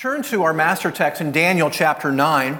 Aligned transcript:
Turn 0.00 0.22
to 0.22 0.44
our 0.44 0.54
master 0.54 0.90
text 0.90 1.20
in 1.20 1.30
Daniel 1.30 1.68
chapter 1.68 2.10
9. 2.10 2.58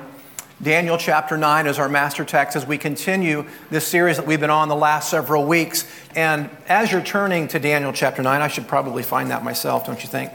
Daniel 0.60 0.98
chapter 0.98 1.38
9 1.38 1.66
is 1.66 1.78
our 1.78 1.88
master 1.88 2.22
text 2.22 2.54
as 2.54 2.66
we 2.66 2.76
continue 2.76 3.46
this 3.70 3.86
series 3.86 4.18
that 4.18 4.26
we've 4.26 4.40
been 4.40 4.50
on 4.50 4.68
the 4.68 4.76
last 4.76 5.08
several 5.08 5.46
weeks. 5.46 5.90
And 6.14 6.50
as 6.68 6.92
you're 6.92 7.00
turning 7.00 7.48
to 7.48 7.58
Daniel 7.58 7.94
chapter 7.94 8.22
9, 8.22 8.42
I 8.42 8.48
should 8.48 8.68
probably 8.68 9.02
find 9.02 9.30
that 9.30 9.42
myself, 9.42 9.86
don't 9.86 10.02
you 10.02 10.08
think? 10.10 10.30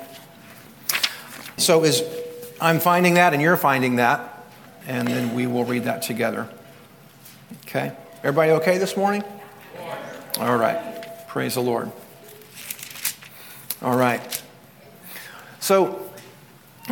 So 1.58 1.84
is 1.84 2.02
I'm 2.60 2.80
finding 2.80 3.14
that 3.14 3.34
and 3.34 3.42
you're 3.42 3.56
finding 3.56 3.98
that, 3.98 4.44
and 4.88 5.08
then 5.08 5.36
we 5.36 5.46
will 5.46 5.64
read 5.64 5.84
that 5.84 6.02
together. 6.02 6.50
Okay? 7.68 7.96
Everybody 8.24 8.50
okay 8.54 8.80
this 8.80 8.98
morning? 8.98 9.24
All 10.40 10.58
right. 10.58 11.28
Praise 11.28 11.54
the 11.54 11.62
Lord. 11.62 11.92
All 13.84 13.96
right. 13.96 14.42
So 15.60 16.05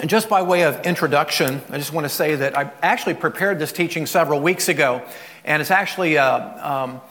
and 0.02 0.10
just 0.10 0.28
by 0.28 0.41
way 0.41 0.64
of 0.64 0.88
introduction, 0.88 1.62
I 1.70 1.77
just 1.77 1.94
want 1.94 2.05
to 2.05 2.09
say 2.09 2.34
that 2.36 2.58
I 2.58 2.72
actually 2.81 3.13
prepared 3.13 3.59
this 3.59 3.72
teaching 3.72 4.08
several 4.08 4.41
weeks 4.41 4.68
ago, 4.68 5.04
and 5.45 5.62
it's 5.62 5.70
actually 5.70 6.16
a, 6.16 6.68
um, 6.68 7.02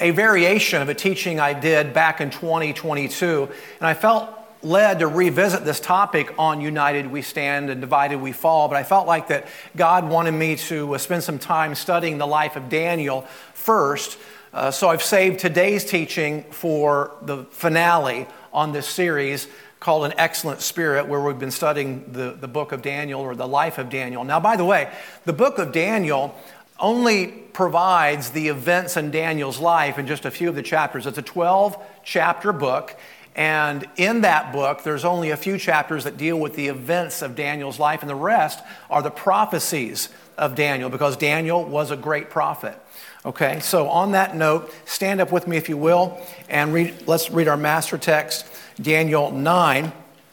a 0.00 0.10
variation 0.10 0.82
of 0.82 0.88
a 0.88 0.94
teaching 0.94 1.38
I 1.38 1.52
did 1.52 1.94
back 1.94 2.20
in 2.20 2.30
2022. 2.30 3.48
And 3.78 3.86
I 3.86 3.94
felt 3.94 4.30
led 4.62 4.98
to 4.98 5.06
revisit 5.06 5.64
this 5.64 5.78
topic 5.78 6.34
on 6.36 6.60
United 6.60 7.06
We 7.06 7.22
Stand 7.22 7.70
and 7.70 7.80
Divided 7.80 8.20
We 8.20 8.32
Fall, 8.32 8.66
but 8.66 8.76
I 8.78 8.82
felt 8.82 9.06
like 9.06 9.28
that 9.28 9.46
God 9.76 10.08
wanted 10.08 10.32
me 10.32 10.56
to 10.56 10.96
uh, 10.96 10.98
spend 10.98 11.22
some 11.22 11.38
time 11.38 11.76
studying 11.76 12.18
the 12.18 12.26
life 12.26 12.56
of 12.56 12.68
Daniel 12.68 13.22
first. 13.52 14.18
Uh, 14.52 14.72
so 14.72 14.88
I've 14.88 15.02
saved 15.04 15.38
today's 15.38 15.84
teaching 15.84 16.42
for 16.44 17.12
the 17.22 17.44
finale 17.44 18.26
on 18.52 18.72
this 18.72 18.88
series 18.88 19.46
called 19.84 20.06
An 20.06 20.14
Excellent 20.16 20.62
Spirit, 20.62 21.08
where 21.08 21.20
we've 21.20 21.38
been 21.38 21.50
studying 21.50 22.10
the, 22.10 22.30
the 22.40 22.48
book 22.48 22.72
of 22.72 22.80
Daniel 22.80 23.20
or 23.20 23.34
the 23.34 23.46
life 23.46 23.76
of 23.76 23.90
Daniel. 23.90 24.24
Now, 24.24 24.40
by 24.40 24.56
the 24.56 24.64
way, 24.64 24.90
the 25.26 25.34
book 25.34 25.58
of 25.58 25.72
Daniel 25.72 26.34
only 26.80 27.26
provides 27.26 28.30
the 28.30 28.48
events 28.48 28.96
in 28.96 29.10
Daniel's 29.10 29.58
life 29.58 29.98
in 29.98 30.06
just 30.06 30.24
a 30.24 30.30
few 30.30 30.48
of 30.48 30.54
the 30.54 30.62
chapters. 30.62 31.06
It's 31.06 31.18
a 31.18 31.22
12 31.22 31.76
chapter 32.02 32.50
book. 32.50 32.96
And 33.36 33.86
in 33.96 34.22
that 34.22 34.54
book, 34.54 34.84
there's 34.84 35.04
only 35.04 35.28
a 35.28 35.36
few 35.36 35.58
chapters 35.58 36.04
that 36.04 36.16
deal 36.16 36.40
with 36.40 36.56
the 36.56 36.68
events 36.68 37.20
of 37.20 37.36
Daniel's 37.36 37.78
life, 37.78 38.00
and 38.00 38.08
the 38.08 38.14
rest 38.14 38.60
are 38.88 39.02
the 39.02 39.10
prophecies 39.10 40.08
of 40.38 40.54
Daniel 40.54 40.88
because 40.88 41.14
Daniel 41.18 41.62
was 41.62 41.90
a 41.90 41.96
great 41.96 42.30
prophet. 42.30 42.80
Okay, 43.26 43.60
so 43.60 43.90
on 43.90 44.12
that 44.12 44.34
note, 44.34 44.72
stand 44.86 45.20
up 45.20 45.30
with 45.30 45.46
me 45.46 45.58
if 45.58 45.68
you 45.68 45.76
will, 45.76 46.18
and 46.48 46.72
read, 46.72 47.06
let's 47.06 47.30
read 47.30 47.48
our 47.48 47.56
master 47.58 47.98
text 47.98 48.46
Daniel 48.80 49.30
9, 49.30 49.92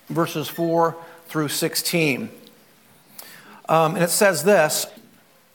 verses 0.10 0.48
4 0.48 0.96
through 1.28 1.48
16. 1.48 2.30
Um, 3.70 3.96
and 3.96 4.04
it 4.04 4.10
says 4.10 4.44
this, 4.44 4.88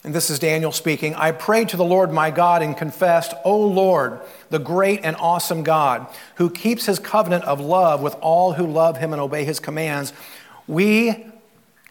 and 0.05 0.15
this 0.15 0.31
is 0.31 0.39
Daniel 0.39 0.71
speaking 0.71 1.15
I 1.17 1.33
prayed 1.33 1.71
to 1.71 1.77
the 1.77 1.85
Lord 1.85 2.13
my 2.13 2.31
God 2.31 2.63
and 2.63 2.77
confessed, 2.77 3.35
O 3.45 3.59
Lord, 3.61 4.21
the 4.51 4.61
great 4.61 5.01
and 5.03 5.17
awesome 5.17 5.65
God, 5.65 6.07
who 6.37 6.49
keeps 6.49 6.87
his 6.87 6.99
covenant 6.99 7.45
of 7.45 7.61
love 7.61 8.01
with 8.03 8.15
all 8.21 8.53
who 8.53 8.67
love 8.67 8.99
him 8.99 9.13
and 9.13 9.21
obey 9.21 9.45
his 9.45 9.59
commands, 9.59 10.13
we 10.69 11.27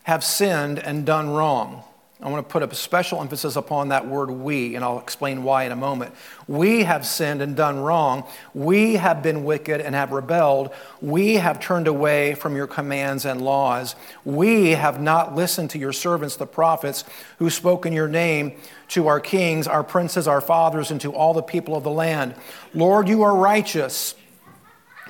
have 0.03 0.23
sinned 0.23 0.79
and 0.79 1.05
done 1.05 1.29
wrong. 1.29 1.83
I 2.21 2.29
want 2.29 2.47
to 2.47 2.51
put 2.51 2.63
a 2.63 2.73
special 2.73 3.19
emphasis 3.19 3.57
upon 3.57 3.89
that 3.89 4.07
word 4.07 4.31
we, 4.31 4.75
and 4.75 4.85
I'll 4.85 4.99
explain 4.99 5.43
why 5.43 5.65
in 5.65 5.73
a 5.73 5.75
moment. 5.75 6.15
We 6.47 6.83
have 6.83 7.05
sinned 7.05 7.41
and 7.41 7.57
done 7.57 7.77
wrong. 7.77 8.23
We 8.53 8.93
have 8.93 9.21
been 9.21 9.43
wicked 9.43 9.81
and 9.81 9.93
have 9.93 10.13
rebelled. 10.13 10.73
We 11.01 11.33
have 11.33 11.59
turned 11.59 11.87
away 11.87 12.33
from 12.35 12.55
your 12.55 12.67
commands 12.67 13.25
and 13.25 13.41
laws. 13.41 13.97
We 14.23 14.71
have 14.71 15.01
not 15.01 15.35
listened 15.35 15.71
to 15.71 15.77
your 15.77 15.91
servants, 15.91 16.37
the 16.37 16.47
prophets, 16.47 17.03
who 17.37 17.49
spoke 17.49 17.85
in 17.85 17.91
your 17.91 18.07
name 18.07 18.53
to 18.89 19.07
our 19.07 19.19
kings, 19.19 19.67
our 19.67 19.83
princes, 19.83 20.25
our 20.25 20.41
fathers, 20.41 20.91
and 20.91 21.01
to 21.01 21.11
all 21.13 21.33
the 21.33 21.43
people 21.43 21.75
of 21.75 21.83
the 21.83 21.91
land. 21.91 22.33
Lord, 22.73 23.09
you 23.09 23.23
are 23.23 23.35
righteous. 23.35 24.15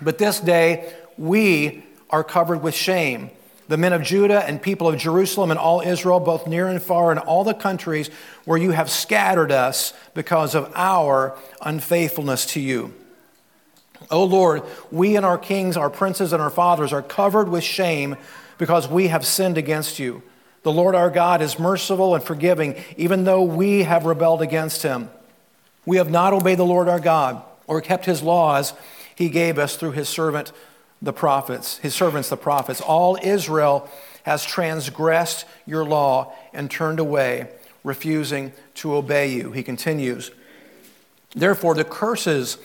But 0.02 0.18
this 0.18 0.40
day 0.40 0.92
we 1.20 1.86
are 2.10 2.24
covered 2.24 2.64
with 2.64 2.74
shame 2.74 3.30
the 3.68 3.78
men 3.78 3.94
of 3.94 4.04
Judah 4.04 4.44
and 4.46 4.62
people 4.62 4.88
of 4.88 4.98
Jerusalem 4.98 5.52
and 5.52 5.60
all 5.60 5.82
Israel, 5.82 6.20
both 6.20 6.48
near 6.48 6.68
and 6.68 6.82
far, 6.82 7.12
in 7.12 7.18
all 7.18 7.44
the 7.44 7.54
countries 7.54 8.10
where 8.46 8.58
you 8.58 8.72
have 8.72 8.90
scattered 8.90 9.52
us 9.52 9.94
because 10.14 10.54
of 10.54 10.72
our 10.76 11.36
unfaithfulness 11.62 12.46
to 12.48 12.60
you. 12.60 12.94
O 14.12 14.24
Lord, 14.24 14.64
we 14.92 15.16
and 15.16 15.26
our 15.26 15.38
kings, 15.38 15.78
our 15.78 15.90
princes, 15.90 16.32
and 16.32 16.42
our 16.42 16.50
fathers 16.50 16.94
are 16.94 17.02
covered 17.02 17.50
with 17.50 17.64
shame 17.64 18.18
because 18.58 18.88
we 18.88 19.08
have 19.08 19.26
sinned 19.26 19.58
against 19.58 19.98
you. 19.98 20.22
The 20.64 20.72
Lord 20.72 20.96
our 20.96 21.10
God 21.10 21.42
is 21.42 21.60
merciful 21.60 22.16
and 22.16 22.24
forgiving, 22.24 22.76
even 22.98 23.24
though 23.24 23.44
we 23.44 23.84
have 23.84 24.06
rebelled 24.06 24.42
against 24.42 24.84
him. 24.84 25.10
We 25.86 25.98
have 25.98 26.10
not 26.10 26.34
obeyed 26.34 26.58
the 26.58 26.66
Lord 26.66 26.88
our 26.88 27.00
God 27.00 27.42
or 27.68 27.82
kept 27.82 28.06
his 28.06 28.22
laws 28.22 28.74
he 29.16 29.30
gave 29.30 29.58
us 29.58 29.76
through 29.76 29.92
his 29.92 30.10
servant 30.10 30.52
the 31.06 31.14
prophets, 31.14 31.78
his 31.78 31.94
servants, 31.94 32.30
the 32.30 32.38
prophets. 32.38 32.82
All 32.82 33.18
Israel 33.22 33.88
has 34.24 34.44
transgressed 34.44 35.46
your 35.68 35.86
law 35.86 36.34
and 36.52 36.70
turned 36.70 37.00
away, 37.00 37.48
refusing 37.84 38.52
to 38.74 38.96
obey 38.96 39.32
you. 39.32 39.52
He 39.52 39.62
continues. 39.62 40.32
Therefore, 41.36 41.76
the 41.76 41.84
curses 41.84 42.58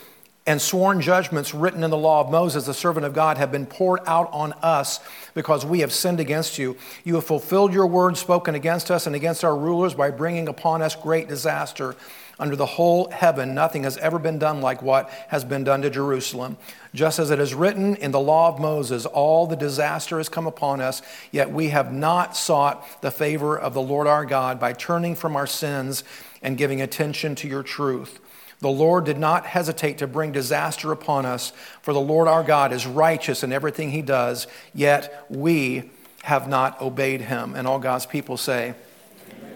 and 0.46 0.60
sworn 0.60 1.02
judgments 1.02 1.54
written 1.54 1.84
in 1.84 1.90
the 1.90 1.98
law 1.98 2.22
of 2.22 2.30
Moses, 2.30 2.64
the 2.64 2.72
servant 2.72 3.04
of 3.04 3.12
God, 3.12 3.36
have 3.36 3.52
been 3.52 3.66
poured 3.66 4.00
out 4.06 4.32
on 4.32 4.54
us 4.62 5.00
because 5.34 5.66
we 5.66 5.80
have 5.80 5.92
sinned 5.92 6.18
against 6.18 6.56
you. 6.56 6.78
You 7.04 7.16
have 7.16 7.24
fulfilled 7.24 7.74
your 7.74 7.86
word 7.86 8.16
spoken 8.16 8.54
against 8.54 8.90
us 8.90 9.06
and 9.06 9.14
against 9.14 9.44
our 9.44 9.54
rulers 9.54 9.92
by 9.92 10.10
bringing 10.10 10.48
upon 10.48 10.80
us 10.80 10.96
great 10.96 11.28
disaster. 11.28 11.94
Under 12.40 12.56
the 12.56 12.64
whole 12.64 13.10
heaven, 13.10 13.54
nothing 13.54 13.82
has 13.82 13.98
ever 13.98 14.18
been 14.18 14.38
done 14.38 14.62
like 14.62 14.80
what 14.80 15.10
has 15.28 15.44
been 15.44 15.62
done 15.62 15.82
to 15.82 15.90
Jerusalem. 15.90 16.56
Just 16.94 17.18
as 17.18 17.30
it 17.30 17.38
is 17.38 17.52
written 17.52 17.96
in 17.96 18.12
the 18.12 18.18
law 18.18 18.48
of 18.48 18.58
Moses, 18.58 19.04
all 19.04 19.46
the 19.46 19.56
disaster 19.56 20.16
has 20.16 20.30
come 20.30 20.46
upon 20.46 20.80
us, 20.80 21.02
yet 21.30 21.52
we 21.52 21.68
have 21.68 21.92
not 21.92 22.34
sought 22.34 23.02
the 23.02 23.10
favor 23.10 23.58
of 23.58 23.74
the 23.74 23.82
Lord 23.82 24.06
our 24.06 24.24
God 24.24 24.58
by 24.58 24.72
turning 24.72 25.14
from 25.14 25.36
our 25.36 25.46
sins 25.46 26.02
and 26.40 26.56
giving 26.56 26.80
attention 26.80 27.34
to 27.34 27.46
your 27.46 27.62
truth. 27.62 28.20
The 28.60 28.70
Lord 28.70 29.04
did 29.04 29.18
not 29.18 29.44
hesitate 29.44 29.98
to 29.98 30.06
bring 30.06 30.32
disaster 30.32 30.92
upon 30.92 31.26
us, 31.26 31.52
for 31.82 31.92
the 31.92 32.00
Lord 32.00 32.26
our 32.26 32.42
God 32.42 32.72
is 32.72 32.86
righteous 32.86 33.42
in 33.44 33.52
everything 33.52 33.90
he 33.90 34.00
does, 34.00 34.46
yet 34.72 35.26
we 35.28 35.90
have 36.22 36.48
not 36.48 36.80
obeyed 36.80 37.20
him. 37.20 37.54
And 37.54 37.68
all 37.68 37.78
God's 37.78 38.06
people 38.06 38.38
say, 38.38 38.74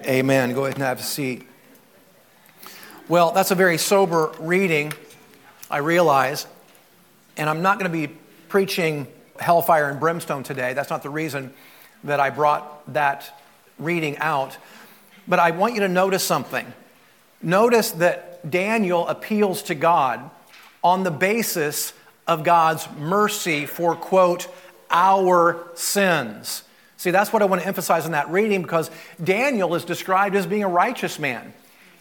Amen. 0.03 0.06
Amen. 0.06 0.55
Go 0.55 0.65
ahead 0.66 0.77
and 0.77 0.84
have 0.84 1.01
a 1.01 1.03
seat. 1.03 1.47
Well, 3.06 3.32
that's 3.32 3.50
a 3.50 3.54
very 3.54 3.76
sober 3.76 4.32
reading, 4.38 4.94
I 5.70 5.78
realize. 5.78 6.47
And 7.37 7.50
I'm 7.50 7.60
not 7.60 7.78
going 7.78 7.91
to 7.91 8.09
be 8.09 8.15
preaching 8.48 9.06
hellfire 9.38 9.91
and 9.91 10.00
brimstone 10.00 10.42
today. 10.42 10.72
That's 10.72 10.88
not 10.88 11.03
the 11.03 11.10
reason 11.10 11.53
that 12.04 12.19
I 12.19 12.31
brought 12.31 12.94
that 12.94 13.38
reading 13.78 14.16
out. 14.19 14.56
But 15.28 15.38
I 15.38 15.50
want 15.50 15.75
you 15.75 15.81
to 15.81 15.88
notice 15.88 16.25
something. 16.25 16.66
Notice 17.42 17.91
that 17.92 18.50
Daniel 18.50 19.06
appeals 19.06 19.65
to 19.65 19.75
God 19.75 20.31
on 20.82 21.03
the 21.03 21.10
basis 21.10 21.92
of 22.26 22.42
God's 22.42 22.88
mercy 22.97 23.66
for, 23.66 23.94
quote, 23.97 24.48
our 24.91 25.69
sins. 25.75 26.62
See, 26.97 27.10
that's 27.10 27.34
what 27.34 27.42
I 27.42 27.44
want 27.44 27.60
to 27.60 27.69
emphasize 27.69 28.06
in 28.06 28.12
that 28.12 28.31
reading 28.31 28.62
because 28.62 28.91
Daniel 29.22 29.75
is 29.75 29.84
described 29.84 30.34
as 30.36 30.47
being 30.47 30.65
a 30.65 30.69
righteous 30.69 31.19
man. 31.19 31.53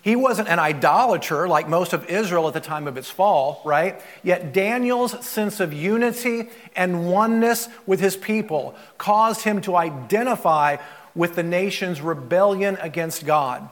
He 0.03 0.17
wasn't 0.17 0.49
an 0.49 0.59
idolater 0.59 1.47
like 1.47 1.69
most 1.69 1.93
of 1.93 2.09
Israel 2.09 2.45
at 2.49 2.53
the 2.53 2.59
time 2.59 2.87
of 2.89 2.97
its 2.97 3.09
fall, 3.09 3.61
right? 3.63 4.01
Yet 4.21 4.51
Daniel's 4.53 5.25
sense 5.25 5.61
of 5.61 5.71
unity 5.71 6.49
and 6.75 7.09
oneness 7.09 7.69
with 7.87 8.01
his 8.01 8.17
people 8.17 8.75
caused 8.97 9.43
him 9.43 9.61
to 9.61 9.77
identify 9.77 10.75
with 11.15 11.35
the 11.35 11.43
nation's 11.43 12.01
rebellion 12.01 12.77
against 12.81 13.25
God. 13.25 13.69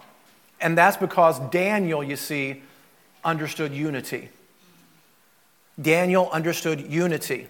And 0.61 0.77
that's 0.77 0.95
because 0.95 1.37
Daniel, 1.49 2.01
you 2.01 2.15
see, 2.15 2.63
understood 3.25 3.73
unity. 3.73 4.29
Daniel 5.81 6.29
understood 6.31 6.79
unity. 6.79 7.49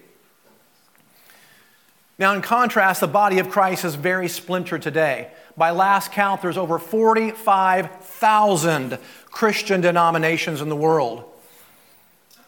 Now, 2.18 2.34
in 2.34 2.42
contrast, 2.42 3.00
the 3.00 3.06
body 3.06 3.38
of 3.38 3.48
Christ 3.48 3.84
is 3.84 3.94
very 3.94 4.28
splintered 4.28 4.82
today. 4.82 5.28
By 5.56 5.70
last 5.70 6.12
count, 6.12 6.42
there's 6.42 6.58
over 6.58 6.78
45,000 6.78 8.98
Christian 9.26 9.80
denominations 9.80 10.60
in 10.60 10.68
the 10.68 10.76
world. 10.76 11.24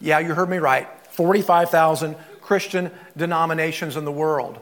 Yeah, 0.00 0.18
you 0.18 0.34
heard 0.34 0.48
me 0.48 0.58
right. 0.58 0.88
45,000 1.10 2.16
Christian 2.40 2.90
denominations 3.16 3.96
in 3.96 4.04
the 4.04 4.12
world. 4.12 4.58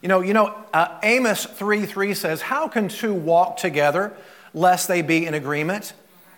You 0.00 0.08
know, 0.08 0.20
you 0.20 0.34
know 0.34 0.54
uh, 0.72 0.98
Amos 1.02 1.46
3:3 1.46 2.14
says, 2.14 2.42
"How 2.42 2.68
can 2.68 2.88
two 2.88 3.14
walk 3.14 3.56
together 3.56 4.12
lest 4.54 4.88
they 4.88 5.02
be 5.02 5.26
in 5.26 5.34
agreement?" 5.34 5.94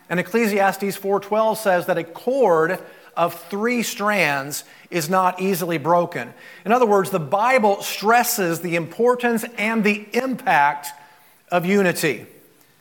And 0.08 0.20
Ecclesiastes 0.20 0.96
4:12 0.96 1.58
says 1.58 1.86
that 1.86 1.98
a 1.98 2.04
cord 2.04 2.78
of 3.16 3.34
three 3.50 3.82
strands 3.82 4.62
is 4.90 5.10
not 5.10 5.40
easily 5.40 5.76
broken. 5.76 6.32
In 6.64 6.72
other 6.72 6.86
words, 6.86 7.10
the 7.10 7.18
Bible 7.18 7.82
stresses 7.82 8.60
the 8.60 8.76
importance 8.76 9.44
and 9.58 9.82
the 9.82 10.06
impact 10.12 10.92
of 11.50 11.66
unity. 11.66 12.26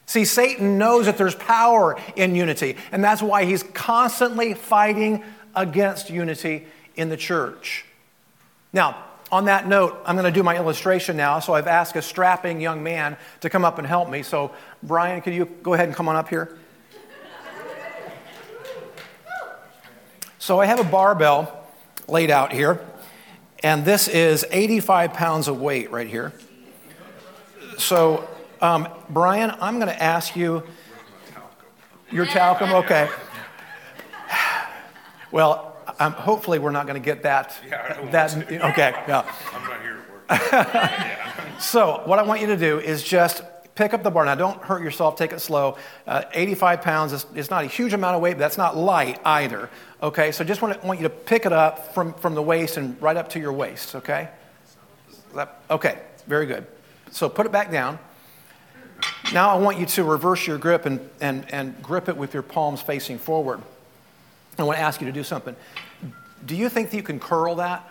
See, 0.05 0.23
Satan 0.23 0.77
knows 0.77 1.05
that 1.05 1.17
there's 1.17 1.35
power 1.35 1.99
in 2.15 2.33
unity, 2.33 2.77
and 2.91 3.03
that's 3.03 3.21
why 3.21 3.45
he's 3.45 3.63
constantly 3.63 4.53
fighting 4.53 5.23
against 5.55 6.09
unity 6.09 6.67
in 6.95 7.09
the 7.09 7.17
church. 7.17 7.85
Now, 8.71 9.03
on 9.31 9.45
that 9.45 9.67
note, 9.67 9.99
I'm 10.05 10.15
going 10.15 10.25
to 10.25 10.31
do 10.31 10.43
my 10.43 10.55
illustration 10.55 11.17
now. 11.17 11.39
So 11.39 11.53
I've 11.53 11.67
asked 11.67 11.95
a 11.97 12.01
strapping 12.01 12.61
young 12.61 12.81
man 12.81 13.17
to 13.41 13.49
come 13.49 13.65
up 13.65 13.77
and 13.77 13.85
help 13.85 14.09
me. 14.09 14.23
So, 14.23 14.51
Brian, 14.81 15.21
could 15.21 15.33
you 15.33 15.45
go 15.63 15.73
ahead 15.73 15.87
and 15.87 15.95
come 15.95 16.07
on 16.07 16.15
up 16.15 16.29
here? 16.29 16.57
So 20.39 20.61
I 20.61 20.65
have 20.65 20.79
a 20.79 20.85
barbell 20.85 21.65
laid 22.07 22.31
out 22.31 22.53
here, 22.53 22.79
and 23.63 23.83
this 23.83 24.07
is 24.07 24.45
85 24.49 25.11
pounds 25.13 25.49
of 25.49 25.59
weight 25.59 25.91
right 25.91 26.07
here. 26.07 26.31
So, 27.77 28.25
um, 28.61 28.87
Brian, 29.09 29.51
I'm 29.59 29.75
going 29.79 29.87
to 29.87 30.03
ask 30.03 30.35
you. 30.35 30.63
Your 32.11 32.25
talcum, 32.25 32.71
okay. 32.71 33.09
Well, 35.31 35.75
um, 35.99 36.13
hopefully 36.13 36.59
we're 36.59 36.71
not 36.71 36.87
going 36.87 37.01
to 37.01 37.05
get 37.05 37.23
that. 37.23 37.55
Yeah, 37.67 38.09
that 38.11 38.35
okay, 38.51 38.93
yeah. 39.07 39.29
I'm 39.53 39.63
not 39.63 39.81
here 39.81 39.97
to 39.97 41.53
work. 41.53 41.59
so 41.59 42.01
what 42.05 42.19
I 42.19 42.23
want 42.23 42.41
you 42.41 42.47
to 42.47 42.57
do 42.57 42.79
is 42.79 43.03
just 43.03 43.43
pick 43.75 43.93
up 43.93 44.03
the 44.03 44.09
bar. 44.09 44.25
Now, 44.25 44.35
don't 44.35 44.61
hurt 44.61 44.81
yourself. 44.81 45.15
Take 45.15 45.33
it 45.33 45.39
slow. 45.39 45.77
Uh, 46.05 46.23
85 46.33 46.81
pounds 46.81 47.13
is, 47.13 47.25
is, 47.35 47.49
not 47.49 47.63
a 47.63 47.67
huge 47.67 47.93
amount 47.93 48.15
of 48.15 48.21
weight, 48.21 48.33
but 48.33 48.39
that's 48.39 48.57
not 48.57 48.77
light 48.77 49.19
either. 49.25 49.69
Okay, 50.01 50.31
so 50.31 50.43
just 50.43 50.61
want, 50.61 50.79
to, 50.79 50.87
want 50.87 50.99
you 50.99 51.03
to 51.03 51.13
pick 51.13 51.45
it 51.45 51.53
up 51.53 51.93
from, 51.93 52.13
from 52.13 52.35
the 52.35 52.41
waist 52.41 52.77
and 52.77 52.99
right 53.01 53.17
up 53.17 53.29
to 53.29 53.39
your 53.39 53.53
waist. 53.53 53.95
Okay. 53.95 54.29
That, 55.35 55.61
okay. 55.69 55.99
Very 56.25 56.45
good. 56.45 56.65
So 57.11 57.29
put 57.29 57.45
it 57.45 57.51
back 57.51 57.71
down. 57.71 57.99
Now 59.33 59.49
I 59.49 59.57
want 59.57 59.79
you 59.79 59.85
to 59.85 60.03
reverse 60.03 60.47
your 60.47 60.57
grip 60.57 60.85
and, 60.85 60.99
and, 61.19 61.51
and 61.53 61.81
grip 61.81 62.07
it 62.07 62.15
with 62.15 62.33
your 62.33 62.43
palms 62.43 62.81
facing 62.81 63.17
forward. 63.17 63.61
I 64.57 64.63
want 64.63 64.77
to 64.77 64.83
ask 64.83 65.01
you 65.01 65.07
to 65.07 65.13
do 65.13 65.23
something. 65.23 65.55
Do 66.45 66.55
you 66.55 66.69
think 66.69 66.91
that 66.91 66.97
you 66.97 67.03
can 67.03 67.19
curl 67.19 67.55
that? 67.55 67.87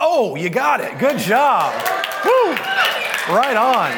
Oh, 0.00 0.36
you 0.36 0.48
got 0.50 0.80
it. 0.80 0.98
Good 0.98 1.18
job. 1.18 1.74
Woo. 2.24 2.52
Right 3.34 3.56
on. 3.56 3.92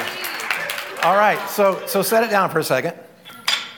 All 1.05 1.17
right, 1.17 1.39
so, 1.49 1.85
so 1.87 2.03
set 2.03 2.25
it 2.25 2.31
down 2.31 2.51
for 2.51 2.59
a 2.59 2.65
second. 2.65 2.95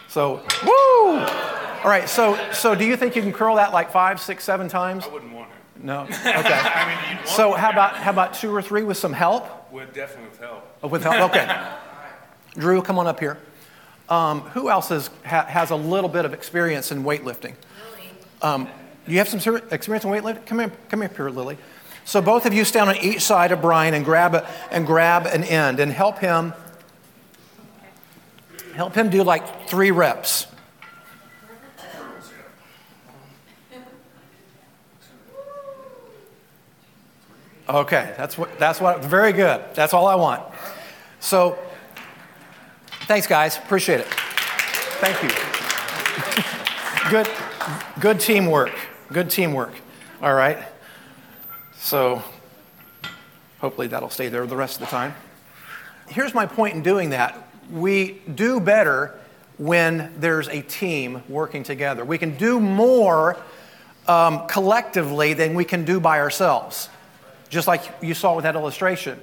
So, 0.08 0.42
woo! 0.64 1.18
All 1.18 1.88
right, 1.88 2.08
so, 2.08 2.38
so 2.52 2.74
do 2.74 2.84
you 2.84 2.96
think 2.96 3.16
you 3.16 3.22
can 3.22 3.32
curl 3.32 3.56
that 3.56 3.72
like 3.72 3.90
five, 3.90 4.20
six, 4.20 4.44
seven 4.44 4.68
times? 4.68 5.04
I 5.04 5.08
wouldn't 5.08 5.32
want 5.32 5.50
to. 5.50 5.86
No? 5.86 6.02
Okay. 6.02 6.16
I 6.24 7.14
mean, 7.14 7.26
so 7.26 7.52
how 7.52 7.70
about, 7.70 7.96
how 7.96 8.10
about 8.10 8.34
two 8.34 8.54
or 8.54 8.62
three 8.62 8.82
with 8.82 8.96
some 8.96 9.12
help? 9.12 9.72
With, 9.72 9.92
definitely 9.92 10.30
with 10.30 10.40
help. 10.40 10.78
Oh, 10.82 10.88
with 10.88 11.02
help, 11.02 11.30
okay. 11.30 11.46
Drew, 12.54 12.82
come 12.82 12.98
on 12.98 13.06
up 13.06 13.20
here. 13.20 13.38
Um, 14.08 14.40
who 14.40 14.68
else 14.68 14.90
is, 14.90 15.08
ha, 15.24 15.44
has 15.46 15.70
a 15.70 15.76
little 15.76 16.10
bit 16.10 16.24
of 16.24 16.34
experience 16.34 16.92
in 16.92 17.02
weightlifting? 17.04 17.54
Um, 18.42 18.68
you 19.06 19.18
have 19.18 19.28
some 19.28 19.38
experience 19.70 20.04
in 20.04 20.10
weightlifting? 20.10 20.44
Come 20.46 20.58
here, 20.58 20.72
come 20.88 21.00
here, 21.00 21.30
Lily. 21.30 21.56
So 22.04 22.20
both 22.20 22.46
of 22.46 22.52
you 22.52 22.64
stand 22.64 22.90
on 22.90 22.96
each 22.96 23.20
side 23.20 23.52
of 23.52 23.62
Brian 23.62 23.94
and 23.94 24.04
grab 24.04 24.34
a, 24.34 24.46
and 24.70 24.86
grab 24.86 25.26
an 25.26 25.44
end 25.44 25.80
and 25.80 25.92
help 25.92 26.18
him. 26.18 26.52
Help 28.74 28.94
him 28.94 29.10
do 29.10 29.22
like 29.22 29.68
three 29.68 29.90
reps. 29.90 30.46
Okay, 37.68 38.12
that's 38.18 38.36
what 38.36 38.58
that's 38.58 38.80
what 38.80 39.04
very 39.04 39.32
good. 39.32 39.62
That's 39.74 39.94
all 39.94 40.06
I 40.06 40.16
want. 40.16 40.42
So 41.20 41.56
thanks 43.06 43.26
guys, 43.26 43.56
appreciate 43.58 44.00
it. 44.00 44.06
Thank 45.00 45.22
you. 45.22 45.30
good 47.10 47.28
good 48.00 48.20
teamwork. 48.20 48.72
Good 49.12 49.30
teamwork. 49.30 49.72
All 50.20 50.34
right. 50.34 50.58
So 51.76 52.22
hopefully 53.60 53.88
that'll 53.88 54.10
stay 54.10 54.28
there 54.28 54.46
the 54.46 54.56
rest 54.56 54.80
of 54.80 54.86
the 54.86 54.90
time. 54.90 55.14
Here's 56.08 56.34
my 56.34 56.46
point 56.46 56.74
in 56.74 56.82
doing 56.82 57.10
that. 57.10 57.48
We 57.70 58.20
do 58.34 58.60
better 58.60 59.18
when 59.58 60.12
there's 60.18 60.48
a 60.48 60.62
team 60.62 61.22
working 61.28 61.62
together. 61.62 62.04
We 62.04 62.18
can 62.18 62.36
do 62.36 62.60
more 62.60 63.36
um, 64.08 64.46
collectively 64.46 65.34
than 65.34 65.54
we 65.54 65.64
can 65.64 65.84
do 65.84 66.00
by 66.00 66.18
ourselves, 66.20 66.88
just 67.48 67.68
like 67.68 67.82
you 68.00 68.14
saw 68.14 68.34
with 68.34 68.44
that 68.44 68.56
illustration. 68.56 69.20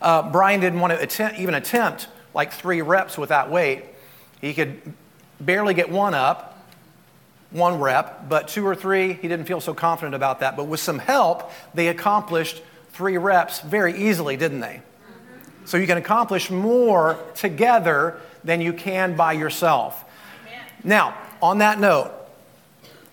Uh, 0.00 0.30
Brian 0.30 0.60
didn't 0.60 0.80
want 0.80 0.92
to 0.92 1.00
attempt, 1.00 1.38
even 1.38 1.54
attempt 1.54 2.08
like 2.36 2.52
three 2.52 2.82
reps 2.82 3.16
with 3.16 3.30
that 3.30 3.50
weight. 3.50 3.86
He 4.42 4.52
could 4.52 4.80
barely 5.40 5.72
get 5.72 5.90
one 5.90 6.12
up, 6.12 6.62
one 7.50 7.80
rep, 7.80 8.28
but 8.28 8.46
two 8.46 8.64
or 8.66 8.74
three, 8.74 9.14
he 9.14 9.26
didn't 9.26 9.46
feel 9.46 9.60
so 9.60 9.72
confident 9.72 10.14
about 10.14 10.40
that. 10.40 10.54
But 10.54 10.64
with 10.64 10.78
some 10.78 10.98
help, 10.98 11.50
they 11.72 11.88
accomplished 11.88 12.62
three 12.90 13.16
reps 13.16 13.60
very 13.60 13.96
easily, 13.96 14.36
didn't 14.36 14.60
they? 14.60 14.80
Mm-hmm. 14.82 15.64
So 15.64 15.78
you 15.78 15.86
can 15.86 15.96
accomplish 15.96 16.50
more 16.50 17.18
together 17.34 18.20
than 18.44 18.60
you 18.60 18.74
can 18.74 19.16
by 19.16 19.32
yourself. 19.32 20.04
Now, 20.84 21.16
on 21.40 21.58
that 21.58 21.80
note, 21.80 22.12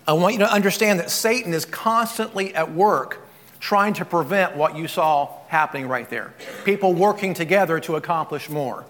I 0.06 0.12
want 0.12 0.34
you 0.34 0.40
to 0.40 0.52
understand 0.52 1.00
that 1.00 1.10
Satan 1.10 1.54
is 1.54 1.64
constantly 1.64 2.54
at 2.54 2.70
work 2.70 3.20
trying 3.58 3.94
to 3.94 4.04
prevent 4.04 4.54
what 4.54 4.76
you 4.76 4.86
saw 4.86 5.30
happening 5.48 5.88
right 5.88 6.10
there. 6.10 6.34
People 6.64 6.92
working 6.92 7.32
together 7.32 7.80
to 7.80 7.96
accomplish 7.96 8.50
more. 8.50 8.84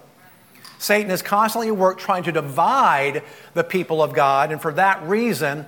Satan 0.85 1.11
is 1.11 1.23
constantly 1.23 1.69
at 1.69 1.77
work 1.79 1.99
trying 1.99 2.25
to 2.25 2.33
divide 2.33 3.23
the 3.55 3.65
people 3.65 4.03
of 4.03 4.13
God, 4.13 4.53
and 4.53 4.61
for 4.61 4.71
that 4.75 5.03
reason, 5.05 5.65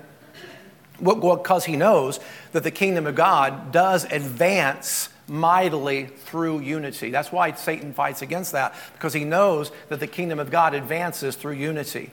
because 1.03 1.65
he 1.65 1.75
knows 1.75 2.21
that 2.53 2.63
the 2.63 2.71
kingdom 2.71 3.07
of 3.07 3.15
God 3.15 3.73
does 3.73 4.05
advance 4.05 5.09
mightily 5.27 6.05
through 6.05 6.61
unity. 6.61 7.11
That's 7.11 7.33
why 7.33 7.53
Satan 7.53 7.95
fights 7.95 8.21
against 8.21 8.53
that, 8.53 8.75
because 8.93 9.15
he 9.15 9.25
knows 9.25 9.73
that 9.89 10.01
the 10.01 10.07
kingdom 10.07 10.39
of 10.39 10.51
God 10.51 10.75
advances 10.75 11.35
through 11.35 11.55
unity. 11.55 12.13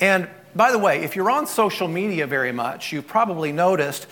And 0.00 0.26
by 0.56 0.72
the 0.72 0.78
way, 0.78 1.04
if 1.04 1.14
you're 1.14 1.30
on 1.30 1.46
social 1.46 1.86
media 1.86 2.26
very 2.26 2.50
much, 2.50 2.92
you've 2.92 3.06
probably 3.06 3.52
noticed 3.52 4.06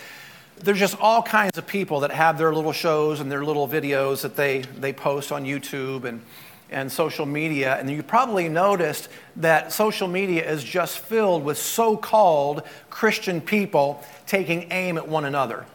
there's 0.58 0.78
just 0.78 1.00
all 1.00 1.22
kinds 1.22 1.56
of 1.56 1.66
people 1.66 2.00
that 2.00 2.10
have 2.10 2.36
their 2.36 2.54
little 2.54 2.72
shows 2.72 3.20
and 3.20 3.32
their 3.32 3.46
little 3.46 3.66
videos 3.66 4.20
that 4.20 4.36
they, 4.36 4.58
they 4.78 4.92
post 4.92 5.32
on 5.32 5.46
YouTube 5.46 6.04
and 6.04 6.20
and 6.70 6.90
social 6.90 7.26
media, 7.26 7.76
and 7.76 7.90
you 7.90 8.02
probably 8.02 8.48
noticed 8.48 9.08
that 9.36 9.72
social 9.72 10.08
media 10.08 10.48
is 10.48 10.62
just 10.62 10.98
filled 11.00 11.44
with 11.44 11.58
so 11.58 11.96
called 11.96 12.62
Christian 12.88 13.40
people 13.40 14.04
taking 14.26 14.70
aim 14.70 14.96
at 14.96 15.08
one 15.08 15.24
another. 15.24 15.66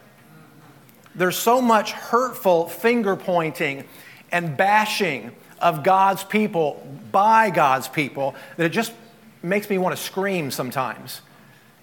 There's 1.14 1.38
so 1.38 1.62
much 1.62 1.92
hurtful 1.92 2.68
finger 2.68 3.16
pointing 3.16 3.86
and 4.32 4.58
bashing 4.58 5.32
of 5.60 5.84
God's 5.84 6.24
people 6.24 6.86
by 7.12 7.50
God's 7.50 7.88
people 7.88 8.36
that 8.58 8.66
it 8.66 8.72
just 8.72 8.94
makes 9.42 9.70
me 9.70 9.78
want 9.78 9.96
to 9.96 10.02
scream 10.02 10.52
sometimes. 10.52 11.22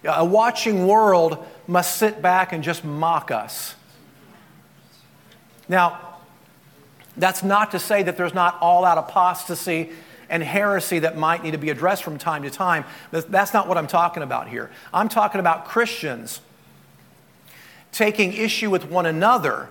A 0.03 0.25
watching 0.25 0.87
world 0.87 1.45
must 1.65 1.97
sit 1.97 2.21
back 2.21 2.51
and 2.51 2.63
just 2.63 2.83
mock 2.83 3.31
us. 3.31 3.75
Now, 5.69 6.12
that's 7.17 7.43
not 7.43 7.71
to 7.71 7.79
say 7.79 8.03
that 8.03 8.17
there's 8.17 8.33
not 8.33 8.57
all 8.61 8.85
out 8.85 8.97
apostasy 8.97 9.91
and 10.29 10.41
heresy 10.41 10.99
that 10.99 11.17
might 11.17 11.43
need 11.43 11.51
to 11.51 11.57
be 11.57 11.69
addressed 11.69 12.03
from 12.03 12.17
time 12.17 12.43
to 12.43 12.49
time. 12.49 12.85
That's 13.11 13.53
not 13.53 13.67
what 13.67 13.77
I'm 13.77 13.87
talking 13.87 14.23
about 14.23 14.47
here. 14.47 14.71
I'm 14.93 15.09
talking 15.09 15.39
about 15.39 15.65
Christians 15.65 16.41
taking 17.91 18.33
issue 18.33 18.69
with 18.69 18.89
one 18.89 19.05
another 19.05 19.69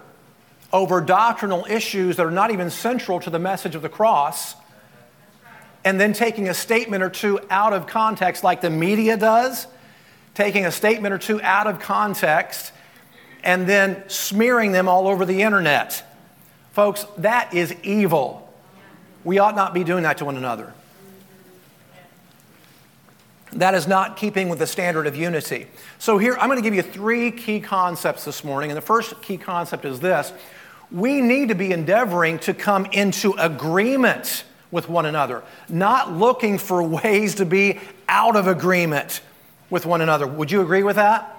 over 0.72 1.00
doctrinal 1.00 1.66
issues 1.68 2.16
that 2.16 2.24
are 2.24 2.30
not 2.30 2.50
even 2.50 2.70
central 2.70 3.20
to 3.20 3.28
the 3.28 3.38
message 3.38 3.74
of 3.74 3.82
the 3.82 3.88
cross, 3.88 4.54
and 5.84 6.00
then 6.00 6.12
taking 6.12 6.48
a 6.48 6.54
statement 6.54 7.02
or 7.02 7.10
two 7.10 7.40
out 7.50 7.72
of 7.72 7.86
context, 7.86 8.44
like 8.44 8.60
the 8.60 8.70
media 8.70 9.16
does, 9.16 9.66
taking 10.34 10.64
a 10.64 10.70
statement 10.70 11.12
or 11.12 11.18
two 11.18 11.42
out 11.42 11.66
of 11.66 11.80
context, 11.80 12.72
and 13.42 13.66
then 13.66 14.08
smearing 14.08 14.70
them 14.70 14.88
all 14.88 15.08
over 15.08 15.24
the 15.26 15.42
internet. 15.42 16.04
Folks, 16.72 17.06
that 17.18 17.54
is 17.54 17.74
evil. 17.82 18.52
We 19.24 19.38
ought 19.38 19.54
not 19.54 19.74
be 19.74 19.84
doing 19.84 20.02
that 20.02 20.18
to 20.18 20.24
one 20.24 20.36
another. 20.36 20.72
That 23.52 23.74
is 23.74 23.86
not 23.86 24.16
keeping 24.16 24.48
with 24.48 24.58
the 24.58 24.66
standard 24.66 25.06
of 25.06 25.14
unity. 25.14 25.66
So, 25.98 26.16
here, 26.16 26.36
I'm 26.40 26.48
going 26.48 26.56
to 26.56 26.62
give 26.62 26.74
you 26.74 26.82
three 26.82 27.30
key 27.30 27.60
concepts 27.60 28.24
this 28.24 28.42
morning. 28.42 28.70
And 28.70 28.76
the 28.76 28.82
first 28.82 29.20
key 29.20 29.36
concept 29.36 29.84
is 29.84 30.00
this 30.00 30.32
we 30.90 31.20
need 31.20 31.48
to 31.48 31.54
be 31.54 31.72
endeavoring 31.72 32.38
to 32.40 32.54
come 32.54 32.86
into 32.86 33.32
agreement 33.38 34.44
with 34.70 34.88
one 34.88 35.06
another, 35.06 35.42
not 35.68 36.12
looking 36.12 36.56
for 36.58 36.82
ways 37.04 37.36
to 37.36 37.44
be 37.44 37.80
out 38.08 38.36
of 38.36 38.46
agreement 38.46 39.20
with 39.68 39.84
one 39.84 40.00
another. 40.00 40.26
Would 40.26 40.50
you 40.50 40.62
agree 40.62 40.82
with 40.82 40.96
that? 40.96 41.31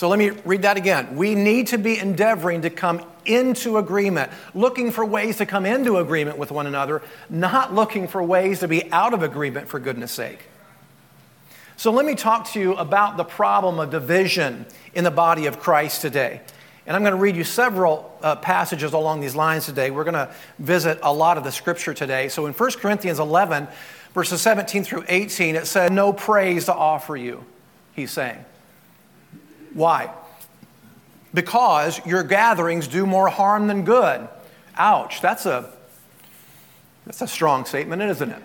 So 0.00 0.08
let 0.08 0.18
me 0.18 0.30
read 0.46 0.62
that 0.62 0.78
again. 0.78 1.14
We 1.14 1.34
need 1.34 1.66
to 1.66 1.76
be 1.76 1.98
endeavoring 1.98 2.62
to 2.62 2.70
come 2.70 3.04
into 3.26 3.76
agreement, 3.76 4.32
looking 4.54 4.92
for 4.92 5.04
ways 5.04 5.36
to 5.36 5.44
come 5.44 5.66
into 5.66 5.98
agreement 5.98 6.38
with 6.38 6.50
one 6.50 6.66
another, 6.66 7.02
not 7.28 7.74
looking 7.74 8.08
for 8.08 8.22
ways 8.22 8.60
to 8.60 8.66
be 8.66 8.90
out 8.92 9.12
of 9.12 9.22
agreement 9.22 9.68
for 9.68 9.78
goodness 9.78 10.10
sake. 10.10 10.48
So 11.76 11.90
let 11.92 12.06
me 12.06 12.14
talk 12.14 12.50
to 12.52 12.58
you 12.58 12.76
about 12.76 13.18
the 13.18 13.24
problem 13.24 13.78
of 13.78 13.90
division 13.90 14.64
in 14.94 15.04
the 15.04 15.10
body 15.10 15.44
of 15.44 15.60
Christ 15.60 16.00
today. 16.00 16.40
And 16.86 16.96
I'm 16.96 17.02
going 17.02 17.14
to 17.14 17.20
read 17.20 17.36
you 17.36 17.44
several 17.44 18.18
uh, 18.22 18.36
passages 18.36 18.94
along 18.94 19.20
these 19.20 19.36
lines 19.36 19.66
today. 19.66 19.90
We're 19.90 20.04
going 20.04 20.14
to 20.14 20.32
visit 20.58 20.98
a 21.02 21.12
lot 21.12 21.36
of 21.36 21.44
the 21.44 21.52
scripture 21.52 21.92
today. 21.92 22.30
So 22.30 22.46
in 22.46 22.54
1 22.54 22.70
Corinthians 22.78 23.18
11, 23.18 23.68
verses 24.14 24.40
17 24.40 24.82
through 24.82 25.04
18, 25.08 25.56
it 25.56 25.66
said, 25.66 25.92
No 25.92 26.14
praise 26.14 26.64
to 26.64 26.74
offer 26.74 27.18
you, 27.18 27.44
he's 27.92 28.10
saying. 28.10 28.46
Why? 29.74 30.12
Because 31.32 32.04
your 32.04 32.22
gatherings 32.22 32.88
do 32.88 33.06
more 33.06 33.28
harm 33.28 33.66
than 33.66 33.84
good. 33.84 34.28
Ouch, 34.76 35.20
that's 35.20 35.46
a, 35.46 35.70
that's 37.06 37.22
a 37.22 37.28
strong 37.28 37.64
statement, 37.64 38.02
isn't 38.02 38.30
it? 38.30 38.42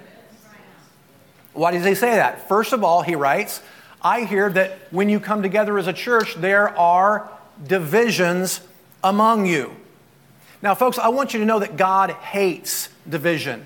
Why 1.54 1.72
does 1.72 1.86
he 1.86 1.96
say 1.96 2.16
that? 2.16 2.48
First 2.48 2.74
of 2.74 2.84
all, 2.84 3.02
he 3.02 3.16
writes, 3.16 3.62
I 4.02 4.26
hear 4.26 4.50
that 4.52 4.78
when 4.92 5.10
you 5.10 5.20
come 5.20 5.42
together 5.42 5.78
as 5.80 5.88
a 5.88 5.94
church, 5.94 6.36
there 6.36 6.78
are 6.78 7.30
divisions 7.66 8.62
among 9.04 9.46
you. 9.46 9.76
Now, 10.62 10.76
folks, 10.76 10.98
I 10.98 11.08
want 11.08 11.34
you 11.34 11.40
to 11.40 11.46
know 11.46 11.60
that 11.60 11.78
God 11.78 12.12
hates 12.12 12.90
division. 13.08 13.66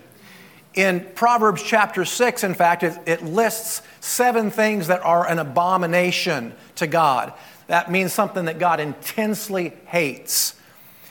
In 0.75 1.05
Proverbs 1.15 1.63
chapter 1.63 2.05
6, 2.05 2.43
in 2.43 2.53
fact, 2.53 2.83
it, 2.83 2.97
it, 3.05 3.23
lists 3.23 3.81
seven 4.01 4.51
things 4.51 4.87
that 4.87 5.01
are 5.03 5.27
an 5.27 5.39
abomination 5.39 6.53
to 6.75 6.87
God. 6.87 7.33
That 7.69 7.91
means 7.91 8.11
something 8.11 8.45
that 8.45 8.57
God 8.57 8.79
intensely 8.79 9.73
hates. 9.85 10.55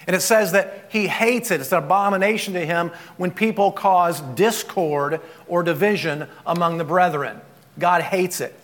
And 0.08 0.16
it 0.16 0.20
says 0.22 0.52
that 0.52 0.86
he 0.90 1.06
hates 1.06 1.52
it. 1.52 1.60
It's 1.60 1.70
an 1.70 1.78
abomination 1.78 2.54
to 2.54 2.66
him 2.66 2.90
when 3.16 3.30
people 3.30 3.70
cause 3.70 4.20
discord 4.20 5.20
or 5.46 5.62
division 5.62 6.26
among 6.44 6.78
the 6.78 6.84
brethren. 6.84 7.40
God 7.78 8.02
hates 8.02 8.40
it. 8.40 8.58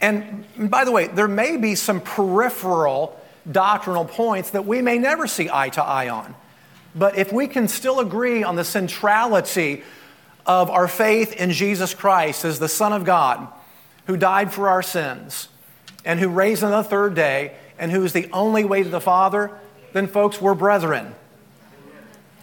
And 0.00 0.46
by 0.56 0.84
the 0.84 0.92
way, 0.92 1.08
there 1.08 1.28
may 1.28 1.58
be 1.58 1.74
some 1.74 2.00
peripheral 2.00 3.20
doctrinal 3.50 4.06
points 4.06 4.50
that 4.50 4.64
we 4.64 4.80
may 4.80 4.96
never 4.96 5.26
see 5.26 5.50
eye 5.52 5.68
to 5.70 5.82
eye 5.82 6.08
on. 6.08 6.34
But 6.94 7.18
if 7.18 7.32
we 7.32 7.48
can 7.48 7.68
still 7.68 8.00
agree 8.00 8.42
on 8.42 8.56
the 8.56 8.64
centrality 8.64 9.82
of 10.46 10.70
our 10.70 10.88
faith 10.88 11.34
in 11.34 11.50
Jesus 11.50 11.92
Christ 11.92 12.46
as 12.46 12.58
the 12.58 12.68
Son 12.68 12.94
of 12.94 13.04
God, 13.04 13.46
who 14.06 14.16
died 14.16 14.54
for 14.54 14.70
our 14.70 14.82
sins, 14.82 15.48
and 16.04 16.18
who 16.18 16.28
raised 16.28 16.64
on 16.64 16.70
the 16.70 16.82
third 16.82 17.14
day, 17.14 17.54
and 17.78 17.90
who 17.90 18.02
is 18.04 18.12
the 18.12 18.28
only 18.32 18.64
way 18.64 18.82
to 18.82 18.88
the 18.88 19.00
Father, 19.00 19.50
then, 19.92 20.06
folks, 20.06 20.40
we're 20.40 20.54
brethren. 20.54 21.14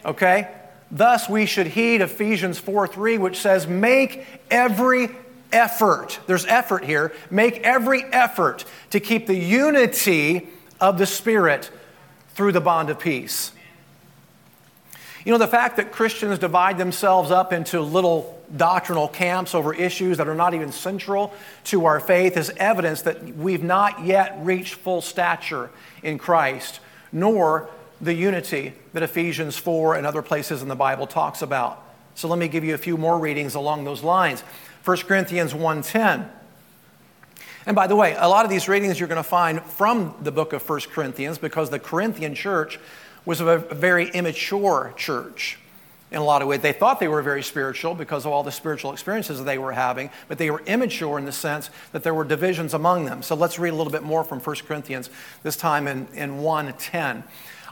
Okay? 0.06 0.48
Thus, 0.92 1.30
we 1.30 1.46
should 1.46 1.68
heed 1.68 2.02
Ephesians 2.02 2.60
4 2.60 2.88
3, 2.88 3.18
which 3.18 3.40
says, 3.40 3.68
Make 3.68 4.26
every 4.50 5.10
effort, 5.52 6.20
there's 6.28 6.46
effort 6.46 6.84
here, 6.84 7.14
make 7.30 7.60
every 7.60 8.04
effort 8.06 8.66
to 8.92 9.00
keep 9.00 9.28
the 9.28 9.36
unity 9.36 10.48
of 10.80 10.98
the 10.98 11.06
Spirit 11.06 11.70
through 12.36 12.52
the 12.52 12.62
bond 12.62 12.90
of 12.90 13.00
peace. 13.00 13.52
You 15.26 15.32
know, 15.32 15.38
the 15.38 15.48
fact 15.48 15.78
that 15.78 15.92
Christians 15.92 16.40
divide 16.40 16.78
themselves 16.78 17.32
up 17.32 17.52
into 17.52 17.82
little 17.82 18.39
doctrinal 18.56 19.08
camps 19.08 19.54
over 19.54 19.74
issues 19.74 20.18
that 20.18 20.28
are 20.28 20.36
not 20.36 20.54
even 20.54 20.72
central 20.72 21.34
to 21.66 21.86
our 21.86 22.00
faith 22.00 22.36
is 22.38 22.50
evidence 22.58 23.04
that 23.04 23.24
we've 23.36 23.64
not 23.64 24.06
yet 24.06 24.38
reached 24.42 24.76
full 24.76 25.02
stature 25.02 25.70
in 26.04 26.18
Christ, 26.18 26.80
nor 27.12 27.70
the 28.02 28.14
unity 28.14 28.74
that 28.94 29.04
Ephesians 29.04 29.58
4 29.58 29.96
and 29.96 30.08
other 30.08 30.22
places 30.22 30.62
in 30.62 30.68
the 30.68 30.76
Bible 30.76 31.06
talks 31.06 31.42
about. 31.42 31.84
So 32.16 32.28
let 32.28 32.40
me 32.40 32.48
give 32.48 32.64
you 32.64 32.74
a 32.74 32.78
few 32.78 32.98
more 32.98 33.20
readings 33.20 33.56
along 33.56 33.86
those 33.86 34.04
lines. 34.04 34.42
1 34.84 34.98
Corinthians 35.08 35.54
1:10. 35.54 36.30
And 37.66 37.76
by 37.76 37.88
the 37.88 37.96
way, 37.96 38.16
a 38.18 38.28
lot 38.28 38.46
of 38.46 38.50
these 38.50 38.68
readings 38.68 39.00
you're 39.00 39.10
going 39.10 39.18
to 39.18 39.30
find 39.30 39.62
from 39.62 40.16
the 40.22 40.32
book 40.32 40.54
of 40.54 40.68
1 40.68 40.90
Corinthians 40.92 41.38
because 41.38 41.70
the 41.70 41.78
Corinthian 41.78 42.34
church 42.34 42.80
was 43.26 43.42
a 43.42 43.58
very 43.58 44.10
immature 44.10 44.94
church 44.98 45.59
in 46.12 46.18
a 46.18 46.24
lot 46.24 46.42
of 46.42 46.48
ways. 46.48 46.62
They 46.62 46.74
thought 46.74 47.00
they 47.00 47.08
were 47.08 47.22
very 47.22 47.44
spiritual 47.44 47.94
because 47.94 48.26
of 48.26 48.32
all 48.32 48.44
the 48.44 48.52
spiritual 48.52 48.92
experiences 48.92 49.44
they 49.44 49.58
were 49.58 49.74
having, 49.74 50.10
but 50.28 50.38
they 50.38 50.50
were 50.50 50.62
immature 50.66 51.18
in 51.18 51.26
the 51.26 51.32
sense 51.32 51.70
that 51.92 52.04
there 52.04 52.14
were 52.14 52.24
divisions 52.24 52.74
among 52.74 53.06
them. 53.06 53.22
So 53.22 53.36
let's 53.36 53.60
read 53.60 53.74
a 53.74 53.76
little 53.76 53.92
bit 53.92 54.04
more 54.04 54.24
from 54.24 54.40
1 54.40 54.56
Corinthians, 54.68 55.10
this 55.44 55.56
time 55.56 55.88
in, 55.88 56.08
in 56.14 56.40
1:10. 56.40 57.24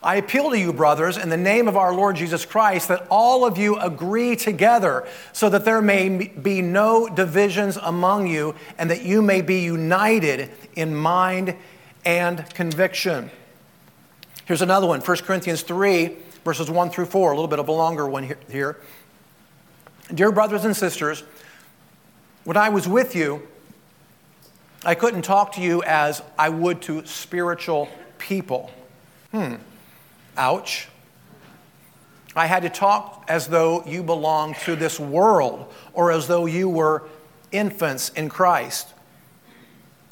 I 0.04 0.18
appeal 0.18 0.52
to 0.52 0.60
you, 0.60 0.72
brothers, 0.74 1.18
in 1.18 1.30
the 1.30 1.38
name 1.38 1.68
of 1.68 1.76
our 1.76 1.94
Lord 1.94 2.16
Jesus 2.16 2.46
Christ, 2.46 2.88
that 2.90 3.08
all 3.10 3.46
of 3.46 3.58
you 3.58 3.80
agree 3.80 4.36
together 4.36 5.08
so 5.34 5.50
that 5.50 5.66
there 5.66 5.82
may 5.82 6.28
be 6.28 6.62
no 6.62 7.10
divisions 7.10 7.78
among 7.78 8.28
you 8.28 8.54
and 8.78 8.92
that 8.92 9.02
you 9.02 9.24
may 9.24 9.42
be 9.42 9.62
united 9.62 10.52
in 10.76 10.96
mind 10.96 11.56
and 12.06 12.48
conviction. 12.54 13.32
Here's 14.46 14.62
another 14.62 14.88
one 14.88 15.02
1 15.02 15.18
Corinthians 15.18 15.64
3, 15.64 16.16
verses 16.48 16.72
1 16.72 16.90
through 16.92 17.06
4, 17.06 17.34
a 17.34 17.36
little 17.36 17.50
bit 17.50 17.60
of 17.60 17.68
a 17.68 17.74
longer 17.74 18.08
one 18.08 18.34
here. 18.50 18.78
Dear 20.14 20.32
brothers 20.32 20.64
and 20.64 20.74
sisters, 20.74 21.26
when 22.46 22.56
I 22.56 22.70
was 22.70 22.88
with 22.88 23.18
you, 23.18 23.46
I 24.86 24.96
couldn't 24.96 25.24
talk 25.24 25.52
to 25.56 25.62
you 25.62 25.84
as 25.84 26.24
I 26.40 26.48
would 26.48 26.82
to 26.84 27.06
spiritual 27.06 27.90
people. 28.18 28.72
Hmm. 29.32 29.56
Ouch. 30.38 30.88
I 32.34 32.46
had 32.46 32.64
to 32.64 32.70
talk 32.70 33.26
as 33.28 33.48
though 33.48 33.84
you 33.86 34.02
belonged 34.02 34.56
to 34.60 34.78
this 34.78 35.02
world 35.02 35.74
or 35.92 36.14
as 36.14 36.28
though 36.28 36.46
you 36.46 36.70
were 36.70 37.10
infants 37.52 38.08
in 38.12 38.30
Christ. 38.30 38.88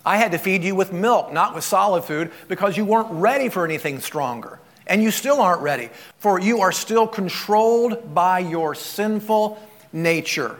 I 0.05 0.17
had 0.17 0.33
to 0.33 0.37
feed 0.37 0.65
you 0.65 0.75
with 0.75 0.91
milk, 0.91 1.31
not 1.31 1.55
with 1.55 1.63
solid 1.63 2.03
food, 2.03 2.29
because 2.49 2.75
you 2.75 2.83
weren't 2.83 3.09
ready 3.09 3.47
for 3.47 3.63
anything 3.63 4.01
stronger. 4.01 4.59
And 4.87 5.01
you 5.01 5.11
still 5.11 5.41
aren't 5.41 5.61
ready, 5.61 5.89
for 6.19 6.39
you 6.39 6.61
are 6.61 6.71
still 6.71 7.07
controlled 7.07 8.13
by 8.13 8.39
your 8.39 8.75
sinful 8.75 9.61
nature. 9.91 10.57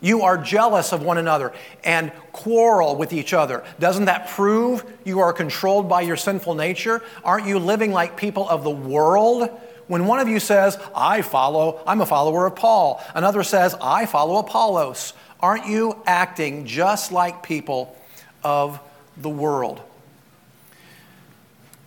You 0.00 0.22
are 0.22 0.36
jealous 0.36 0.92
of 0.92 1.02
one 1.02 1.16
another 1.16 1.52
and 1.82 2.12
quarrel 2.32 2.96
with 2.96 3.12
each 3.14 3.32
other. 3.32 3.64
Doesn't 3.78 4.04
that 4.04 4.28
prove 4.28 4.84
you 5.04 5.20
are 5.20 5.32
controlled 5.32 5.88
by 5.88 6.02
your 6.02 6.16
sinful 6.16 6.54
nature? 6.54 7.02
Aren't 7.24 7.46
you 7.46 7.58
living 7.58 7.92
like 7.92 8.16
people 8.16 8.46
of 8.48 8.62
the 8.62 8.70
world? 8.70 9.48
When 9.86 10.06
one 10.06 10.18
of 10.20 10.28
you 10.28 10.38
says, 10.38 10.78
I 10.94 11.22
follow, 11.22 11.80
I'm 11.86 12.02
a 12.02 12.06
follower 12.06 12.46
of 12.46 12.56
Paul, 12.56 13.02
another 13.14 13.42
says, 13.42 13.74
I 13.80 14.04
follow 14.04 14.36
Apollos, 14.36 15.14
Aren't 15.40 15.66
you 15.66 16.02
acting 16.06 16.66
just 16.66 17.12
like 17.12 17.42
people 17.42 17.96
of 18.42 18.80
the 19.16 19.28
world? 19.28 19.80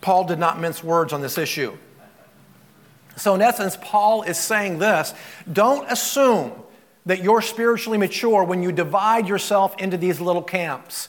Paul 0.00 0.24
did 0.24 0.38
not 0.38 0.60
mince 0.60 0.82
words 0.82 1.12
on 1.12 1.20
this 1.20 1.38
issue. 1.38 1.76
So, 3.16 3.34
in 3.34 3.42
essence, 3.42 3.76
Paul 3.80 4.22
is 4.22 4.38
saying 4.38 4.78
this 4.78 5.14
don't 5.50 5.90
assume 5.90 6.52
that 7.06 7.22
you're 7.22 7.42
spiritually 7.42 7.98
mature 7.98 8.44
when 8.44 8.62
you 8.62 8.72
divide 8.72 9.28
yourself 9.28 9.74
into 9.78 9.96
these 9.96 10.20
little 10.20 10.42
camps. 10.42 11.08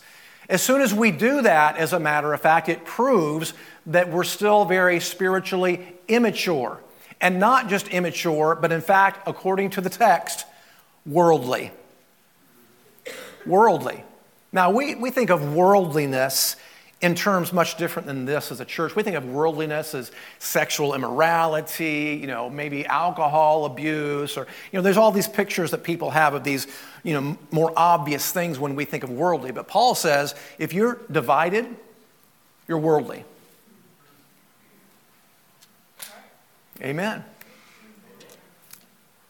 As 0.49 0.61
soon 0.61 0.81
as 0.81 0.93
we 0.93 1.11
do 1.11 1.41
that, 1.43 1.77
as 1.77 1.93
a 1.93 1.99
matter 1.99 2.33
of 2.33 2.41
fact, 2.41 2.67
it 2.67 2.83
proves 2.83 3.53
that 3.85 4.09
we're 4.09 4.23
still 4.23 4.65
very 4.65 4.99
spiritually 4.99 5.95
immature. 6.07 6.81
And 7.21 7.39
not 7.39 7.69
just 7.69 7.87
immature, 7.89 8.55
but 8.55 8.71
in 8.71 8.81
fact, 8.81 9.27
according 9.27 9.69
to 9.71 9.81
the 9.81 9.89
text, 9.89 10.45
worldly 11.05 11.71
worldly. 13.45 14.03
Now, 14.51 14.71
we, 14.71 14.95
we 14.95 15.11
think 15.11 15.29
of 15.29 15.53
worldliness 15.53 16.55
in 17.01 17.15
terms 17.15 17.51
much 17.51 17.77
different 17.77 18.07
than 18.07 18.25
this 18.25 18.51
as 18.51 18.59
a 18.59 18.65
church. 18.65 18.95
We 18.95 19.01
think 19.01 19.15
of 19.15 19.25
worldliness 19.25 19.95
as 19.95 20.11
sexual 20.37 20.93
immorality, 20.93 22.17
you 22.21 22.27
know, 22.27 22.49
maybe 22.49 22.85
alcohol 22.85 23.65
abuse, 23.65 24.37
or, 24.37 24.45
you 24.71 24.77
know, 24.77 24.83
there's 24.83 24.97
all 24.97 25.11
these 25.11 25.27
pictures 25.27 25.71
that 25.71 25.83
people 25.83 26.11
have 26.11 26.35
of 26.35 26.43
these, 26.43 26.67
you 27.03 27.13
know, 27.13 27.37
more 27.49 27.73
obvious 27.75 28.31
things 28.31 28.59
when 28.59 28.75
we 28.75 28.85
think 28.85 29.03
of 29.03 29.09
worldly. 29.09 29.51
But 29.51 29.67
Paul 29.67 29.95
says 29.95 30.35
if 30.59 30.73
you're 30.73 30.99
divided, 31.11 31.65
you're 32.67 32.77
worldly. 32.77 33.25
Amen. 36.81 37.23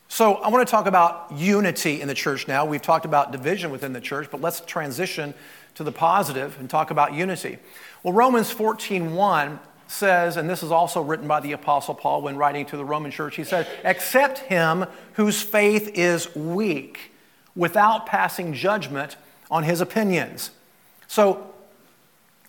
So, 0.10 0.36
I 0.36 0.50
want 0.50 0.68
to 0.68 0.70
talk 0.70 0.88
about 0.88 1.32
unity 1.32 2.02
in 2.02 2.10
the 2.10 2.14
church 2.14 2.46
now. 2.46 2.66
We've 2.66 2.82
talked 2.82 3.06
about 3.06 3.32
division 3.32 3.72
within 3.72 3.94
the 3.94 4.02
church, 4.02 4.28
but 4.30 4.42
let's 4.42 4.60
transition 4.60 5.34
to 5.76 5.84
the 5.84 5.92
positive 5.92 6.58
and 6.60 6.70
talk 6.70 6.92
about 6.92 7.14
unity. 7.14 7.58
Well, 8.04 8.14
Romans 8.14 8.54
14:1 8.54 9.60
says, 9.88 10.38
and 10.38 10.50
this 10.50 10.64
is 10.64 10.72
also 10.72 11.02
written 11.02 11.28
by 11.28 11.42
the 11.42 11.52
Apostle 11.52 11.94
Paul 11.94 12.22
when 12.22 12.38
writing 12.38 12.66
to 12.68 12.78
the 12.78 12.86
Roman 12.86 13.12
church, 13.12 13.36
he 13.36 13.44
said, 13.44 13.68
Accept 13.84 14.40
him 14.40 14.86
whose 15.14 15.42
faith 15.42 15.92
is 15.94 16.34
weak. 16.36 17.12
without 17.54 18.06
passing 18.06 18.54
judgment 18.54 19.18
on 19.50 19.64
his 19.64 19.82
opinions. 19.82 20.52
So, 21.08 21.54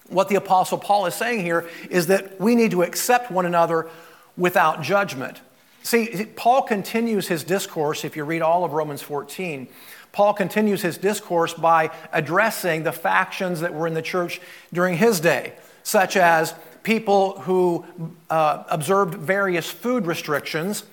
what 0.07 0.29
the 0.29 0.37
Apostle 0.37 0.79
Paul 0.79 1.07
is 1.07 1.15
saying 1.17 1.41
here 1.41 1.69
is 1.91 2.07
that 2.07 2.41
we 2.41 2.55
need 2.55 2.71
to 2.71 2.83
accept 2.83 3.29
one 3.29 3.45
another 3.45 3.89
without 4.37 4.81
judgment. 4.83 5.41
See, 5.83 6.27
Paul 6.37 6.63
continues 6.63 7.27
his 7.27 7.43
discourse, 7.43 8.05
if 8.05 8.17
you 8.17 8.23
read 8.25 8.43
all 8.43 8.65
of 8.65 8.73
Romans 8.73 9.03
14, 9.03 9.67
Paul 10.13 10.35
continues 10.35 10.83
his 10.83 10.99
discourse 10.99 11.55
by 11.55 11.91
addressing 12.13 12.83
the 12.83 12.93
factions 12.93 13.61
that 13.61 13.73
were 13.73 13.87
in 13.87 13.95
the 13.95 14.03
church 14.03 14.41
during 14.73 14.97
his 14.97 15.21
day, 15.21 15.55
such 15.83 16.17
as 16.17 16.55
people 16.83 17.41
who 17.41 17.85
uh, 18.29 18.65
observed 18.69 19.15
various 19.15 19.71
food 19.71 20.07
restrictions 20.07 20.85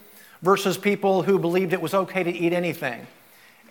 versus 0.42 0.78
people 0.78 1.24
who 1.24 1.38
believed 1.38 1.74
it 1.74 1.82
was 1.82 1.94
okay 1.94 2.24
to 2.24 2.32
eat 2.32 2.54
anything, 2.54 3.06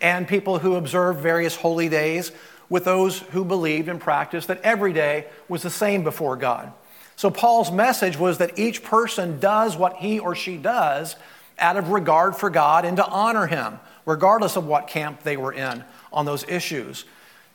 and 0.01 0.27
people 0.27 0.59
who 0.59 0.75
observed 0.75 1.19
various 1.19 1.55
holy 1.55 1.89
days 1.89 2.31
with 2.69 2.85
those 2.85 3.19
who 3.19 3.43
believed 3.43 3.89
and 3.89 3.99
practiced 3.99 4.47
that 4.47 4.61
every 4.61 4.93
day 4.93 5.25
was 5.47 5.63
the 5.63 5.69
same 5.69 6.03
before 6.03 6.35
God. 6.35 6.71
So, 7.15 7.29
Paul's 7.29 7.71
message 7.71 8.17
was 8.17 8.37
that 8.37 8.57
each 8.57 8.83
person 8.83 9.39
does 9.39 9.75
what 9.75 9.97
he 9.97 10.19
or 10.19 10.35
she 10.35 10.57
does 10.57 11.15
out 11.57 11.75
of 11.75 11.89
regard 11.89 12.35
for 12.35 12.49
God 12.49 12.85
and 12.85 12.95
to 12.97 13.05
honor 13.05 13.47
him, 13.47 13.79
regardless 14.05 14.55
of 14.55 14.65
what 14.65 14.87
camp 14.87 15.23
they 15.23 15.37
were 15.37 15.53
in 15.53 15.83
on 16.11 16.25
those 16.25 16.43
issues. 16.47 17.05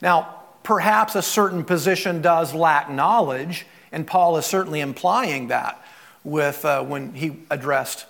Now, 0.01 0.43
perhaps 0.63 1.15
a 1.15 1.23
certain 1.23 1.65
position 1.65 2.23
does 2.23 2.55
lack 2.55 2.91
knowledge, 2.91 3.67
and 3.93 4.07
Paul 4.07 4.37
is 4.37 4.47
certainly 4.47 4.81
implying 4.81 5.49
that 5.49 5.83
with, 6.23 6.65
uh, 6.65 6.83
when 6.83 7.15
he 7.15 7.39
addressed 7.51 8.07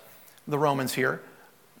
the 0.47 0.57
Romans 0.57 0.93
here. 0.93 1.21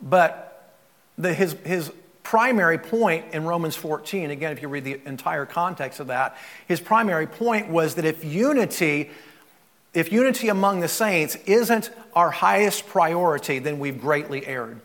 But 0.01 0.73
the, 1.17 1.33
his, 1.33 1.53
his 1.65 1.91
primary 2.23 2.77
point 2.77 3.33
in 3.33 3.45
Romans 3.45 3.75
14, 3.75 4.31
again, 4.31 4.51
if 4.51 4.61
you 4.61 4.67
read 4.67 4.83
the 4.83 4.99
entire 5.05 5.45
context 5.45 5.99
of 5.99 6.07
that, 6.07 6.37
his 6.67 6.79
primary 6.79 7.27
point 7.27 7.69
was 7.69 7.95
that 7.95 8.05
if 8.05 8.23
unity 8.23 9.11
if 9.95 10.11
unity 10.11 10.49
among 10.49 10.81
the 10.81 10.89
saints 10.89 11.37
isn't 11.45 11.89
our 12.13 12.29
highest 12.29 12.85
priority, 12.85 13.59
then 13.59 13.79
we've 13.79 13.99
greatly 13.99 14.45
erred. 14.45 14.81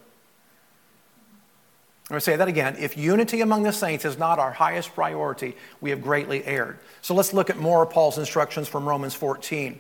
I'm 2.11 2.15
going 2.15 2.19
to 2.23 2.25
say 2.25 2.37
that 2.37 2.49
again. 2.49 2.75
If 2.77 2.99
unity 2.99 3.41
among 3.41 3.63
the 3.63 3.73
saints 3.73 4.05
is 4.05 4.19
not 4.19 4.41
our 4.41 4.51
highest 4.51 4.93
priority, 4.97 5.57
we 5.81 5.91
have 5.91 6.03
greatly 6.03 6.45
erred. 6.45 6.81
So 7.03 7.15
let's 7.15 7.33
look 7.33 7.51
at 7.51 7.57
more 7.57 7.85
of 7.85 7.91
Paul's 7.91 8.19
instructions 8.19 8.67
from 8.67 8.89
Romans 8.89 9.15
14. 9.15 9.79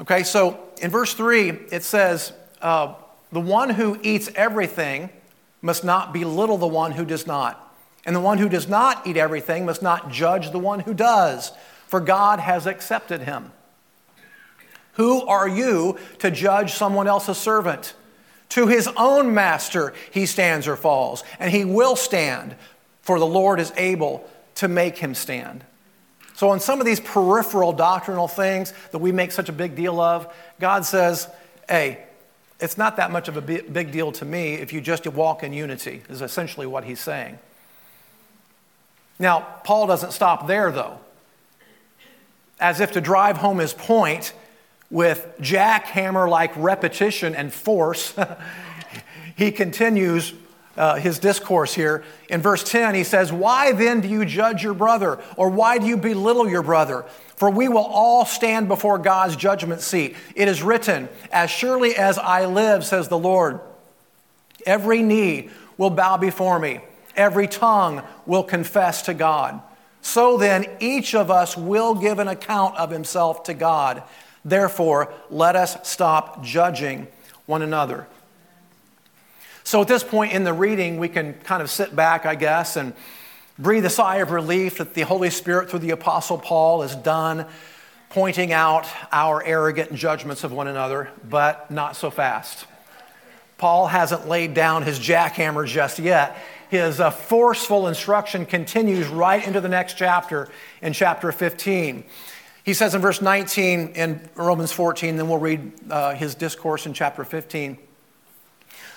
Okay, 0.00 0.22
so 0.22 0.58
in 0.80 0.90
verse 0.90 1.12
3, 1.12 1.50
it 1.70 1.84
says, 1.84 2.32
uh, 2.62 2.94
The 3.30 3.40
one 3.40 3.68
who 3.68 3.98
eats 4.02 4.30
everything 4.36 5.10
must 5.60 5.84
not 5.84 6.14
belittle 6.14 6.56
the 6.56 6.66
one 6.66 6.92
who 6.92 7.04
does 7.04 7.26
not. 7.26 7.74
And 8.06 8.16
the 8.16 8.20
one 8.20 8.38
who 8.38 8.48
does 8.48 8.66
not 8.66 9.06
eat 9.06 9.18
everything 9.18 9.66
must 9.66 9.82
not 9.82 10.10
judge 10.10 10.50
the 10.50 10.58
one 10.58 10.80
who 10.80 10.94
does, 10.94 11.52
for 11.88 12.00
God 12.00 12.40
has 12.40 12.66
accepted 12.66 13.20
him. 13.20 13.52
Who 14.94 15.26
are 15.26 15.46
you 15.46 15.98
to 16.20 16.30
judge 16.30 16.72
someone 16.72 17.06
else's 17.06 17.36
servant? 17.36 17.92
To 18.50 18.66
his 18.66 18.88
own 18.96 19.34
master 19.34 19.92
he 20.10 20.26
stands 20.26 20.66
or 20.66 20.76
falls, 20.76 21.24
and 21.38 21.50
he 21.50 21.64
will 21.64 21.96
stand, 21.96 22.56
for 23.02 23.18
the 23.18 23.26
Lord 23.26 23.60
is 23.60 23.72
able 23.76 24.28
to 24.56 24.68
make 24.68 24.98
him 24.98 25.14
stand. 25.14 25.64
So, 26.34 26.50
on 26.50 26.60
some 26.60 26.78
of 26.80 26.86
these 26.86 27.00
peripheral 27.00 27.72
doctrinal 27.72 28.28
things 28.28 28.72
that 28.92 28.98
we 28.98 29.10
make 29.10 29.32
such 29.32 29.48
a 29.48 29.52
big 29.52 29.74
deal 29.74 30.00
of, 30.00 30.32
God 30.60 30.84
says, 30.84 31.28
hey, 31.68 32.04
it's 32.60 32.78
not 32.78 32.96
that 32.96 33.10
much 33.10 33.28
of 33.28 33.36
a 33.36 33.40
big 33.40 33.92
deal 33.92 34.12
to 34.12 34.24
me 34.24 34.54
if 34.54 34.72
you 34.72 34.80
just 34.80 35.06
walk 35.06 35.42
in 35.42 35.52
unity, 35.52 36.02
is 36.08 36.22
essentially 36.22 36.66
what 36.66 36.84
he's 36.84 37.00
saying. 37.00 37.38
Now, 39.18 39.40
Paul 39.64 39.86
doesn't 39.86 40.12
stop 40.12 40.46
there, 40.46 40.70
though. 40.70 40.98
As 42.60 42.80
if 42.80 42.92
to 42.92 43.00
drive 43.00 43.36
home 43.36 43.58
his 43.58 43.74
point, 43.74 44.32
with 44.90 45.34
jackhammer 45.40 46.28
like 46.28 46.52
repetition 46.56 47.34
and 47.34 47.52
force, 47.52 48.14
he 49.36 49.50
continues 49.50 50.32
uh, 50.78 50.94
his 50.94 51.18
discourse 51.18 51.74
here. 51.74 52.04
In 52.30 52.40
verse 52.40 52.62
10, 52.62 52.94
he 52.94 53.04
says, 53.04 53.32
Why 53.32 53.72
then 53.72 54.00
do 54.00 54.08
you 54.08 54.24
judge 54.24 54.62
your 54.62 54.74
brother? 54.74 55.18
Or 55.36 55.50
why 55.50 55.78
do 55.78 55.86
you 55.86 55.96
belittle 55.96 56.48
your 56.48 56.62
brother? 56.62 57.04
For 57.36 57.50
we 57.50 57.68
will 57.68 57.84
all 57.84 58.24
stand 58.24 58.68
before 58.68 58.98
God's 58.98 59.36
judgment 59.36 59.80
seat. 59.80 60.16
It 60.34 60.48
is 60.48 60.62
written, 60.62 61.08
As 61.32 61.50
surely 61.50 61.96
as 61.96 62.16
I 62.16 62.46
live, 62.46 62.84
says 62.84 63.08
the 63.08 63.18
Lord, 63.18 63.60
every 64.64 65.02
knee 65.02 65.50
will 65.76 65.90
bow 65.90 66.16
before 66.16 66.58
me, 66.58 66.80
every 67.16 67.48
tongue 67.48 68.02
will 68.24 68.44
confess 68.44 69.02
to 69.02 69.14
God. 69.14 69.60
So 70.00 70.38
then, 70.38 70.66
each 70.80 71.14
of 71.14 71.30
us 71.30 71.56
will 71.56 71.94
give 71.94 72.20
an 72.20 72.28
account 72.28 72.76
of 72.76 72.90
himself 72.90 73.42
to 73.44 73.54
God. 73.54 74.04
Therefore, 74.48 75.12
let 75.30 75.56
us 75.56 75.76
stop 75.88 76.42
judging 76.42 77.06
one 77.46 77.62
another. 77.62 78.06
So, 79.64 79.82
at 79.82 79.88
this 79.88 80.02
point 80.02 80.32
in 80.32 80.44
the 80.44 80.52
reading, 80.52 80.98
we 80.98 81.08
can 81.08 81.34
kind 81.34 81.60
of 81.60 81.70
sit 81.70 81.94
back, 81.94 82.24
I 82.24 82.34
guess, 82.34 82.76
and 82.76 82.94
breathe 83.58 83.84
a 83.84 83.90
sigh 83.90 84.16
of 84.16 84.30
relief 84.30 84.78
that 84.78 84.94
the 84.94 85.02
Holy 85.02 85.30
Spirit, 85.30 85.68
through 85.68 85.80
the 85.80 85.90
Apostle 85.90 86.38
Paul, 86.38 86.82
is 86.82 86.94
done 86.94 87.46
pointing 88.08 88.52
out 88.52 88.86
our 89.12 89.42
arrogant 89.44 89.94
judgments 89.94 90.44
of 90.44 90.52
one 90.52 90.68
another, 90.68 91.10
but 91.28 91.70
not 91.70 91.96
so 91.96 92.10
fast. 92.10 92.66
Paul 93.58 93.88
hasn't 93.88 94.28
laid 94.28 94.54
down 94.54 94.84
his 94.84 94.98
jackhammer 94.98 95.66
just 95.66 95.98
yet. 95.98 96.36
His 96.70 97.00
uh, 97.00 97.10
forceful 97.10 97.88
instruction 97.88 98.46
continues 98.46 99.08
right 99.08 99.46
into 99.46 99.60
the 99.60 99.68
next 99.68 99.94
chapter, 99.94 100.48
in 100.80 100.92
chapter 100.92 101.32
15. 101.32 102.04
He 102.68 102.74
says 102.74 102.94
in 102.94 103.00
verse 103.00 103.22
19 103.22 103.92
in 103.94 104.20
Romans 104.34 104.72
14, 104.72 105.16
then 105.16 105.26
we'll 105.26 105.38
read 105.38 105.72
uh, 105.88 106.14
his 106.14 106.34
discourse 106.34 106.84
in 106.84 106.92
chapter 106.92 107.24
15. 107.24 107.78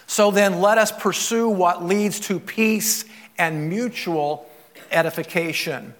So 0.07 0.29
then, 0.29 0.59
let 0.59 0.77
us 0.77 0.91
pursue 0.91 1.47
what 1.47 1.81
leads 1.81 2.19
to 2.27 2.37
peace 2.37 3.05
and 3.37 3.69
mutual 3.69 4.49
edification. 4.91 5.93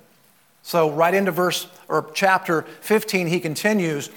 So, 0.64 0.92
right 0.92 1.14
into 1.14 1.32
verse 1.32 1.66
or 1.88 2.12
chapter 2.14 2.64
15, 2.82 3.28
he 3.28 3.40
continues 3.40 4.10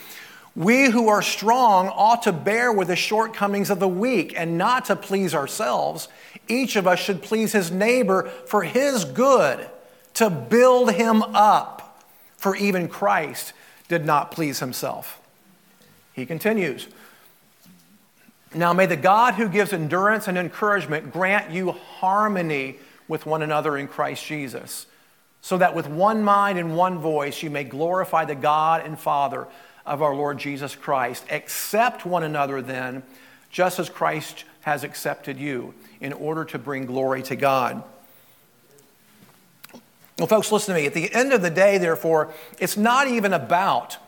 We 0.56 0.90
who 0.90 1.06
are 1.06 1.22
strong 1.22 1.86
ought 1.90 2.24
to 2.24 2.32
bear 2.32 2.72
with 2.72 2.88
the 2.88 2.96
shortcomings 2.96 3.70
of 3.70 3.78
the 3.78 3.86
weak 3.86 4.34
and 4.36 4.58
not 4.58 4.86
to 4.86 4.96
please 4.96 5.32
ourselves. 5.32 6.08
Each 6.48 6.74
of 6.74 6.88
us 6.88 6.98
should 6.98 7.22
please 7.22 7.52
his 7.52 7.70
neighbor 7.70 8.28
for 8.46 8.64
his 8.64 9.04
good, 9.04 9.70
to 10.14 10.28
build 10.28 10.90
him 10.90 11.22
up 11.22 11.83
for 12.44 12.54
even 12.56 12.88
Christ 12.88 13.54
did 13.88 14.04
not 14.04 14.30
please 14.30 14.60
himself. 14.60 15.18
He 16.12 16.26
continues. 16.26 16.86
Now, 18.54 18.74
may 18.74 18.84
the 18.84 18.98
God 18.98 19.32
who 19.32 19.48
gives 19.48 19.72
endurance 19.72 20.28
and 20.28 20.36
encouragement 20.36 21.10
grant 21.10 21.52
you 21.52 21.72
harmony 21.72 22.76
with 23.08 23.24
one 23.24 23.40
another 23.40 23.78
in 23.78 23.88
Christ 23.88 24.26
Jesus, 24.26 24.84
so 25.40 25.56
that 25.56 25.74
with 25.74 25.88
one 25.88 26.22
mind 26.22 26.58
and 26.58 26.76
one 26.76 26.98
voice 26.98 27.42
you 27.42 27.48
may 27.48 27.64
glorify 27.64 28.26
the 28.26 28.34
God 28.34 28.84
and 28.84 28.98
Father 28.98 29.46
of 29.86 30.02
our 30.02 30.14
Lord 30.14 30.36
Jesus 30.36 30.76
Christ. 30.76 31.24
Accept 31.30 32.04
one 32.04 32.24
another 32.24 32.60
then, 32.60 33.04
just 33.48 33.78
as 33.78 33.88
Christ 33.88 34.44
has 34.60 34.84
accepted 34.84 35.38
you, 35.38 35.72
in 35.98 36.12
order 36.12 36.44
to 36.44 36.58
bring 36.58 36.84
glory 36.84 37.22
to 37.22 37.36
God. 37.36 37.82
Well, 40.18 40.28
folks, 40.28 40.52
listen 40.52 40.74
to 40.74 40.80
me. 40.80 40.86
At 40.86 40.94
the 40.94 41.12
end 41.12 41.32
of 41.32 41.42
the 41.42 41.50
day, 41.50 41.78
therefore, 41.78 42.32
it's 42.58 42.76
not 42.76 43.08
even 43.08 43.32
about 43.32 43.98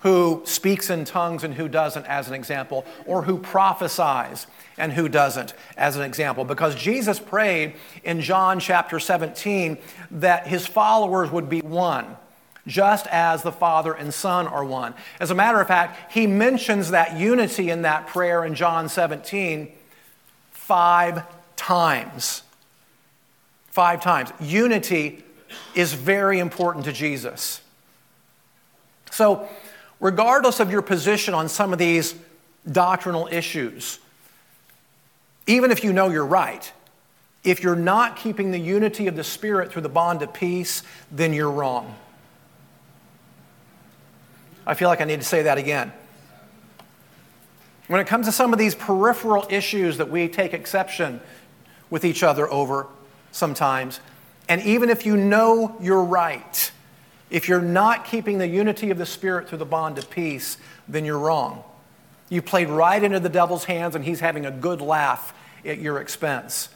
who 0.00 0.42
speaks 0.44 0.90
in 0.90 1.04
tongues 1.04 1.42
and 1.42 1.54
who 1.54 1.68
doesn't, 1.68 2.06
as 2.06 2.28
an 2.28 2.34
example, 2.34 2.84
or 3.04 3.22
who 3.22 3.38
prophesies 3.38 4.46
and 4.76 4.92
who 4.92 5.08
doesn't, 5.08 5.54
as 5.76 5.96
an 5.96 6.02
example. 6.02 6.44
Because 6.44 6.76
Jesus 6.76 7.18
prayed 7.18 7.74
in 8.04 8.20
John 8.20 8.60
chapter 8.60 9.00
17 9.00 9.78
that 10.12 10.46
his 10.46 10.66
followers 10.68 11.32
would 11.32 11.48
be 11.48 11.60
one, 11.60 12.16
just 12.68 13.08
as 13.08 13.42
the 13.42 13.50
Father 13.50 13.92
and 13.92 14.14
Son 14.14 14.46
are 14.46 14.64
one. 14.64 14.94
As 15.18 15.32
a 15.32 15.34
matter 15.34 15.60
of 15.60 15.66
fact, 15.66 16.12
he 16.12 16.28
mentions 16.28 16.92
that 16.92 17.18
unity 17.18 17.70
in 17.70 17.82
that 17.82 18.06
prayer 18.06 18.44
in 18.44 18.54
John 18.54 18.88
17 18.88 19.72
five 20.52 21.24
times. 21.56 22.42
Five 23.70 24.00
times. 24.00 24.30
Unity 24.38 25.24
is 25.74 25.92
very 25.92 26.38
important 26.38 26.84
to 26.84 26.92
Jesus. 26.92 27.60
So, 29.10 29.48
regardless 30.00 30.60
of 30.60 30.70
your 30.70 30.82
position 30.82 31.34
on 31.34 31.48
some 31.48 31.72
of 31.72 31.78
these 31.78 32.14
doctrinal 32.70 33.28
issues, 33.30 33.98
even 35.46 35.70
if 35.70 35.82
you 35.82 35.92
know 35.92 36.10
you're 36.10 36.26
right, 36.26 36.70
if 37.44 37.62
you're 37.62 37.76
not 37.76 38.16
keeping 38.16 38.50
the 38.50 38.58
unity 38.58 39.06
of 39.06 39.16
the 39.16 39.24
Spirit 39.24 39.72
through 39.72 39.82
the 39.82 39.88
bond 39.88 40.22
of 40.22 40.32
peace, 40.32 40.82
then 41.10 41.32
you're 41.32 41.50
wrong. 41.50 41.96
I 44.66 44.74
feel 44.74 44.88
like 44.88 45.00
I 45.00 45.04
need 45.04 45.20
to 45.20 45.26
say 45.26 45.42
that 45.42 45.56
again. 45.56 45.92
When 47.86 48.00
it 48.00 48.06
comes 48.06 48.26
to 48.26 48.32
some 48.32 48.52
of 48.52 48.58
these 48.58 48.74
peripheral 48.74 49.46
issues 49.48 49.96
that 49.96 50.10
we 50.10 50.28
take 50.28 50.52
exception 50.52 51.20
with 51.88 52.04
each 52.04 52.22
other 52.22 52.50
over, 52.50 52.86
sometimes. 53.32 54.00
And 54.48 54.62
even 54.62 54.88
if 54.88 55.04
you 55.04 55.16
know 55.16 55.76
you're 55.80 56.02
right, 56.02 56.70
if 57.30 57.48
you're 57.48 57.60
not 57.60 58.06
keeping 58.06 58.38
the 58.38 58.48
unity 58.48 58.90
of 58.90 58.98
the 58.98 59.06
Spirit 59.06 59.48
through 59.48 59.58
the 59.58 59.66
bond 59.66 59.98
of 59.98 60.08
peace, 60.08 60.56
then 60.88 61.04
you're 61.04 61.18
wrong. 61.18 61.62
You 62.30 62.42
played 62.42 62.68
right 62.68 63.02
into 63.02 63.20
the 63.20 63.28
devil's 63.28 63.64
hands, 63.64 63.94
and 63.94 64.04
he's 64.04 64.20
having 64.20 64.46
a 64.46 64.50
good 64.50 64.80
laugh 64.80 65.34
at 65.64 65.78
your 65.78 66.00
expense. 66.00 66.70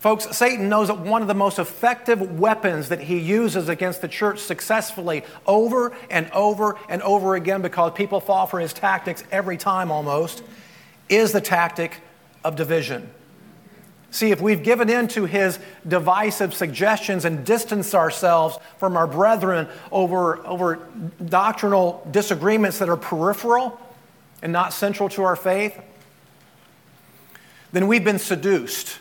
Folks, 0.00 0.34
Satan 0.36 0.70
knows 0.70 0.88
that 0.88 0.98
one 0.98 1.20
of 1.20 1.28
the 1.28 1.34
most 1.34 1.58
effective 1.58 2.40
weapons 2.40 2.88
that 2.88 3.00
he 3.00 3.18
uses 3.18 3.68
against 3.68 4.00
the 4.00 4.08
church 4.08 4.38
successfully 4.38 5.24
over 5.46 5.94
and 6.08 6.30
over 6.30 6.78
and 6.88 7.02
over 7.02 7.34
again 7.34 7.60
because 7.60 7.92
people 7.92 8.18
fall 8.18 8.46
for 8.46 8.58
his 8.58 8.72
tactics 8.72 9.22
every 9.30 9.58
time 9.58 9.90
almost 9.90 10.42
is 11.10 11.32
the 11.32 11.40
tactic 11.40 12.00
of 12.42 12.56
division. 12.56 13.10
See, 14.12 14.32
if 14.32 14.40
we've 14.40 14.62
given 14.62 14.90
in 14.90 15.06
to 15.08 15.24
his 15.24 15.58
divisive 15.86 16.52
suggestions 16.52 17.24
and 17.24 17.44
distanced 17.46 17.94
ourselves 17.94 18.58
from 18.78 18.96
our 18.96 19.06
brethren 19.06 19.68
over, 19.92 20.44
over 20.46 20.80
doctrinal 21.24 22.06
disagreements 22.10 22.78
that 22.80 22.88
are 22.88 22.96
peripheral 22.96 23.80
and 24.42 24.52
not 24.52 24.72
central 24.72 25.08
to 25.10 25.22
our 25.22 25.36
faith, 25.36 25.80
then 27.72 27.86
we've 27.86 28.02
been 28.02 28.18
seduced 28.18 28.98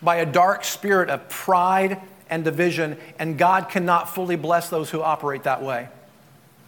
by 0.00 0.16
a 0.16 0.26
dark 0.26 0.62
spirit 0.62 1.10
of 1.10 1.28
pride 1.28 2.00
and 2.30 2.44
division, 2.44 2.96
and 3.18 3.36
God 3.36 3.68
cannot 3.68 4.14
fully 4.14 4.36
bless 4.36 4.68
those 4.68 4.90
who 4.90 5.02
operate 5.02 5.42
that 5.42 5.62
way. 5.62 5.88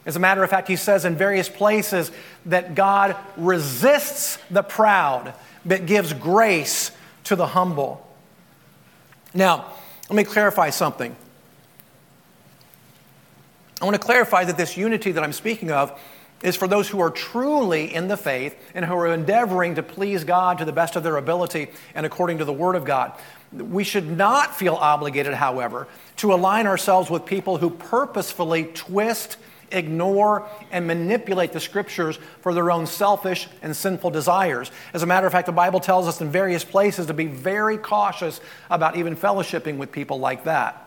As 0.04 0.16
a 0.16 0.18
matter 0.18 0.42
of 0.42 0.50
fact, 0.50 0.66
he 0.66 0.76
says 0.76 1.04
in 1.04 1.14
various 1.14 1.48
places 1.48 2.10
that 2.46 2.74
God 2.74 3.14
resists 3.36 4.38
the 4.50 4.62
proud, 4.62 5.34
but 5.64 5.86
gives 5.86 6.12
grace 6.12 6.90
to 7.24 7.36
the 7.36 7.48
humble. 7.48 8.06
Now, 9.34 9.72
let 10.08 10.16
me 10.16 10.24
clarify 10.24 10.70
something. 10.70 11.14
I 13.80 13.84
want 13.84 13.94
to 13.94 14.02
clarify 14.02 14.44
that 14.44 14.56
this 14.56 14.76
unity 14.76 15.12
that 15.12 15.24
I'm 15.24 15.32
speaking 15.32 15.70
of 15.70 15.98
is 16.42 16.56
for 16.56 16.66
those 16.66 16.88
who 16.88 17.00
are 17.00 17.10
truly 17.10 17.94
in 17.94 18.08
the 18.08 18.16
faith 18.16 18.56
and 18.74 18.84
who 18.84 18.94
are 18.94 19.12
endeavoring 19.12 19.74
to 19.74 19.82
please 19.82 20.24
God 20.24 20.58
to 20.58 20.64
the 20.64 20.72
best 20.72 20.96
of 20.96 21.02
their 21.02 21.16
ability 21.16 21.68
and 21.94 22.06
according 22.06 22.38
to 22.38 22.44
the 22.44 22.52
Word 22.52 22.76
of 22.76 22.84
God. 22.84 23.12
We 23.52 23.84
should 23.84 24.06
not 24.06 24.56
feel 24.56 24.74
obligated, 24.74 25.34
however, 25.34 25.86
to 26.16 26.32
align 26.32 26.66
ourselves 26.66 27.10
with 27.10 27.24
people 27.24 27.58
who 27.58 27.70
purposefully 27.70 28.64
twist 28.64 29.36
ignore, 29.72 30.46
and 30.70 30.86
manipulate 30.86 31.52
the 31.52 31.60
scriptures 31.60 32.18
for 32.40 32.54
their 32.54 32.70
own 32.70 32.86
selfish 32.86 33.48
and 33.62 33.74
sinful 33.74 34.10
desires. 34.10 34.70
As 34.92 35.02
a 35.02 35.06
matter 35.06 35.26
of 35.26 35.32
fact, 35.32 35.46
the 35.46 35.52
Bible 35.52 35.80
tells 35.80 36.08
us 36.08 36.20
in 36.20 36.30
various 36.30 36.64
places 36.64 37.06
to 37.06 37.14
be 37.14 37.26
very 37.26 37.78
cautious 37.78 38.40
about 38.68 38.96
even 38.96 39.16
fellowshipping 39.16 39.76
with 39.76 39.92
people 39.92 40.18
like 40.18 40.44
that. 40.44 40.86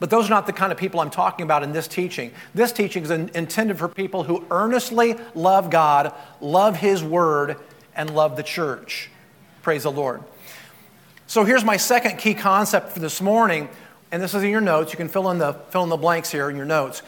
But 0.00 0.10
those 0.10 0.26
are 0.26 0.30
not 0.30 0.46
the 0.46 0.52
kind 0.52 0.72
of 0.72 0.78
people 0.78 1.00
I'm 1.00 1.10
talking 1.10 1.44
about 1.44 1.62
in 1.62 1.72
this 1.72 1.86
teaching. 1.86 2.32
This 2.52 2.72
teaching 2.72 3.04
is 3.04 3.10
intended 3.10 3.78
for 3.78 3.88
people 3.88 4.24
who 4.24 4.44
earnestly 4.50 5.16
love 5.34 5.70
God, 5.70 6.12
love 6.40 6.76
His 6.76 7.02
Word, 7.02 7.56
and 7.94 8.14
love 8.14 8.36
the 8.36 8.42
church. 8.42 9.08
Praise 9.62 9.84
the 9.84 9.92
Lord. 9.92 10.22
So 11.26 11.44
here's 11.44 11.64
my 11.64 11.76
second 11.76 12.18
key 12.18 12.34
concept 12.34 12.92
for 12.92 12.98
this 12.98 13.22
morning, 13.22 13.68
and 14.12 14.22
this 14.22 14.34
is 14.34 14.42
in 14.42 14.50
your 14.50 14.60
notes. 14.60 14.92
You 14.92 14.96
can 14.96 15.08
fill 15.08 15.30
in 15.30 15.38
the, 15.38 15.54
fill 15.70 15.84
in 15.84 15.88
the 15.88 15.96
blanks 15.96 16.30
here 16.30 16.50
in 16.50 16.56
your 16.56 16.66
notes 16.66 17.02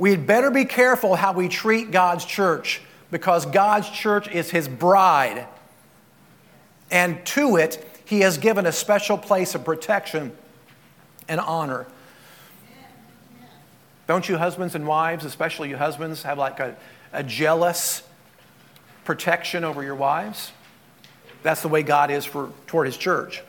we'd 0.00 0.26
better 0.26 0.50
be 0.50 0.64
careful 0.64 1.14
how 1.14 1.34
we 1.34 1.46
treat 1.46 1.90
God's 1.90 2.24
church 2.24 2.80
because 3.10 3.44
God's 3.44 3.90
church 3.90 4.28
is 4.28 4.50
his 4.50 4.66
bride. 4.66 5.46
And 6.90 7.24
to 7.26 7.56
it, 7.56 7.86
he 8.06 8.20
has 8.20 8.38
given 8.38 8.64
a 8.64 8.72
special 8.72 9.18
place 9.18 9.54
of 9.54 9.62
protection 9.62 10.32
and 11.28 11.38
honor. 11.38 11.86
Don't 14.08 14.26
you 14.26 14.38
husbands 14.38 14.74
and 14.74 14.86
wives, 14.86 15.26
especially 15.26 15.68
you 15.68 15.76
husbands, 15.76 16.22
have 16.22 16.38
like 16.38 16.60
a, 16.60 16.76
a 17.12 17.22
jealous 17.22 18.02
protection 19.04 19.64
over 19.64 19.82
your 19.82 19.94
wives? 19.94 20.50
That's 21.42 21.60
the 21.60 21.68
way 21.68 21.82
God 21.82 22.10
is 22.10 22.24
for, 22.24 22.50
toward 22.66 22.86
his 22.86 22.96
church. 22.96 23.42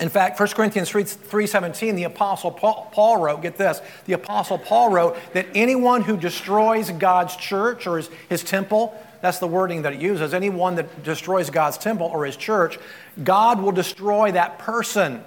In 0.00 0.08
fact, 0.08 0.40
1 0.40 0.48
Corinthians 0.50 0.88
3, 0.88 1.04
3.17, 1.04 1.94
the 1.94 2.04
Apostle 2.04 2.50
Paul, 2.50 2.88
Paul, 2.90 3.18
wrote, 3.18 3.42
get 3.42 3.58
this, 3.58 3.82
the 4.06 4.14
Apostle 4.14 4.56
Paul 4.56 4.90
wrote 4.90 5.16
that 5.34 5.46
anyone 5.54 6.00
who 6.00 6.16
destroys 6.16 6.90
God's 6.90 7.36
church 7.36 7.86
or 7.86 7.98
his, 7.98 8.08
his 8.30 8.42
temple, 8.42 8.98
that's 9.20 9.38
the 9.38 9.46
wording 9.46 9.82
that 9.82 9.92
it 9.92 10.00
uses, 10.00 10.32
anyone 10.32 10.76
that 10.76 11.02
destroys 11.02 11.50
God's 11.50 11.76
temple 11.76 12.06
or 12.06 12.24
his 12.24 12.38
church, 12.38 12.78
God 13.22 13.60
will 13.60 13.72
destroy 13.72 14.32
that 14.32 14.58
person 14.58 15.22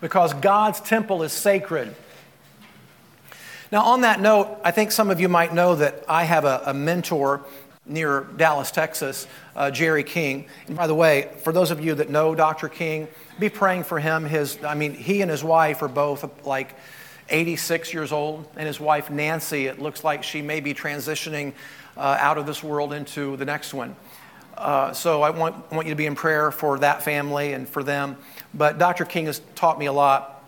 because 0.00 0.34
God's 0.34 0.80
temple 0.80 1.22
is 1.22 1.32
sacred. 1.32 1.94
Now, 3.70 3.84
on 3.84 4.00
that 4.00 4.20
note, 4.20 4.58
I 4.64 4.72
think 4.72 4.90
some 4.90 5.10
of 5.10 5.20
you 5.20 5.28
might 5.28 5.54
know 5.54 5.76
that 5.76 6.04
I 6.08 6.24
have 6.24 6.44
a, 6.44 6.62
a 6.66 6.74
mentor 6.74 7.42
near 7.90 8.22
Dallas, 8.36 8.70
Texas, 8.70 9.26
uh, 9.56 9.70
Jerry 9.70 10.04
King. 10.04 10.46
And 10.68 10.76
by 10.76 10.86
the 10.86 10.94
way, 10.94 11.30
for 11.42 11.52
those 11.52 11.70
of 11.70 11.84
you 11.84 11.94
that 11.96 12.08
know 12.08 12.34
Dr. 12.34 12.68
King, 12.68 13.08
be 13.38 13.48
praying 13.48 13.84
for 13.84 13.98
him. 13.98 14.24
His, 14.24 14.62
I 14.64 14.74
mean, 14.74 14.94
he 14.94 15.22
and 15.22 15.30
his 15.30 15.42
wife 15.44 15.82
are 15.82 15.88
both 15.88 16.46
like 16.46 16.74
86 17.28 17.92
years 17.92 18.12
old, 18.12 18.46
and 18.56 18.66
his 18.66 18.80
wife 18.80 19.10
Nancy, 19.10 19.66
it 19.66 19.80
looks 19.80 20.04
like 20.04 20.22
she 20.22 20.42
may 20.42 20.60
be 20.60 20.74
transitioning 20.74 21.52
uh, 21.96 22.16
out 22.18 22.38
of 22.38 22.46
this 22.46 22.62
world 22.62 22.92
into 22.92 23.36
the 23.36 23.44
next 23.44 23.74
one. 23.74 23.94
Uh, 24.56 24.92
so 24.92 25.22
I 25.22 25.30
want, 25.30 25.70
want 25.72 25.86
you 25.86 25.92
to 25.92 25.96
be 25.96 26.06
in 26.06 26.14
prayer 26.14 26.50
for 26.50 26.78
that 26.80 27.02
family 27.02 27.52
and 27.52 27.68
for 27.68 27.82
them. 27.82 28.16
But 28.52 28.78
Dr. 28.78 29.04
King 29.04 29.26
has 29.26 29.40
taught 29.54 29.78
me 29.78 29.86
a 29.86 29.92
lot. 29.92 30.44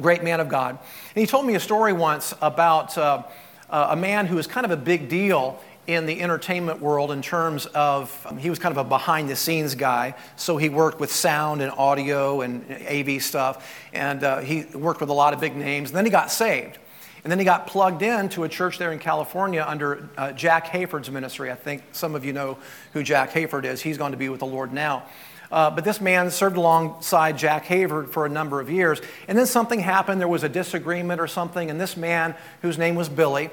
Great 0.00 0.24
man 0.24 0.40
of 0.40 0.48
God. 0.48 0.70
And 1.14 1.20
he 1.20 1.26
told 1.26 1.46
me 1.46 1.54
a 1.54 1.60
story 1.60 1.92
once 1.92 2.34
about 2.40 2.98
uh, 2.98 3.22
a 3.70 3.96
man 3.96 4.26
who 4.26 4.36
was 4.36 4.46
kind 4.46 4.64
of 4.64 4.72
a 4.72 4.76
big 4.76 5.08
deal 5.08 5.60
in 5.86 6.06
the 6.06 6.20
entertainment 6.20 6.80
world 6.80 7.10
in 7.10 7.22
terms 7.22 7.66
of 7.66 8.26
um, 8.28 8.38
he 8.38 8.50
was 8.50 8.58
kind 8.58 8.72
of 8.72 8.78
a 8.78 8.88
behind 8.88 9.28
the 9.28 9.36
scenes 9.36 9.74
guy. 9.74 10.14
So 10.36 10.56
he 10.56 10.68
worked 10.68 11.00
with 11.00 11.12
sound 11.12 11.60
and 11.62 11.70
audio 11.72 12.40
and 12.40 12.64
av 12.70 13.22
stuff. 13.22 13.70
And 13.92 14.24
uh, 14.24 14.40
he 14.40 14.64
worked 14.74 15.00
with 15.00 15.10
a 15.10 15.14
lot 15.14 15.34
of 15.34 15.40
big 15.40 15.56
names. 15.56 15.90
And 15.90 15.96
then 15.96 16.04
he 16.04 16.10
got 16.10 16.30
saved. 16.30 16.78
And 17.22 17.30
then 17.30 17.38
he 17.38 17.44
got 17.44 17.66
plugged 17.66 18.02
into 18.02 18.44
a 18.44 18.48
church 18.48 18.76
there 18.76 18.92
in 18.92 18.98
california 18.98 19.64
under 19.66 20.08
uh, 20.18 20.32
jack 20.32 20.66
hayford's 20.66 21.10
ministry. 21.10 21.50
I 21.50 21.54
think 21.54 21.82
some 21.92 22.14
of 22.14 22.24
you 22.24 22.34
know 22.34 22.58
who 22.92 23.02
jack 23.02 23.30
hayford 23.30 23.64
is. 23.64 23.80
He's 23.80 23.96
going 23.96 24.12
to 24.12 24.18
be 24.18 24.28
with 24.28 24.40
the 24.40 24.46
lord 24.46 24.72
now. 24.72 25.04
Uh, 25.50 25.70
but 25.70 25.84
this 25.84 26.00
man 26.00 26.30
served 26.30 26.56
alongside 26.56 27.38
Jack 27.38 27.66
Hayford 27.66 28.10
for 28.10 28.26
a 28.26 28.28
number 28.28 28.60
of 28.60 28.68
years. 28.68 29.00
And 29.28 29.38
then 29.38 29.46
something 29.46 29.78
happened. 29.78 30.20
There 30.20 30.26
was 30.26 30.42
a 30.42 30.48
disagreement 30.48 31.20
or 31.20 31.28
something. 31.28 31.70
And 31.70 31.80
this 31.80 31.96
man, 31.96 32.34
whose 32.62 32.76
name 32.76 32.96
was 32.96 33.08
Billy, 33.08 33.50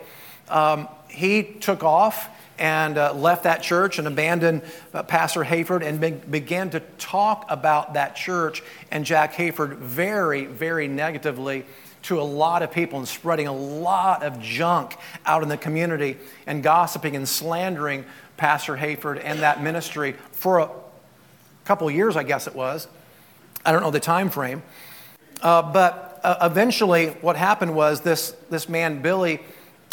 um, 0.51 0.87
he 1.07 1.43
took 1.43 1.83
off 1.83 2.29
and 2.59 2.97
uh, 2.97 3.13
left 3.13 3.43
that 3.43 3.63
church 3.63 3.97
and 3.97 4.07
abandoned 4.07 4.61
uh, 4.93 5.01
Pastor 5.01 5.43
Hayford 5.43 5.83
and 5.83 5.99
be- 5.99 6.11
began 6.11 6.69
to 6.69 6.79
talk 6.99 7.45
about 7.49 7.95
that 7.95 8.15
church 8.15 8.61
and 8.91 9.03
Jack 9.03 9.33
Hayford 9.33 9.77
very, 9.77 10.45
very 10.45 10.87
negatively 10.87 11.65
to 12.03 12.19
a 12.19 12.23
lot 12.23 12.61
of 12.61 12.71
people 12.71 12.99
and 12.99 13.07
spreading 13.07 13.47
a 13.47 13.53
lot 13.53 14.23
of 14.23 14.39
junk 14.39 14.95
out 15.25 15.43
in 15.43 15.49
the 15.49 15.57
community 15.57 16.17
and 16.45 16.61
gossiping 16.61 17.15
and 17.15 17.27
slandering 17.27 18.05
Pastor 18.37 18.75
Hayford 18.75 19.21
and 19.23 19.39
that 19.39 19.61
ministry 19.61 20.15
for 20.31 20.59
a 20.59 20.69
couple 21.65 21.89
years, 21.89 22.15
I 22.15 22.23
guess 22.23 22.47
it 22.47 22.55
was. 22.55 22.87
I 23.65 23.71
don't 23.71 23.81
know 23.81 23.91
the 23.91 23.99
time 23.99 24.29
frame. 24.29 24.63
Uh, 25.41 25.61
but 25.63 26.19
uh, 26.23 26.37
eventually, 26.49 27.07
what 27.21 27.35
happened 27.35 27.75
was 27.75 28.01
this, 28.01 28.35
this 28.49 28.69
man, 28.69 29.01
Billy, 29.01 29.39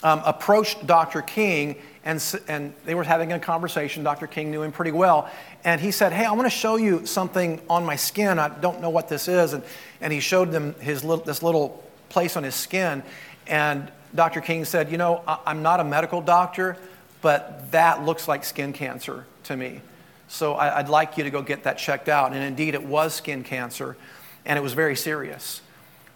um, 0.02 0.22
approached 0.24 0.86
Dr. 0.86 1.22
King 1.22 1.76
and, 2.04 2.40
and 2.48 2.72
they 2.86 2.94
were 2.94 3.04
having 3.04 3.32
a 3.32 3.38
conversation. 3.38 4.02
Dr. 4.02 4.26
King 4.26 4.50
knew 4.50 4.62
him 4.62 4.72
pretty 4.72 4.92
well. 4.92 5.30
And 5.62 5.78
he 5.78 5.90
said, 5.90 6.12
Hey, 6.12 6.24
I 6.24 6.32
want 6.32 6.46
to 6.46 6.50
show 6.50 6.76
you 6.76 7.04
something 7.04 7.60
on 7.68 7.84
my 7.84 7.96
skin. 7.96 8.38
I 8.38 8.48
don't 8.48 8.80
know 8.80 8.88
what 8.88 9.10
this 9.10 9.28
is. 9.28 9.52
And, 9.52 9.62
and 10.00 10.10
he 10.10 10.20
showed 10.20 10.50
them 10.50 10.74
his 10.80 11.04
little, 11.04 11.22
this 11.22 11.42
little 11.42 11.84
place 12.08 12.36
on 12.36 12.44
his 12.44 12.54
skin. 12.54 13.02
And 13.46 13.92
Dr. 14.14 14.40
King 14.40 14.64
said, 14.64 14.90
You 14.90 14.96
know, 14.96 15.22
I, 15.26 15.38
I'm 15.44 15.62
not 15.62 15.80
a 15.80 15.84
medical 15.84 16.22
doctor, 16.22 16.78
but 17.20 17.70
that 17.72 18.04
looks 18.04 18.26
like 18.26 18.42
skin 18.42 18.72
cancer 18.72 19.26
to 19.44 19.56
me. 19.56 19.82
So 20.28 20.54
I, 20.54 20.78
I'd 20.78 20.88
like 20.88 21.18
you 21.18 21.24
to 21.24 21.30
go 21.30 21.42
get 21.42 21.64
that 21.64 21.76
checked 21.76 22.08
out. 22.08 22.32
And 22.32 22.42
indeed, 22.42 22.74
it 22.74 22.84
was 22.84 23.12
skin 23.12 23.42
cancer, 23.42 23.98
and 24.46 24.58
it 24.58 24.62
was 24.62 24.72
very 24.72 24.96
serious. 24.96 25.60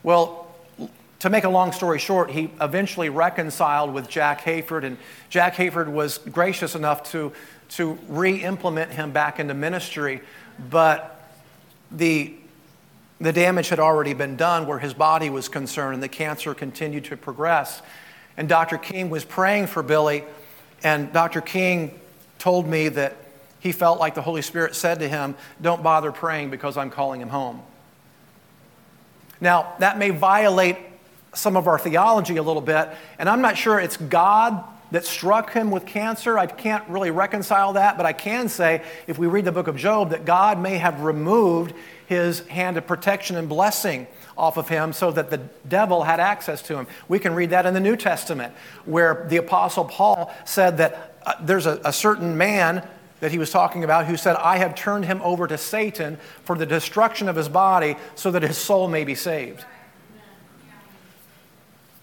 Well, 0.03 0.42
to 1.23 1.31
make 1.31 1.45
a 1.45 1.49
long 1.49 1.71
story 1.71 2.01
short, 2.01 2.33
he 2.33 2.51
eventually 2.61 3.09
reconciled 3.09 3.95
with 3.95 4.09
Jack 4.09 4.41
Hayford, 4.41 4.83
and 4.83 4.99
Jack 5.31 5.55
Hayford 5.55 5.87
was 5.87 6.19
gracious 6.19 6.75
enough 6.75 7.13
to, 7.13 7.33
to 7.71 7.97
re 8.09 8.43
implement 8.43 8.91
him 8.91 9.13
back 9.13 9.39
into 9.39 9.55
ministry. 9.55 10.21
But 10.69 11.25
the, 11.93 12.35
the 13.21 13.33
damage 13.33 13.69
had 13.69 13.79
already 13.79 14.15
been 14.15 14.35
done 14.35 14.67
where 14.67 14.81
his 14.81 14.95
body 14.95 15.31
was 15.31 15.49
concerned, 15.49 15.95
and 15.95 16.03
the 16.03 16.09
cancer 16.09 16.55
continued 16.55 17.05
to 17.05 17.17
progress. 17.17 17.83
And 18.37 18.49
Dr. 18.49 18.77
King 18.77 19.09
was 19.09 19.25
praying 19.25 19.69
for 19.69 19.85
Billy, 19.85 20.25
and 20.83 21.13
Dr. 21.13 21.41
King 21.41 22.01
told 22.41 22.67
me 22.67 22.89
that 22.89 23.17
he 23.61 23.71
felt 23.71 24.01
like 24.01 24.17
the 24.17 24.23
Holy 24.23 24.43
Spirit 24.43 24.75
said 24.75 24.99
to 24.99 25.09
him, 25.09 25.37
Don't 25.61 25.85
bother 25.85 26.11
praying 26.11 26.51
because 26.51 26.77
I'm 26.77 26.91
calling 26.91 27.21
him 27.21 27.29
home. 27.29 27.63
Now, 29.41 29.75
that 29.79 29.99
may 29.99 30.11
violate 30.11 30.79
some 31.35 31.57
of 31.57 31.67
our 31.67 31.79
theology 31.79 32.37
a 32.37 32.43
little 32.43 32.63
bit, 32.63 32.89
and 33.19 33.29
I'm 33.29 33.41
not 33.41 33.57
sure 33.57 33.81
it's 33.81 33.97
God 33.97 34.65
that 34.91 35.07
struck 35.07 35.53
him 35.53 35.71
with 35.71 35.87
cancer. 35.87 36.39
I 36.39 36.47
can't 36.47 36.87
really 36.89 37.11
reconcile 37.11 37.73
that, 37.75 37.97
but 37.97 38.05
I 38.05 38.13
can 38.13 38.49
say, 38.49 38.83
if 39.07 39.19
we 39.19 39.27
read 39.27 39.47
the 39.47 39.53
book 39.53 39.67
of 39.67 39.77
Job, 39.77 40.11
that 40.11 40.27
God 40.27 40.61
may 40.61 40.77
have 40.77 41.01
removed 41.01 41.73
his 42.07 42.41
hand 42.49 42.77
of 42.77 42.87
protection 42.87 43.37
and 43.37 43.49
blessing 43.49 44.07
off 44.37 44.59
of 44.59 44.69
him 44.69 44.93
so 44.93 45.11
that 45.11 45.31
the 45.31 45.39
devil 45.67 46.03
had 46.03 46.21
access 46.21 46.61
to 46.63 46.77
him. 46.77 46.87
We 47.09 47.19
can 47.19 47.35
read 47.35 47.51
that 47.51 47.65
in 47.65 47.73
the 47.73 47.81
New 47.81 47.97
Testament, 47.97 48.53
where 48.85 49.27
the 49.31 49.39
Apostle 49.39 49.87
Paul 49.87 50.33
said 50.45 50.77
that 50.77 51.17
uh, 51.25 51.35
there's 51.41 51.67
a, 51.67 51.81
a 51.85 51.93
certain 51.93 52.37
man 52.37 52.87
that 53.21 53.31
he 53.31 53.39
was 53.39 53.51
talking 53.51 53.85
about 53.85 54.07
who 54.07 54.17
said, 54.17 54.37
I 54.37 54.59
have 54.59 54.75
turned 54.75 55.07
him 55.07 55.23
over 55.23 55.47
to 55.47 55.57
Satan 55.57 56.19
for 56.45 56.59
the 56.59 56.67
destruction 56.67 57.29
of 57.29 57.37
his 57.37 57.49
body 57.49 57.97
so 58.15 58.31
that 58.33 58.43
his 58.43 58.59
soul 58.59 58.89
may 58.89 59.05
be 59.05 59.15
saved. 59.15 59.65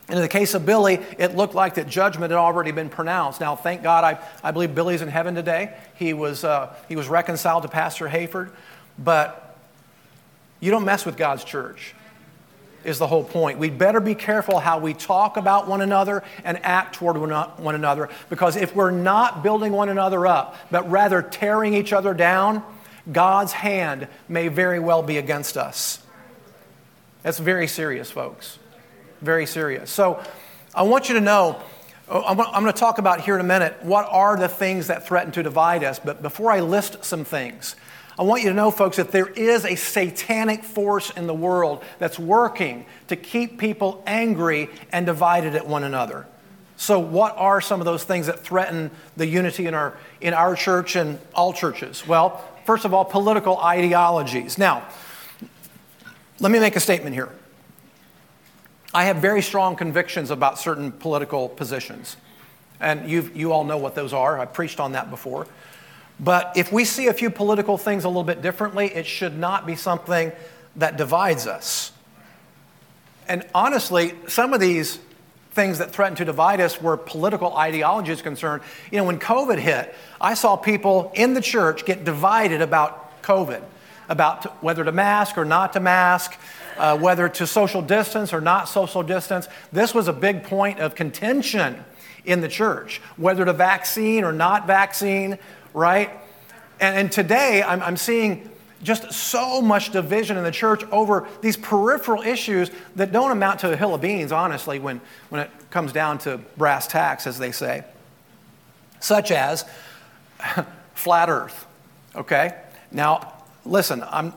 And 0.10 0.18
in 0.18 0.24
the 0.24 0.28
case 0.28 0.56
of 0.56 0.66
Billy, 0.66 1.00
it 1.20 1.36
looked 1.36 1.54
like 1.54 1.76
that 1.76 1.88
judgment 1.88 2.32
had 2.32 2.38
already 2.40 2.72
been 2.72 2.90
pronounced. 2.90 3.40
Now, 3.40 3.56
thank 3.56 3.84
God, 3.84 4.04
I, 4.04 4.20
I 4.44 4.50
believe 4.50 4.74
Billy's 4.74 5.04
in 5.04 5.08
heaven 5.08 5.36
today. 5.36 5.76
He 5.96 6.14
was, 6.14 6.44
uh, 6.44 6.76
he 6.88 6.96
was 6.96 7.08
reconciled 7.08 7.62
to 7.62 7.70
Pastor 7.70 8.08
Hayford. 8.10 8.50
But 8.98 9.56
you 10.60 10.72
don't 10.72 10.84
mess 10.84 11.06
with 11.06 11.16
God's 11.16 11.44
church, 11.44 11.94
is 12.84 12.98
the 12.98 13.06
whole 13.06 13.24
point. 13.24 13.60
We'd 13.60 13.78
better 13.78 14.00
be 14.00 14.16
careful 14.16 14.60
how 14.60 14.80
we 14.80 14.96
talk 14.96 15.38
about 15.38 15.68
one 15.68 15.82
another 15.82 16.24
and 16.44 16.60
act 16.66 16.96
toward 16.96 17.16
one 17.16 17.76
another. 17.76 18.10
Because 18.32 18.56
if 18.56 18.76
we're 18.76 18.90
not 18.90 19.44
building 19.44 19.74
one 19.74 19.90
another 19.90 20.26
up, 20.26 20.56
but 20.72 20.90
rather 20.90 21.22
tearing 21.22 21.76
each 21.76 21.94
other 21.94 22.16
down, 22.16 22.64
God's 23.12 23.54
hand 23.54 24.08
may 24.28 24.48
very 24.48 24.80
well 24.80 25.04
be 25.04 25.18
against 25.18 25.56
us. 25.56 26.02
That's 27.22 27.38
very 27.38 27.68
serious, 27.68 28.10
folks 28.10 28.59
very 29.22 29.46
serious. 29.46 29.90
So 29.90 30.24
I 30.74 30.84
want 30.84 31.10
you 31.10 31.16
to 31.16 31.22
know, 31.22 31.62
I'm 32.10 32.38
going 32.38 32.66
to 32.66 32.74
talk 32.74 32.98
about 32.98 33.22
here 33.22 33.36
in 33.36 33.42
a 33.42 33.48
minute 33.48 33.78
what 33.84 34.08
are 34.10 34.38
the 34.38 34.48
things 34.48 34.88
that 34.88 35.06
threaten 35.06 35.32
to 35.34 35.44
divide 35.44 35.84
us. 35.84 36.00
But 36.00 36.22
before 36.22 36.52
I 36.52 36.62
list 36.62 37.04
some 37.04 37.24
things, 37.24 37.76
I 38.20 38.24
want 38.24 38.44
you 38.44 38.50
to 38.50 38.56
know, 38.56 38.70
folks, 38.70 38.98
that 38.98 39.12
there 39.12 39.28
is 39.28 39.64
a 39.64 39.76
satanic 39.76 40.66
force 40.66 41.10
in 41.12 41.26
the 41.26 41.34
world 41.34 41.84
that's 42.00 42.20
working 42.20 42.86
to 43.08 43.16
keep 43.16 43.58
people 43.58 44.04
angry 44.06 44.70
and 44.92 45.06
divided 45.06 45.56
at 45.56 45.66
one 45.66 45.86
another. 45.86 46.28
So, 46.76 47.00
what 47.00 47.36
are 47.38 47.62
some 47.62 47.80
of 47.80 47.86
those 47.86 48.04
things 48.04 48.28
that 48.28 48.40
threaten 48.40 48.92
the 49.16 49.26
unity 49.26 49.68
in 49.68 49.74
our, 49.74 49.98
in 50.20 50.34
our 50.34 50.56
church 50.56 50.98
and 50.98 51.20
all 51.34 51.54
churches? 51.54 52.06
Well, 52.08 52.44
first 52.66 52.84
of 52.84 52.94
all, 52.94 53.06
political 53.06 53.58
ideologies. 53.58 54.58
Now, 54.58 54.86
let 56.42 56.52
me 56.52 56.60
make 56.60 56.76
a 56.76 56.80
statement 56.82 57.16
here. 57.16 57.30
I 58.94 59.06
have 59.06 59.18
very 59.18 59.42
strong 59.42 59.76
convictions 59.76 60.32
about 60.32 60.58
certain 60.58 60.92
political 60.92 61.48
positions. 61.50 62.18
And 62.80 63.10
you 63.10 63.30
you 63.36 63.52
all 63.52 63.64
know 63.64 63.78
what 63.78 63.96
those 63.96 64.14
are. 64.14 64.40
I've 64.40 64.54
preached 64.54 64.80
on 64.80 64.94
that 64.94 65.10
before. 65.10 65.48
But 66.20 66.54
if 66.56 66.72
we 66.72 66.86
see 66.86 67.08
a 67.08 67.14
few 67.14 67.30
political 67.30 67.78
things 67.78 68.04
a 68.04 68.08
little 68.08 68.24
bit 68.24 68.42
differently, 68.42 68.88
it 68.88 69.06
should 69.06 69.38
not 69.38 69.66
be 69.66 69.76
something 69.76 70.32
that 70.76 70.98
divides 70.98 71.48
us. 71.48 71.92
And 73.28 73.46
honestly, 73.54 74.16
some 74.28 74.54
of 74.54 74.60
these 74.60 75.00
things 75.52 75.78
that 75.78 75.92
threaten 75.92 76.16
to 76.18 76.26
divide 76.26 76.60
us 76.62 76.82
where 76.82 76.98
political 76.98 77.56
ideology 77.56 78.12
is 78.12 78.22
concerned. 78.22 78.64
You 78.92 78.98
know, 78.98 79.04
when 79.04 79.20
COVID 79.20 79.60
hit, 79.60 79.94
I 80.20 80.34
saw 80.34 80.56
people 80.56 81.12
in 81.16 81.34
the 81.34 81.42
church 81.42 81.86
get 81.86 82.04
divided 82.04 82.62
about 82.62 83.22
COVID, 83.24 83.62
about 84.10 84.64
whether 84.64 84.84
to 84.84 84.92
mask 84.92 85.38
or 85.38 85.46
not 85.46 85.74
to 85.74 85.80
mask, 85.80 86.38
uh, 86.80 86.98
whether 86.98 87.28
to 87.28 87.46
social 87.46 87.82
distance 87.82 88.34
or 88.34 88.42
not 88.42 88.70
social 88.70 89.04
distance. 89.04 89.48
This 89.72 89.94
was 89.94 90.08
a 90.08 90.14
big 90.14 90.44
point 90.44 90.80
of 90.80 90.96
contention 90.96 91.84
in 92.26 92.42
the 92.42 92.48
church, 92.48 93.02
whether 93.18 93.46
to 93.46 93.54
vaccine 93.54 94.24
or 94.24 94.32
not 94.32 94.66
vaccine, 94.66 95.38
right? 95.74 96.10
And, 96.80 96.98
and 96.98 97.12
today 97.12 97.62
I'm, 97.62 97.84
I'm 97.84 97.98
seeing 97.98 98.50
just 98.82 99.12
so 99.12 99.62
much 99.62 99.92
division 99.92 100.38
in 100.38 100.46
the 100.46 100.52
church 100.52 100.84
over 100.86 101.28
these 101.42 101.58
peripheral 101.58 102.22
issues 102.22 102.72
that 102.96 103.12
don't 103.12 103.32
amount 103.32 103.60
to 103.60 103.72
a 103.74 103.76
hill 103.76 103.94
of 103.94 104.00
beans, 104.00 104.32
honestly, 104.32 104.80
when, 104.80 105.02
when 105.28 105.42
it 105.42 105.52
comes 105.70 105.92
down 105.92 106.18
to 106.20 106.38
brass 106.56 106.88
tacks, 106.88 107.28
as 107.28 107.38
they 107.38 107.52
say, 107.52 107.84
such 109.02 109.32
as 109.32 109.66
flat 110.94 111.30
earth. 111.30 111.68
Okay? 112.16 112.58
Now, 112.90 113.34
listen, 113.66 114.02
I'm, 114.10 114.34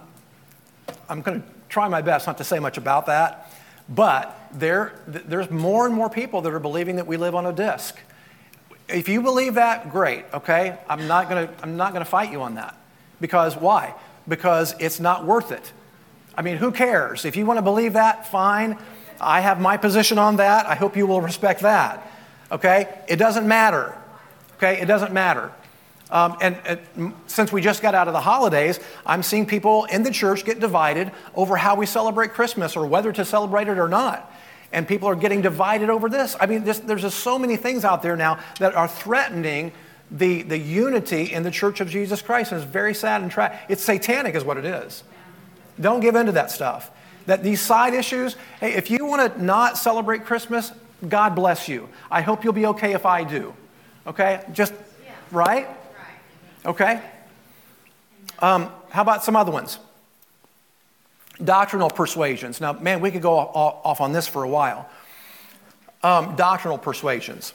I'm 1.09 1.23
going 1.23 1.41
to 1.41 1.52
try 1.73 1.89
my 1.89 2.03
best 2.03 2.27
not 2.27 2.37
to 2.39 2.45
say 2.45 2.59
much 2.59 2.77
about 2.77 3.07
that. 3.07 3.51
But 3.89 4.39
there, 4.53 4.93
there's 5.07 5.51
more 5.51 5.87
and 5.87 5.95
more 5.95 6.11
people 6.11 6.43
that 6.43 6.53
are 6.53 6.61
believing 6.61 6.97
that 6.97 7.07
we 7.07 7.17
live 7.17 7.35
on 7.35 7.47
a 7.47 7.53
disk. 7.53 7.99
If 8.89 9.09
you 9.09 9.23
believe 9.23 9.55
that, 9.55 9.91
great, 9.91 10.27
okay? 10.35 10.79
I'm 10.89 11.09
not 11.09 11.29
gonna, 11.29 11.49
I'm 11.63 11.77
not 11.77 11.95
gonna 11.95 12.05
fight 12.05 12.31
you 12.31 12.43
on 12.43 12.57
that. 12.57 12.77
Because 13.21 13.57
why? 13.57 13.95
Because 14.29 14.75
it's 14.79 15.01
not 15.01 15.25
worth 15.25 15.51
it. 15.51 15.73
I 16.37 16.43
mean, 16.43 16.59
who 16.59 16.73
cares? 16.73 17.25
If 17.25 17.37
you 17.37 17.47
wanna 17.47 17.63
believe 17.63 17.95
that, 17.95 18.27
fine. 18.27 18.77
I 19.19 19.41
have 19.41 19.61
my 19.61 19.79
position 19.79 20.19
on 20.19 20.37
that. 20.37 20.67
I 20.67 20.75
hope 20.75 20.97
you 20.97 21.07
will 21.07 21.23
respect 21.23 21.61
that. 21.61 22.07
Okay? 22.51 22.87
It 23.09 23.17
doesn't 23.17 23.49
matter. 23.49 23.97
Okay? 24.57 24.81
It 24.81 24.87
doesn't 24.87 25.13
matter. 25.13 25.51
Um, 26.13 26.37
and, 26.43 26.59
and 26.67 27.15
since 27.27 27.51
we 27.51 27.63
just 27.63 27.81
got 27.81 27.95
out 27.95 28.07
of 28.07 28.13
the 28.13 28.21
holidays, 28.21 28.79
I'm 29.07 29.23
seeing 29.23 29.47
people 29.47 29.87
in 29.87 30.03
the 30.03 30.11
church 30.11 30.45
get 30.45 30.61
divided 30.61 31.11
over 31.35 31.57
how 31.57 31.75
we 31.75 31.87
celebrate 31.87 32.35
Christmas 32.35 32.77
or 32.77 32.87
whether 32.87 33.13
to 33.13 33.25
celebrate 33.25 33.67
it 33.67 33.79
or 33.79 33.89
not. 33.89 34.31
And 34.73 34.87
people 34.87 35.09
are 35.09 35.17
getting 35.17 35.41
divided 35.41 35.89
over 35.89 36.11
this. 36.11 36.37
I 36.39 36.45
mean, 36.45 36.65
this, 36.65 36.81
there's 36.81 37.01
just 37.01 37.21
so 37.21 37.39
many 37.39 37.57
things 37.57 37.83
out 37.85 38.03
there 38.03 38.15
now 38.15 38.39
that 38.59 38.75
are 38.75 38.89
threatening 38.89 39.73
the, 40.11 40.43
the 40.43 40.59
unity 40.59 41.33
in 41.33 41.45
the 41.45 41.51
church 41.51 41.81
of 41.81 41.89
Jesus 41.89 42.21
Christ. 42.21 42.53
And 42.53 42.61
it's 42.61 42.71
very 42.71 42.93
sad 42.93 43.23
and 43.23 43.31
tragic. 43.31 43.59
It's 43.71 43.83
satanic, 43.83 44.35
is 44.35 44.45
what 44.45 44.59
it 44.59 44.67
is. 44.67 45.05
Don't 45.81 46.01
give 46.01 46.15
in 46.15 46.27
to 46.27 46.33
that 46.33 46.51
stuff. 46.51 46.91
That 47.25 47.43
these 47.43 47.63
side 47.63 47.95
issues, 47.95 48.37
hey, 48.61 48.75
if 48.75 48.91
you 48.91 49.07
want 49.07 49.35
to 49.35 49.43
not 49.43 49.79
celebrate 49.79 50.27
Christmas, 50.27 50.73
God 51.09 51.35
bless 51.35 51.69
you. 51.69 51.89
I 52.11 52.21
hope 52.21 52.45
you'll 52.45 52.53
be 52.53 52.67
okay 52.67 52.93
if 52.93 53.07
I 53.07 53.25
do. 53.25 53.55
Okay? 54.07 54.45
Just, 54.53 54.75
right? 55.31 55.69
Okay? 56.65 57.01
Um, 58.39 58.71
how 58.91 59.03
about 59.03 59.25
some 59.25 59.37
other 59.37 59.53
ones? 59.53 59.79
Doctrinal 61.43 61.91
persuasions. 61.91 62.61
Now, 62.61 62.73
man, 62.73 63.01
we 63.01 63.11
could 63.11 63.23
go 63.23 63.39
off 63.39 64.01
on 64.01 64.13
this 64.13 64.29
for 64.29 64.43
a 64.43 64.49
while. 64.49 64.89
Um, 66.03 66.37
doctrinal 66.37 66.79
persuasions. 66.79 67.55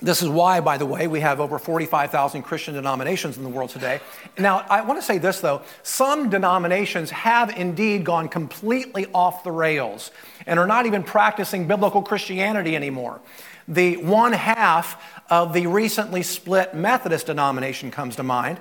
This 0.00 0.22
is 0.22 0.28
why, 0.28 0.60
by 0.60 0.76
the 0.76 0.84
way, 0.84 1.06
we 1.06 1.20
have 1.20 1.40
over 1.40 1.58
45,000 1.58 2.42
Christian 2.42 2.74
denominations 2.74 3.36
in 3.36 3.42
the 3.42 3.48
world 3.48 3.70
today. 3.70 4.00
Now, 4.36 4.66
I 4.68 4.82
want 4.82 5.00
to 5.00 5.06
say 5.06 5.18
this, 5.18 5.40
though. 5.40 5.62
Some 5.82 6.28
denominations 6.30 7.10
have 7.10 7.50
indeed 7.56 8.04
gone 8.04 8.28
completely 8.28 9.06
off 9.14 9.44
the 9.44 9.52
rails 9.52 10.10
and 10.46 10.58
are 10.58 10.66
not 10.66 10.86
even 10.86 11.04
practicing 11.04 11.66
biblical 11.66 12.02
Christianity 12.02 12.76
anymore. 12.76 13.20
The 13.66 13.96
one 13.96 14.32
half 14.32 15.02
of 15.30 15.52
the 15.52 15.66
recently 15.66 16.22
split 16.22 16.74
Methodist 16.74 17.26
denomination 17.26 17.90
comes 17.90 18.16
to 18.16 18.22
mind. 18.22 18.60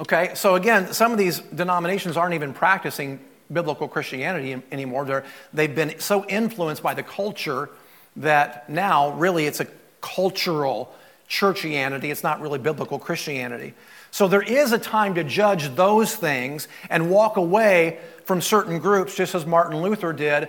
Okay, 0.00 0.32
so 0.34 0.56
again, 0.56 0.92
some 0.92 1.12
of 1.12 1.18
these 1.18 1.38
denominations 1.38 2.16
aren't 2.16 2.34
even 2.34 2.52
practicing 2.52 3.20
biblical 3.52 3.86
Christianity 3.86 4.60
anymore. 4.72 5.04
They're, 5.04 5.24
they've 5.52 5.74
been 5.74 6.00
so 6.00 6.24
influenced 6.24 6.82
by 6.82 6.94
the 6.94 7.02
culture 7.02 7.68
that 8.16 8.68
now 8.68 9.12
really 9.12 9.46
it's 9.46 9.60
a 9.60 9.66
cultural 10.00 10.92
churchianity. 11.28 12.04
It's 12.04 12.22
not 12.22 12.40
really 12.40 12.58
biblical 12.58 12.98
Christianity. 12.98 13.74
So 14.10 14.28
there 14.28 14.42
is 14.42 14.72
a 14.72 14.78
time 14.78 15.14
to 15.14 15.24
judge 15.24 15.74
those 15.74 16.14
things 16.14 16.68
and 16.90 17.10
walk 17.10 17.36
away 17.36 17.98
from 18.24 18.40
certain 18.40 18.78
groups, 18.78 19.14
just 19.14 19.34
as 19.34 19.46
Martin 19.46 19.80
Luther 19.80 20.12
did 20.12 20.48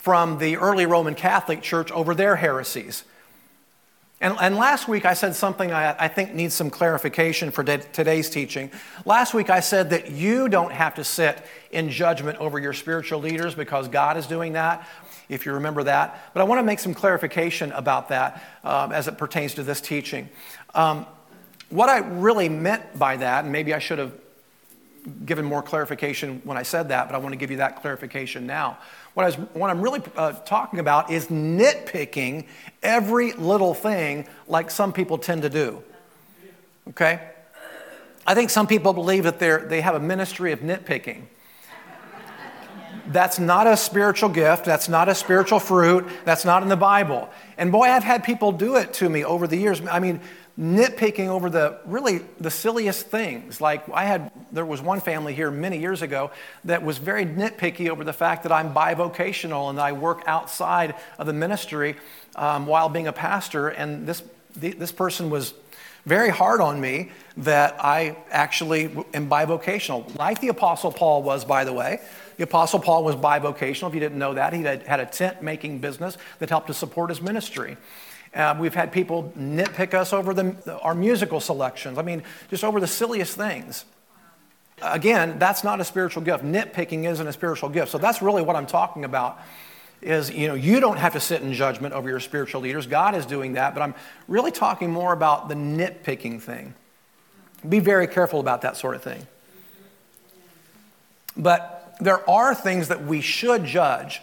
from 0.00 0.38
the 0.38 0.56
early 0.56 0.86
Roman 0.86 1.14
Catholic 1.14 1.60
Church 1.60 1.92
over 1.92 2.14
their 2.14 2.34
heresies. 2.34 3.04
And, 4.18 4.34
and 4.40 4.56
last 4.56 4.88
week 4.88 5.04
I 5.04 5.12
said 5.12 5.34
something 5.34 5.72
I, 5.72 5.94
I 5.98 6.08
think 6.08 6.32
needs 6.32 6.54
some 6.54 6.70
clarification 6.70 7.50
for 7.50 7.62
de- 7.62 7.78
today's 7.78 8.30
teaching. 8.30 8.70
Last 9.04 9.34
week 9.34 9.50
I 9.50 9.60
said 9.60 9.90
that 9.90 10.10
you 10.10 10.48
don't 10.48 10.72
have 10.72 10.94
to 10.94 11.04
sit 11.04 11.44
in 11.70 11.90
judgment 11.90 12.38
over 12.38 12.58
your 12.58 12.72
spiritual 12.72 13.20
leaders 13.20 13.54
because 13.54 13.88
God 13.88 14.16
is 14.16 14.26
doing 14.26 14.54
that, 14.54 14.88
if 15.28 15.44
you 15.44 15.52
remember 15.52 15.82
that. 15.82 16.30
But 16.32 16.40
I 16.40 16.44
want 16.44 16.60
to 16.60 16.64
make 16.64 16.78
some 16.78 16.94
clarification 16.94 17.70
about 17.72 18.08
that 18.08 18.42
um, 18.64 18.92
as 18.92 19.06
it 19.06 19.18
pertains 19.18 19.52
to 19.54 19.62
this 19.62 19.82
teaching. 19.82 20.30
Um, 20.74 21.04
what 21.68 21.90
I 21.90 21.98
really 21.98 22.48
meant 22.48 22.98
by 22.98 23.18
that, 23.18 23.44
and 23.44 23.52
maybe 23.52 23.74
I 23.74 23.78
should 23.78 23.98
have 23.98 24.14
given 25.26 25.44
more 25.44 25.62
clarification 25.62 26.40
when 26.44 26.56
I 26.56 26.62
said 26.62 26.88
that, 26.88 27.06
but 27.06 27.14
I 27.14 27.18
want 27.18 27.34
to 27.34 27.38
give 27.38 27.50
you 27.50 27.58
that 27.58 27.82
clarification 27.82 28.46
now. 28.46 28.78
What, 29.14 29.24
I 29.24 29.26
was, 29.26 29.36
what 29.54 29.70
I'm 29.70 29.80
really 29.80 30.02
uh, 30.16 30.32
talking 30.32 30.78
about 30.78 31.10
is 31.10 31.26
nitpicking 31.26 32.46
every 32.82 33.32
little 33.32 33.74
thing 33.74 34.26
like 34.46 34.70
some 34.70 34.92
people 34.92 35.18
tend 35.18 35.42
to 35.42 35.50
do. 35.50 35.82
Okay? 36.88 37.20
I 38.26 38.34
think 38.34 38.50
some 38.50 38.66
people 38.66 38.92
believe 38.92 39.24
that 39.24 39.38
they 39.38 39.80
have 39.80 39.94
a 39.94 40.00
ministry 40.00 40.52
of 40.52 40.60
nitpicking. 40.60 41.24
That's 43.08 43.40
not 43.40 43.66
a 43.66 43.76
spiritual 43.76 44.28
gift. 44.28 44.64
That's 44.64 44.88
not 44.88 45.08
a 45.08 45.14
spiritual 45.14 45.58
fruit. 45.58 46.06
That's 46.24 46.44
not 46.44 46.62
in 46.62 46.68
the 46.68 46.76
Bible. 46.76 47.28
And 47.58 47.72
boy, 47.72 47.84
I've 47.84 48.04
had 48.04 48.22
people 48.22 48.52
do 48.52 48.76
it 48.76 48.92
to 48.94 49.08
me 49.08 49.24
over 49.24 49.48
the 49.48 49.56
years. 49.56 49.82
I 49.90 49.98
mean, 49.98 50.20
nitpicking 50.58 51.28
over 51.28 51.48
the 51.48 51.78
really 51.86 52.20
the 52.38 52.50
silliest 52.50 53.06
things. 53.06 53.60
Like 53.60 53.88
I 53.88 54.04
had, 54.04 54.30
there 54.52 54.66
was 54.66 54.82
one 54.82 55.00
family 55.00 55.34
here 55.34 55.50
many 55.50 55.78
years 55.78 56.02
ago 56.02 56.30
that 56.64 56.82
was 56.82 56.98
very 56.98 57.24
nitpicky 57.24 57.88
over 57.88 58.04
the 58.04 58.12
fact 58.12 58.42
that 58.42 58.52
I'm 58.52 58.74
bivocational 58.74 59.70
and 59.70 59.80
I 59.80 59.92
work 59.92 60.22
outside 60.26 60.94
of 61.18 61.26
the 61.26 61.32
ministry 61.32 61.96
um, 62.36 62.66
while 62.66 62.88
being 62.88 63.06
a 63.06 63.12
pastor. 63.12 63.68
And 63.68 64.06
this, 64.06 64.22
this 64.54 64.92
person 64.92 65.30
was 65.30 65.54
very 66.06 66.30
hard 66.30 66.60
on 66.60 66.80
me 66.80 67.10
that 67.38 67.76
I 67.78 68.16
actually 68.30 68.84
am 69.14 69.28
bivocational, 69.28 70.16
like 70.18 70.40
the 70.40 70.48
Apostle 70.48 70.92
Paul 70.92 71.22
was, 71.22 71.44
by 71.44 71.64
the 71.64 71.72
way. 71.72 72.00
The 72.36 72.44
Apostle 72.44 72.80
Paul 72.80 73.04
was 73.04 73.16
bivocational. 73.16 73.88
If 73.88 73.94
you 73.94 74.00
didn't 74.00 74.18
know 74.18 74.34
that, 74.34 74.52
he 74.52 74.62
had, 74.62 74.82
had 74.84 75.00
a 75.00 75.06
tent 75.06 75.42
making 75.42 75.80
business 75.80 76.16
that 76.38 76.48
helped 76.48 76.68
to 76.68 76.74
support 76.74 77.10
his 77.10 77.20
ministry. 77.20 77.76
Uh, 78.34 78.56
we've 78.58 78.74
had 78.74 78.92
people 78.92 79.32
nitpick 79.36 79.92
us 79.92 80.12
over 80.12 80.32
the, 80.32 80.78
our 80.82 80.94
musical 80.94 81.40
selections. 81.40 81.98
I 81.98 82.02
mean, 82.02 82.22
just 82.48 82.62
over 82.62 82.78
the 82.78 82.86
silliest 82.86 83.36
things. 83.36 83.84
Again, 84.82 85.38
that's 85.38 85.64
not 85.64 85.80
a 85.80 85.84
spiritual 85.84 86.22
gift. 86.22 86.44
Nitpicking 86.44 87.10
isn't 87.10 87.26
a 87.26 87.32
spiritual 87.32 87.68
gift. 87.68 87.90
So 87.90 87.98
that's 87.98 88.22
really 88.22 88.42
what 88.42 88.56
I'm 88.56 88.66
talking 88.66 89.04
about 89.04 89.40
is 90.02 90.30
you 90.30 90.48
know 90.48 90.54
you 90.54 90.80
don't 90.80 90.96
have 90.96 91.12
to 91.12 91.20
sit 91.20 91.42
in 91.42 91.52
judgment 91.52 91.92
over 91.94 92.08
your 92.08 92.20
spiritual 92.20 92.60
leaders 92.62 92.86
god 92.86 93.14
is 93.14 93.26
doing 93.26 93.54
that 93.54 93.74
but 93.74 93.82
i'm 93.82 93.94
really 94.28 94.50
talking 94.50 94.90
more 94.90 95.12
about 95.12 95.48
the 95.48 95.54
nitpicking 95.54 96.40
thing 96.40 96.74
be 97.68 97.80
very 97.80 98.06
careful 98.06 98.40
about 98.40 98.62
that 98.62 98.76
sort 98.76 98.94
of 98.94 99.02
thing 99.02 99.26
but 101.36 101.94
there 102.00 102.28
are 102.28 102.54
things 102.54 102.88
that 102.88 103.04
we 103.04 103.20
should 103.20 103.64
judge 103.64 104.22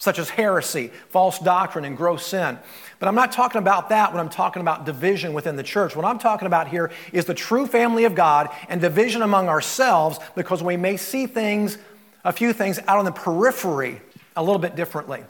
such 0.00 0.18
as 0.18 0.28
heresy 0.30 0.88
false 1.10 1.38
doctrine 1.38 1.84
and 1.84 1.96
gross 1.96 2.26
sin 2.26 2.58
but 2.98 3.06
i'm 3.06 3.14
not 3.14 3.30
talking 3.30 3.60
about 3.60 3.90
that 3.90 4.12
when 4.12 4.20
i'm 4.20 4.28
talking 4.28 4.60
about 4.60 4.84
division 4.84 5.32
within 5.32 5.54
the 5.54 5.62
church 5.62 5.94
what 5.94 6.04
i'm 6.04 6.18
talking 6.18 6.46
about 6.46 6.66
here 6.66 6.90
is 7.12 7.26
the 7.26 7.34
true 7.34 7.66
family 7.66 8.02
of 8.02 8.16
god 8.16 8.50
and 8.68 8.80
division 8.80 9.22
among 9.22 9.48
ourselves 9.48 10.18
because 10.34 10.60
we 10.60 10.76
may 10.76 10.96
see 10.96 11.28
things 11.28 11.78
a 12.24 12.32
few 12.32 12.52
things 12.52 12.78
out 12.86 12.98
on 12.98 13.04
the 13.04 13.12
periphery 13.12 14.00
a 14.36 14.42
little 14.42 14.58
bit 14.58 14.76
differently. 14.76 15.24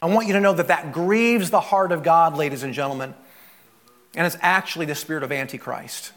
I 0.00 0.06
want 0.06 0.26
you 0.26 0.34
to 0.34 0.40
know 0.40 0.52
that 0.52 0.68
that 0.68 0.92
grieves 0.92 1.50
the 1.50 1.60
heart 1.60 1.92
of 1.92 2.02
God, 2.02 2.36
ladies 2.36 2.62
and 2.62 2.72
gentlemen, 2.72 3.14
and 4.14 4.26
it's 4.26 4.36
actually 4.40 4.86
the 4.86 4.94
spirit 4.94 5.22
of 5.22 5.32
Antichrist. 5.32 6.12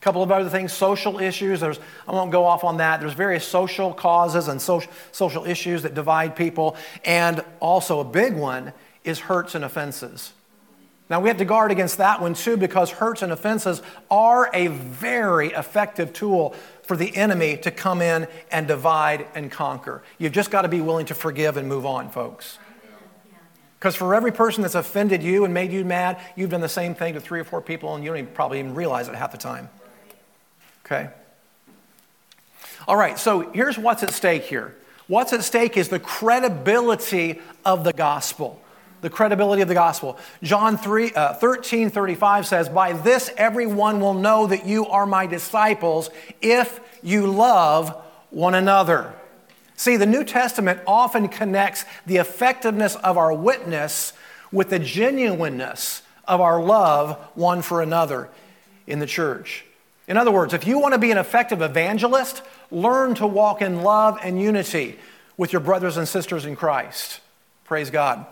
A 0.00 0.04
couple 0.04 0.22
of 0.22 0.30
other 0.30 0.48
things, 0.48 0.72
social 0.72 1.18
issues. 1.18 1.60
There's, 1.60 1.80
I 2.06 2.12
won't 2.12 2.30
go 2.30 2.44
off 2.44 2.62
on 2.62 2.76
that. 2.76 3.00
There's 3.00 3.14
various 3.14 3.46
social 3.46 3.92
causes 3.92 4.46
and 4.48 4.62
social, 4.62 4.92
social 5.10 5.44
issues 5.44 5.82
that 5.82 5.94
divide 5.94 6.36
people. 6.36 6.76
And 7.04 7.44
also, 7.58 8.00
a 8.00 8.04
big 8.04 8.34
one 8.34 8.72
is 9.02 9.18
hurts 9.18 9.54
and 9.54 9.64
offenses. 9.64 10.32
Now, 11.10 11.20
we 11.20 11.28
have 11.28 11.38
to 11.38 11.44
guard 11.44 11.70
against 11.70 11.98
that 11.98 12.20
one 12.20 12.34
too 12.34 12.56
because 12.56 12.90
hurts 12.90 13.22
and 13.22 13.32
offenses 13.32 13.80
are 14.10 14.50
a 14.52 14.66
very 14.66 15.48
effective 15.48 16.12
tool 16.12 16.54
for 16.82 16.96
the 16.96 17.16
enemy 17.16 17.56
to 17.58 17.70
come 17.70 18.02
in 18.02 18.28
and 18.52 18.68
divide 18.68 19.26
and 19.34 19.50
conquer. 19.50 20.02
You've 20.18 20.32
just 20.32 20.50
got 20.50 20.62
to 20.62 20.68
be 20.68 20.80
willing 20.80 21.06
to 21.06 21.14
forgive 21.14 21.56
and 21.56 21.66
move 21.66 21.86
on, 21.86 22.10
folks. 22.10 22.58
Because 23.78 23.94
for 23.94 24.14
every 24.14 24.32
person 24.32 24.62
that's 24.62 24.74
offended 24.74 25.22
you 25.22 25.44
and 25.44 25.54
made 25.54 25.72
you 25.72 25.84
mad, 25.84 26.20
you've 26.36 26.50
done 26.50 26.60
the 26.60 26.68
same 26.68 26.94
thing 26.94 27.14
to 27.14 27.20
three 27.20 27.40
or 27.40 27.44
four 27.44 27.62
people 27.62 27.94
and 27.94 28.04
you 28.04 28.10
don't 28.10 28.18
even, 28.18 28.34
probably 28.34 28.58
even 28.58 28.74
realize 28.74 29.08
it 29.08 29.14
half 29.14 29.32
the 29.32 29.38
time. 29.38 29.68
Okay? 30.90 31.10
All 32.86 32.96
right, 32.96 33.18
so 33.18 33.50
here's 33.52 33.76
what's 33.76 34.02
at 34.02 34.12
stake 34.12 34.44
here. 34.44 34.74
What's 35.06 35.34
at 35.34 35.44
stake 35.44 35.76
is 35.76 35.90
the 35.90 36.00
credibility 36.00 37.40
of 37.64 37.84
the 37.84 37.92
gospel 37.92 38.62
the 39.00 39.10
credibility 39.10 39.62
of 39.62 39.68
the 39.68 39.74
gospel. 39.74 40.18
John 40.42 40.76
3, 40.76 41.12
uh, 41.12 41.34
13 41.34 41.90
35 41.90 42.46
says, 42.46 42.68
By 42.68 42.92
this 42.92 43.30
everyone 43.36 44.00
will 44.00 44.14
know 44.14 44.46
that 44.46 44.66
you 44.66 44.86
are 44.86 45.06
my 45.06 45.26
disciples 45.26 46.10
if 46.40 46.80
you 47.02 47.26
love 47.26 47.90
one 48.30 48.54
another. 48.54 49.12
See, 49.76 49.96
the 49.96 50.06
New 50.06 50.24
Testament 50.24 50.80
often 50.86 51.28
connects 51.28 51.84
the 52.06 52.16
effectiveness 52.16 52.96
of 52.96 53.16
our 53.16 53.32
witness 53.32 54.12
with 54.50 54.70
the 54.70 54.80
genuineness 54.80 56.02
of 56.26 56.40
our 56.40 56.60
love 56.60 57.16
one 57.34 57.62
for 57.62 57.80
another 57.80 58.28
in 58.86 58.98
the 58.98 59.06
church. 59.06 59.64
In 60.08 60.16
other 60.16 60.32
words, 60.32 60.54
if 60.54 60.66
you 60.66 60.78
want 60.78 60.94
to 60.94 60.98
be 60.98 61.10
an 61.10 61.18
effective 61.18 61.60
evangelist, 61.60 62.42
learn 62.70 63.14
to 63.16 63.26
walk 63.26 63.60
in 63.60 63.82
love 63.82 64.18
and 64.22 64.40
unity 64.40 64.98
with 65.36 65.52
your 65.52 65.60
brothers 65.60 65.98
and 65.98 66.08
sisters 66.08 66.46
in 66.46 66.56
Christ. 66.56 67.20
Praise 67.64 67.90
God. 67.90 68.26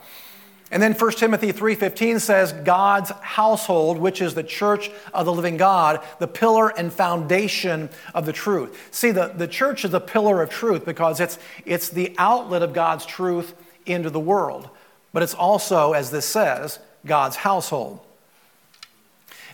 And 0.71 0.83
then 0.83 0.95
1 0.95 1.13
Timothy 1.13 1.53
3:15 1.53 2.19
says 2.19 2.53
God's 2.53 3.11
household, 3.21 3.99
which 3.99 4.21
is 4.21 4.35
the 4.35 4.43
church 4.43 4.91
of 5.15 5.27
the 5.27 5.33
living 5.33 5.57
God, 5.57 6.01
the 6.19 6.27
pillar 6.27 6.71
and 6.71 6.93
foundation 6.93 7.89
of 8.15 8.27
the 8.27 8.33
truth. 8.33 8.89
See, 8.91 9.13
the, 9.13 9.29
the 9.29 9.47
church 9.47 9.85
is 9.85 9.93
the 9.93 10.01
pillar 10.01 10.43
of 10.43 10.51
truth 10.51 10.85
because 10.85 11.21
it's, 11.21 11.39
it's 11.65 11.91
the 11.91 12.15
outlet 12.19 12.63
of 12.63 12.73
God's 12.73 13.07
truth 13.07 13.55
into 13.85 14.11
the 14.11 14.19
world. 14.19 14.69
But 15.13 15.23
it's 15.23 15.35
also, 15.35 15.93
as 15.93 16.11
this 16.11 16.27
says, 16.27 16.81
God's 17.05 17.37
household. 17.37 18.01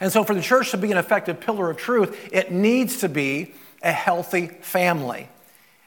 And 0.02 0.10
so 0.12 0.24
for 0.24 0.34
the 0.34 0.42
church 0.42 0.72
to 0.72 0.76
be 0.76 0.90
an 0.90 0.98
effective 0.98 1.38
pillar 1.38 1.70
of 1.70 1.76
truth, 1.76 2.28
it 2.32 2.50
needs 2.50 2.98
to 2.98 3.08
be 3.08 3.54
a 3.84 3.92
healthy 3.92 4.48
family. 4.48 5.28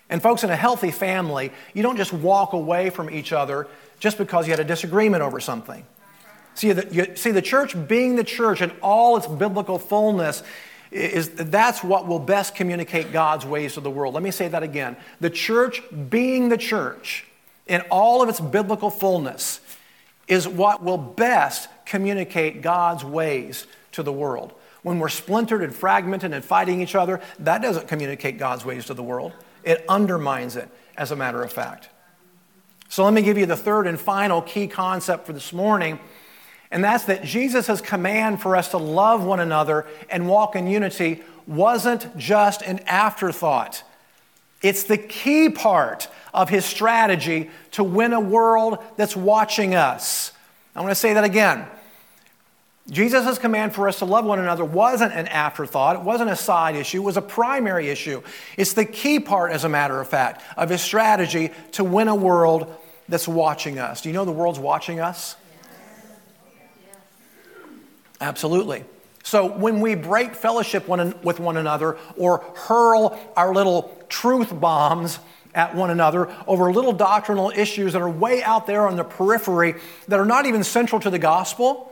And 0.10 0.22
folks, 0.22 0.46
in 0.46 0.50
a 0.50 0.56
healthy 0.56 0.92
family, 0.92 1.52
you 1.74 1.84
don't 1.84 1.98
just 1.98 2.14
walk 2.14 2.54
away 2.54 2.90
from 2.92 3.10
each 3.10 3.34
other 3.34 3.68
just 4.00 4.18
because 4.18 4.48
you 4.48 4.52
had 4.52 4.62
a 4.62 4.64
disagreement 4.64 5.22
over 5.22 5.42
something. 5.42 5.86
See 6.54 6.72
the, 6.72 6.88
you, 6.94 7.18
see, 7.18 7.32
the 7.32 7.42
church 7.42 7.76
being 7.90 8.16
the 8.16 8.24
church 8.24 8.62
in 8.62 8.72
all 8.82 9.18
its 9.18 9.28
biblical 9.28 9.78
fullness 9.78 10.44
is 10.92 11.32
that's 11.32 11.84
what 11.84 12.08
will 12.08 12.20
best 12.20 12.56
communicate 12.56 13.12
God's 13.12 13.46
ways 13.46 13.74
to 13.74 13.82
the 13.82 13.92
world. 13.92 14.14
Let 14.14 14.24
me 14.24 14.32
say 14.32 14.48
that 14.48 14.64
again. 14.64 14.96
The 15.20 15.30
church 15.30 15.84
being 16.10 16.48
the 16.48 16.58
church 16.58 17.26
in 17.68 17.82
all 17.92 18.24
of 18.24 18.30
its 18.30 18.40
biblical 18.40 18.92
fullness 18.92 19.60
is 20.30 20.48
what 20.48 20.82
will 20.82 20.98
best 20.98 21.68
communicate 21.86 22.62
God's 22.62 23.04
ways 23.04 23.68
to 23.96 24.04
the 24.04 24.14
world. 24.14 24.54
When 24.84 25.00
we're 25.00 25.10
splintered 25.10 25.64
and 25.64 25.76
fragmented 25.76 26.34
and 26.34 26.46
fighting 26.46 26.82
each 26.82 26.96
other, 26.96 27.22
that 27.40 27.62
doesn't 27.62 27.88
communicate 27.88 28.38
God's 28.38 28.64
ways 28.64 28.86
to 28.86 28.94
the 28.94 29.04
world. 29.04 29.34
It 29.64 29.84
undermines 29.90 30.56
it, 30.56 30.70
as 30.96 31.12
a 31.12 31.16
matter 31.16 31.42
of 31.42 31.52
fact. 31.52 31.90
So 32.88 33.04
let 33.04 33.14
me 33.14 33.24
give 33.24 33.38
you 33.38 33.46
the 33.46 33.58
third 33.58 33.88
and 33.88 34.00
final 34.00 34.42
key 34.42 34.68
concept 34.68 35.26
for 35.26 35.34
this 35.34 35.52
morning, 35.52 36.00
and 36.72 36.84
that's 36.84 37.06
that 37.06 37.24
Jesus' 37.24 37.82
command 37.82 38.42
for 38.42 38.56
us 38.56 38.70
to 38.70 38.78
love 38.78 39.24
one 39.24 39.40
another 39.40 39.88
and 40.10 40.28
walk 40.28 40.56
in 40.56 40.68
unity 40.68 41.24
wasn't 41.48 42.16
just 42.18 42.62
an 42.62 42.80
afterthought. 42.86 43.84
It's 44.62 44.84
the 44.84 44.98
key 44.98 45.50
part 45.50 46.08
of 46.34 46.50
his 46.50 46.66
strategy 46.66 47.50
to 47.72 47.84
win 47.84 48.14
a 48.14 48.20
world 48.20 48.80
that's 48.98 49.16
watching 49.16 49.76
us. 49.76 50.32
I 50.76 50.82
want 50.82 50.92
to 50.92 50.96
say 50.96 51.14
that 51.14 51.24
again. 51.24 51.66
Jesus' 52.90 53.40
command 53.40 53.74
for 53.74 53.88
us 53.88 54.00
to 54.00 54.06
love 54.06 54.26
one 54.26 54.40
another 54.40 54.64
wasn't 54.64 55.12
an 55.14 55.28
afterthought. 55.28 55.96
It 55.96 56.04
wasn't 56.04 56.30
a 56.30 56.36
side 56.36 56.76
issue. 56.76 57.02
It 57.02 57.06
was 57.06 57.18
a 57.18 57.22
primary 57.22 57.90
issue. 57.90 58.22
It's 58.58 58.74
the 58.74 58.86
key 58.86 59.20
part, 59.20 59.52
as 59.52 59.64
a 59.64 59.70
matter 59.70 60.00
of 60.00 60.08
fact, 60.08 60.44
of 60.56 60.70
his 60.70 60.82
strategy 60.82 61.50
to 61.74 61.84
win 61.84 62.08
a 62.08 62.16
world 62.16 62.74
that's 63.10 63.28
watching 63.28 63.80
us. 63.80 64.02
Do 64.02 64.10
you 64.10 64.14
know 64.14 64.26
the 64.26 64.32
world's 64.32 64.60
watching 64.60 65.00
us? 65.00 65.36
Absolutely. 68.22 68.86
So 69.24 69.52
when 69.52 69.82
we 69.82 69.96
break 69.96 70.36
fellowship 70.36 70.88
one, 70.88 71.16
with 71.24 71.40
one 71.40 71.58
another 71.58 71.98
or 72.16 72.46
hurl 72.56 73.20
our 73.36 73.52
little 73.52 74.06
truth 74.10 74.58
bombs 74.60 75.18
at 75.56 75.74
one 75.74 75.90
another 75.90 76.32
over 76.46 76.72
little 76.72 76.94
doctrinal 76.94 77.52
issues 77.56 77.94
that 77.94 78.02
are 78.04 78.10
way 78.10 78.44
out 78.44 78.68
there 78.68 78.88
on 78.88 78.96
the 78.96 79.04
periphery 79.04 79.76
that 80.08 80.20
are 80.20 80.26
not 80.26 80.46
even 80.46 80.64
central 80.64 81.02
to 81.02 81.10
the 81.10 81.18
gospel, 81.18 81.92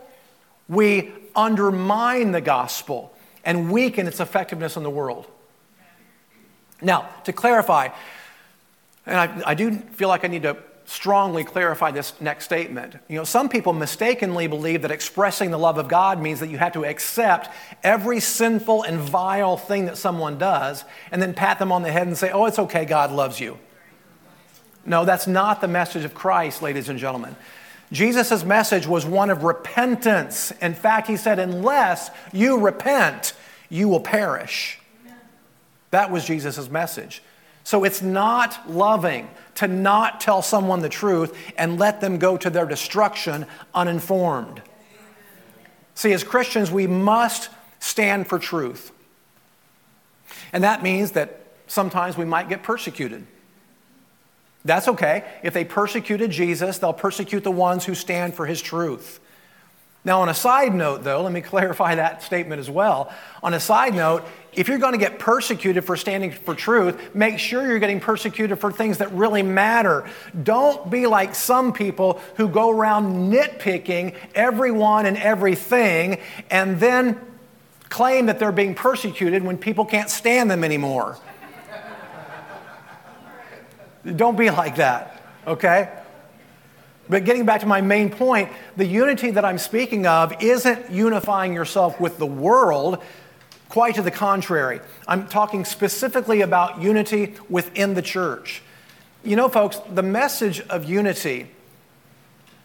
we 0.68 1.12
undermine 1.36 2.32
the 2.32 2.42
gospel 2.42 3.14
and 3.44 3.72
weaken 3.72 4.08
its 4.08 4.20
effectiveness 4.20 4.78
in 4.78 4.84
the 4.84 4.90
world. 4.90 5.28
Now, 6.82 7.10
to 7.26 7.34
clarify, 7.34 7.90
and 9.06 9.18
I, 9.18 9.52
I, 9.52 9.54
do 9.54 9.72
feel 9.72 10.10
like 10.10 10.24
I 10.24 10.28
need 10.28 10.44
to 10.44 10.58
strongly 10.86 11.44
clarify 11.44 11.92
this 11.92 12.20
next 12.20 12.46
statement. 12.46 12.96
You 13.08 13.18
know, 13.18 13.24
some 13.24 13.50
people 13.50 13.74
mistakenly 13.74 14.48
believe 14.48 14.82
that 14.82 14.92
expressing 14.92 15.52
the 15.52 15.58
love 15.58 15.78
of 15.78 15.88
God 15.88 16.22
means 16.22 16.40
that 16.42 16.50
you 16.50 16.58
have 16.58 16.74
to 16.74 16.86
accept 16.86 17.50
every 17.84 18.20
sinful 18.20 18.84
and 18.84 19.00
vile 19.00 19.58
thing 19.58 19.86
that 19.86 19.98
someone 19.98 20.38
does 20.38 20.84
and 21.12 21.22
then 21.22 21.34
pat 21.34 21.60
them 21.60 21.72
on 21.72 21.84
the 21.84 21.92
head 21.92 22.08
and 22.08 22.18
say, 22.18 22.32
oh, 22.32 22.46
it's 22.46 22.60
okay, 22.60 22.86
God 22.86 23.12
loves 23.12 23.40
you. 23.40 23.58
No, 24.86 25.06
that's 25.06 25.28
not 25.28 25.62
the 25.62 25.68
message 25.68 26.04
of 26.04 26.14
Christ, 26.14 26.62
ladies 26.62 26.90
and 26.90 27.00
gentlemen. 27.00 27.36
Jesus' 27.94 28.44
message 28.44 28.88
was 28.88 29.06
one 29.06 29.30
of 29.30 29.44
repentance. 29.44 30.52
In 30.62 30.74
fact, 30.74 31.08
he 31.08 31.16
said, 31.16 31.38
Unless 31.38 32.10
you 32.34 32.60
repent, 32.60 33.34
you 33.70 33.88
will 33.88 34.00
perish. 34.00 34.80
That 35.92 36.10
was 36.12 36.26
Jesus' 36.26 36.70
message. 36.70 37.22
So 37.64 37.84
it's 37.84 38.02
not 38.02 38.70
loving 38.70 39.30
to 39.56 39.68
not 39.68 40.20
tell 40.20 40.42
someone 40.42 40.82
the 40.82 40.90
truth 40.90 41.38
and 41.56 41.80
let 41.80 42.02
them 42.02 42.18
go 42.18 42.36
to 42.36 42.50
their 42.50 42.66
destruction 42.66 43.46
uninformed. 43.76 44.62
See, 45.94 46.12
as 46.14 46.24
Christians, 46.24 46.72
we 46.72 46.88
must 46.88 47.52
stand 47.80 48.28
for 48.28 48.40
truth. 48.40 48.92
And 50.52 50.64
that 50.64 50.82
means 50.82 51.12
that 51.12 51.42
sometimes 51.68 52.18
we 52.18 52.26
might 52.26 52.50
get 52.50 52.64
persecuted. 52.64 53.28
That's 54.66 54.88
okay. 54.88 55.26
If 55.44 55.54
they 55.54 55.66
persecuted 55.66 56.32
Jesus, 56.32 56.78
they'll 56.78 56.94
persecute 56.94 57.44
the 57.44 57.52
ones 57.52 57.86
who 57.86 57.96
stand 57.96 58.34
for 58.34 58.46
his 58.46 58.62
truth. 58.62 59.20
Now, 60.06 60.22
on 60.22 60.28
a 60.28 60.34
side 60.34 60.74
note, 60.74 61.04
though, 61.04 61.22
let 61.22 61.32
me 61.32 61.42
clarify 61.54 61.96
that 61.96 62.24
statement 62.24 62.60
as 62.60 62.70
well. 62.70 63.14
On 63.42 63.54
a 63.54 63.60
side 63.60 63.94
note, 63.94 64.24
if 64.52 64.68
you're 64.68 64.78
going 64.78 64.94
to 64.94 65.00
get 65.00 65.18
persecuted 65.18 65.84
for 65.84 65.98
standing 65.98 66.32
for 66.32 66.54
truth, 66.54 67.16
make 67.16 67.40
sure 67.40 67.66
you're 67.66 67.80
getting 67.80 68.00
persecuted 68.00 68.60
for 68.60 68.72
things 68.72 69.00
that 69.00 69.12
really 69.14 69.44
matter. 69.44 70.08
Don't 70.44 70.90
be 70.90 71.08
like 71.08 71.36
some 71.36 71.74
people 71.74 72.22
who 72.36 72.48
go 72.48 72.70
around 72.70 73.32
nitpicking 73.32 74.16
everyone 74.36 75.06
and 75.06 75.18
everything 75.18 76.20
and 76.50 76.80
then 76.80 77.20
claim 77.90 78.28
that 78.28 78.40
they're 78.40 78.52
being 78.52 78.76
persecuted 78.76 79.44
when 79.44 79.58
people 79.58 79.86
can't 79.86 80.10
stand 80.10 80.52
them 80.52 80.64
anymore. 80.64 81.18
Don't 84.06 84.38
be 84.38 84.50
like 84.50 84.78
that, 84.78 85.22
okay? 85.48 85.90
But 87.10 87.26
getting 87.26 87.46
back 87.46 87.62
to 87.62 87.66
my 87.66 87.82
main 87.82 88.10
point, 88.10 88.50
the 88.78 88.86
unity 88.86 89.32
that 89.32 89.44
I'm 89.44 89.58
speaking 89.58 90.06
of 90.06 90.42
isn't 90.42 90.92
unifying 90.92 91.54
yourself 91.54 92.00
with 92.00 92.18
the 92.18 92.26
world. 92.26 93.02
Quite 93.70 93.96
to 93.96 94.02
the 94.02 94.12
contrary. 94.12 94.80
I'm 95.08 95.28
talking 95.28 95.66
specifically 95.66 96.42
about 96.42 96.82
unity 96.82 97.36
within 97.50 97.94
the 97.94 98.02
church. 98.02 98.62
You 99.24 99.36
know, 99.36 99.50
folks, 99.50 99.80
the 99.90 100.04
message 100.04 100.62
of 100.62 100.86
unity 100.86 101.48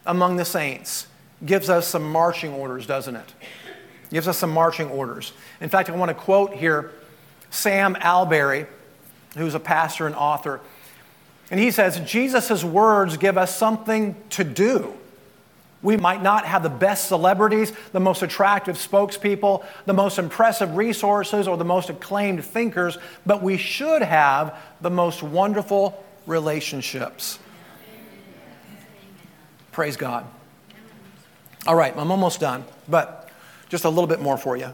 among 0.05 0.37
the 0.37 0.45
saints 0.45 1.07
gives 1.45 1.69
us 1.69 1.87
some 1.87 2.03
marching 2.03 2.53
orders, 2.53 2.85
doesn't 2.85 3.15
it? 3.15 3.33
Gives 4.09 4.27
us 4.27 4.37
some 4.37 4.51
marching 4.51 4.89
orders. 4.89 5.33
In 5.61 5.69
fact, 5.69 5.89
I 5.89 5.95
want 5.95 6.09
to 6.09 6.15
quote 6.15 6.53
here 6.53 6.91
Sam 7.49 7.95
Allberry, 7.95 8.67
who's 9.35 9.55
a 9.55 9.59
pastor 9.59 10.05
and 10.05 10.15
author. 10.15 10.61
And 11.51 11.59
he 11.59 11.71
says, 11.71 11.99
Jesus' 12.01 12.63
words 12.63 13.17
give 13.17 13.37
us 13.37 13.55
something 13.55 14.15
to 14.31 14.43
do. 14.43 14.93
We 15.81 15.95
might 15.95 16.21
not 16.21 16.45
have 16.45 16.61
the 16.61 16.69
best 16.69 17.07
celebrities, 17.07 17.71
the 17.93 18.01
most 18.01 18.21
attractive 18.21 18.75
spokespeople, 18.75 19.65
the 19.85 19.93
most 19.93 20.19
impressive 20.19 20.75
resources, 20.75 21.47
or 21.47 21.55
the 21.55 21.65
most 21.65 21.89
acclaimed 21.89 22.43
thinkers, 22.43 22.97
but 23.25 23.41
we 23.41 23.57
should 23.57 24.01
have 24.01 24.57
the 24.81 24.89
most 24.89 25.23
wonderful 25.23 26.03
relationships. 26.27 27.39
Praise 29.71 29.95
God. 29.95 30.25
All 31.65 31.75
right, 31.75 31.95
I'm 31.95 32.11
almost 32.11 32.41
done, 32.41 32.65
but 32.87 33.29
just 33.69 33.85
a 33.85 33.89
little 33.89 34.07
bit 34.07 34.19
more 34.19 34.37
for 34.37 34.57
you. 34.57 34.73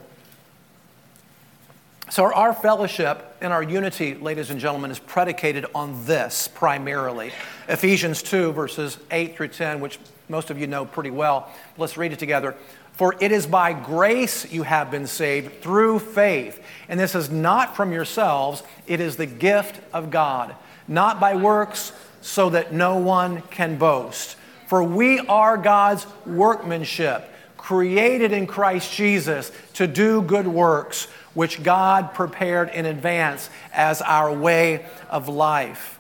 So, 2.07 2.31
our 2.31 2.53
fellowship 2.53 3.35
and 3.41 3.51
our 3.51 3.63
unity, 3.63 4.13
ladies 4.13 4.51
and 4.51 4.59
gentlemen, 4.59 4.91
is 4.91 4.99
predicated 4.99 5.65
on 5.73 6.05
this 6.05 6.47
primarily. 6.47 7.31
Ephesians 7.67 8.21
2, 8.21 8.51
verses 8.51 8.99
8 9.09 9.35
through 9.35 9.47
10, 9.47 9.79
which 9.79 9.97
most 10.29 10.51
of 10.51 10.59
you 10.59 10.67
know 10.67 10.85
pretty 10.85 11.09
well. 11.09 11.51
Let's 11.79 11.97
read 11.97 12.13
it 12.13 12.19
together. 12.19 12.55
For 12.93 13.15
it 13.19 13.31
is 13.31 13.47
by 13.47 13.73
grace 13.73 14.51
you 14.51 14.61
have 14.63 14.91
been 14.91 15.07
saved 15.07 15.63
through 15.63 15.97
faith. 15.97 16.63
And 16.87 16.99
this 16.99 17.15
is 17.15 17.31
not 17.31 17.75
from 17.75 17.91
yourselves, 17.91 18.61
it 18.85 18.99
is 18.99 19.17
the 19.17 19.25
gift 19.25 19.81
of 19.91 20.11
God, 20.11 20.55
not 20.87 21.19
by 21.19 21.35
works, 21.35 21.91
so 22.21 22.51
that 22.51 22.71
no 22.71 22.97
one 22.97 23.41
can 23.49 23.77
boast. 23.77 24.37
For 24.67 24.83
we 24.83 25.19
are 25.21 25.57
God's 25.57 26.05
workmanship, 26.25 27.31
created 27.65 28.31
in 28.31 28.45
Christ 28.45 28.93
Jesus 28.93 29.51
to 29.73 29.87
do 29.87 30.21
good 30.21 30.45
works 30.45 31.05
which 31.33 31.63
God 31.63 32.13
prepared 32.13 32.69
in 32.69 32.85
advance 32.85 33.49
as 33.73 34.03
our 34.03 34.31
way 34.31 34.85
of 35.09 35.27
life. 35.27 35.97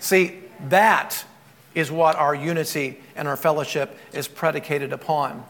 See, 0.00 0.40
that 0.68 1.24
is 1.76 1.92
what 1.92 2.16
our 2.16 2.34
unity 2.34 2.98
and 3.14 3.28
our 3.28 3.36
fellowship 3.36 3.96
is 4.12 4.26
predicated 4.26 4.92
upon. 4.92 5.44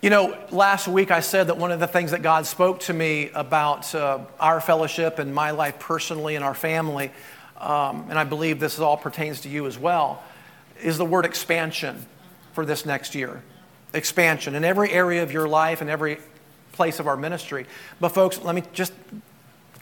You 0.00 0.08
know, 0.08 0.38
last 0.50 0.88
week 0.88 1.10
I 1.10 1.20
said 1.20 1.48
that 1.48 1.58
one 1.58 1.72
of 1.72 1.80
the 1.80 1.86
things 1.86 2.12
that 2.12 2.22
God 2.22 2.46
spoke 2.46 2.80
to 2.80 2.94
me 2.94 3.28
about 3.34 3.94
uh, 3.94 4.20
our 4.38 4.58
fellowship 4.58 5.18
and 5.18 5.34
my 5.34 5.50
life 5.50 5.78
personally 5.78 6.34
and 6.34 6.42
our 6.42 6.54
family, 6.54 7.10
um, 7.58 8.06
and 8.08 8.18
I 8.18 8.24
believe 8.24 8.58
this 8.58 8.78
all 8.78 8.96
pertains 8.96 9.42
to 9.42 9.50
you 9.50 9.66
as 9.66 9.78
well, 9.78 10.22
is 10.82 10.96
the 10.96 11.04
word 11.04 11.26
expansion 11.26 12.06
for 12.52 12.64
this 12.64 12.84
next 12.84 13.14
year. 13.14 13.42
Expansion 13.92 14.54
in 14.54 14.64
every 14.64 14.90
area 14.90 15.22
of 15.22 15.32
your 15.32 15.48
life 15.48 15.80
and 15.80 15.90
every 15.90 16.18
place 16.72 17.00
of 17.00 17.06
our 17.06 17.16
ministry. 17.16 17.66
But, 18.00 18.10
folks, 18.10 18.38
let 18.38 18.54
me 18.54 18.62
just 18.72 18.92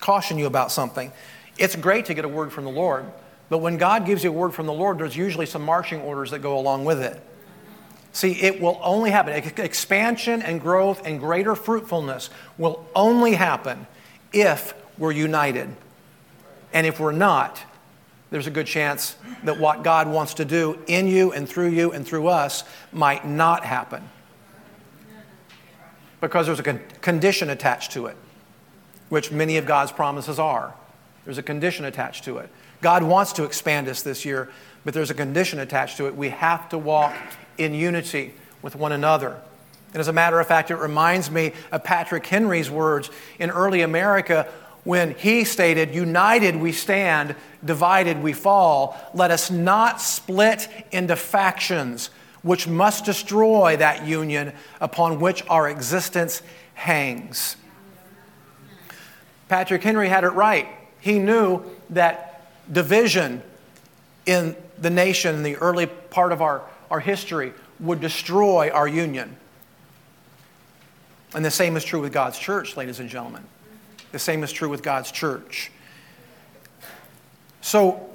caution 0.01 0.39
you 0.39 0.47
about 0.47 0.73
something. 0.73 1.13
It's 1.59 1.77
great 1.77 2.07
to 2.07 2.15
get 2.15 2.25
a 2.25 2.29
word 2.29 2.53
from 2.53 2.65
the 2.65 2.71
Lord, 2.71 3.05
but 3.49 3.59
when 3.59 3.77
God 3.79 4.07
gives 4.07 4.25
you 4.25 4.31
a 4.31 4.33
word 4.33 4.55
from 4.55 4.67
the 4.67 4.73
Lord, 4.73 4.99
there's 4.99 5.17
usually 5.17 5.47
some 5.47 5.63
marching 5.63 6.01
orders 6.01 6.31
that 6.31 6.41
go 6.41 6.59
along 6.59 6.85
with 6.85 7.01
it. 7.01 7.21
See, 8.13 8.33
it 8.33 8.61
will 8.61 8.81
only 8.83 9.11
happen. 9.11 9.35
Expansion 9.59 10.43
and 10.43 10.61
growth 10.61 11.03
and 11.05 11.21
greater 11.21 11.55
fruitfulness 11.55 12.31
will 12.57 12.87
only 12.95 13.35
happen 13.35 13.87
if 14.33 14.75
we're 14.97 15.13
united. 15.13 15.69
And 16.73 16.87
if 16.87 17.01
we're 17.01 17.13
not, 17.13 17.63
there's 18.31 18.47
a 18.47 18.51
good 18.51 18.67
chance 18.67 19.17
that 19.45 19.59
what 19.59 19.83
God 19.83 20.09
wants 20.09 20.35
to 20.35 20.45
do 20.45 20.79
in 20.87 21.07
you 21.07 21.33
and 21.33 21.49
through 21.49 21.71
you 21.71 21.93
and 21.93 22.07
through 22.07 22.29
us 22.29 22.65
might 22.93 23.27
not 23.27 23.65
happen 23.65 24.09
because 26.21 26.47
there's 26.47 26.61
a 26.61 26.65
con- 26.65 26.81
condition 27.01 27.51
attached 27.51 27.93
to 27.93 28.07
it, 28.07 28.17
which 29.09 29.31
many 29.31 29.57
of 29.57 29.67
God's 29.67 29.93
promises 29.93 30.39
are. 30.39 30.75
There's 31.25 31.39
a 31.39 31.43
condition 31.43 31.85
attached 31.85 32.25
to 32.25 32.39
it. 32.39 32.51
God 32.81 33.03
wants 33.03 33.33
to 33.35 33.45
expand 33.45 33.89
us 33.89 34.03
this 34.03 34.25
year, 34.25 34.51
but 34.85 34.95
there's 34.95 35.11
a 35.11 35.15
condition 35.15 35.59
attached 35.59 35.97
to 35.99 36.07
it. 36.07 36.17
We 36.17 36.31
have 36.31 36.69
to 36.71 36.79
walk 36.79 37.15
in 37.57 37.75
unity 37.75 38.35
with 38.63 38.77
one 38.77 38.93
another. 38.93 39.41
And 39.93 40.01
as 40.01 40.09
a 40.09 40.13
matter 40.13 40.39
of 40.39 40.47
fact, 40.47 40.71
it 40.71 40.77
reminds 40.77 41.31
me 41.31 41.53
of 41.73 41.83
Patrick 41.83 42.27
Henry's 42.27 42.71
words 42.71 43.11
in 43.39 43.51
early 43.51 43.83
America 43.83 44.49
when 44.89 45.15
he 45.17 45.45
stated, 45.45 45.95
United 45.95 46.57
we 46.57 46.73
stand, 46.73 47.37
divided 47.63 48.23
we 48.23 48.33
fall. 48.33 48.97
Let 49.13 49.31
us 49.31 49.51
not 49.51 50.01
split 50.01 50.67
into 50.91 51.15
factions 51.15 52.09
which 52.41 52.67
must 52.67 53.05
destroy 53.05 53.77
that 53.77 54.07
union 54.07 54.51
upon 54.81 55.21
which 55.21 55.45
our 55.51 55.69
existence 55.69 56.41
hangs. 56.73 57.57
Patrick 59.51 59.83
Henry 59.83 60.09
had 60.09 60.25
it 60.25 60.31
right. 60.31 60.67
He 61.01 61.19
knew 61.19 61.65
that 61.91 62.51
division 62.73 63.43
in 64.25 64.57
the 64.79 64.89
nation 64.89 65.35
in 65.35 65.43
the 65.43 65.57
early 65.57 65.85
part 65.85 66.33
of 66.33 66.41
our, 66.41 66.63
our 66.91 67.01
history 67.01 67.53
would 67.79 68.01
destroy 68.01 68.71
our 68.71 68.89
union. 68.89 69.37
And 71.35 71.45
the 71.45 71.51
same 71.51 71.77
is 71.77 71.85
true 71.85 72.01
with 72.01 72.15
God's 72.15 72.39
church, 72.39 72.75
ladies 72.75 73.01
and 73.01 73.11
gentlemen. 73.11 73.45
The 74.13 74.19
same 74.19 74.43
is 74.43 74.53
true 74.53 74.69
with 74.69 74.83
God's 74.83 75.13
church. 75.13 75.71
So, 77.61 78.09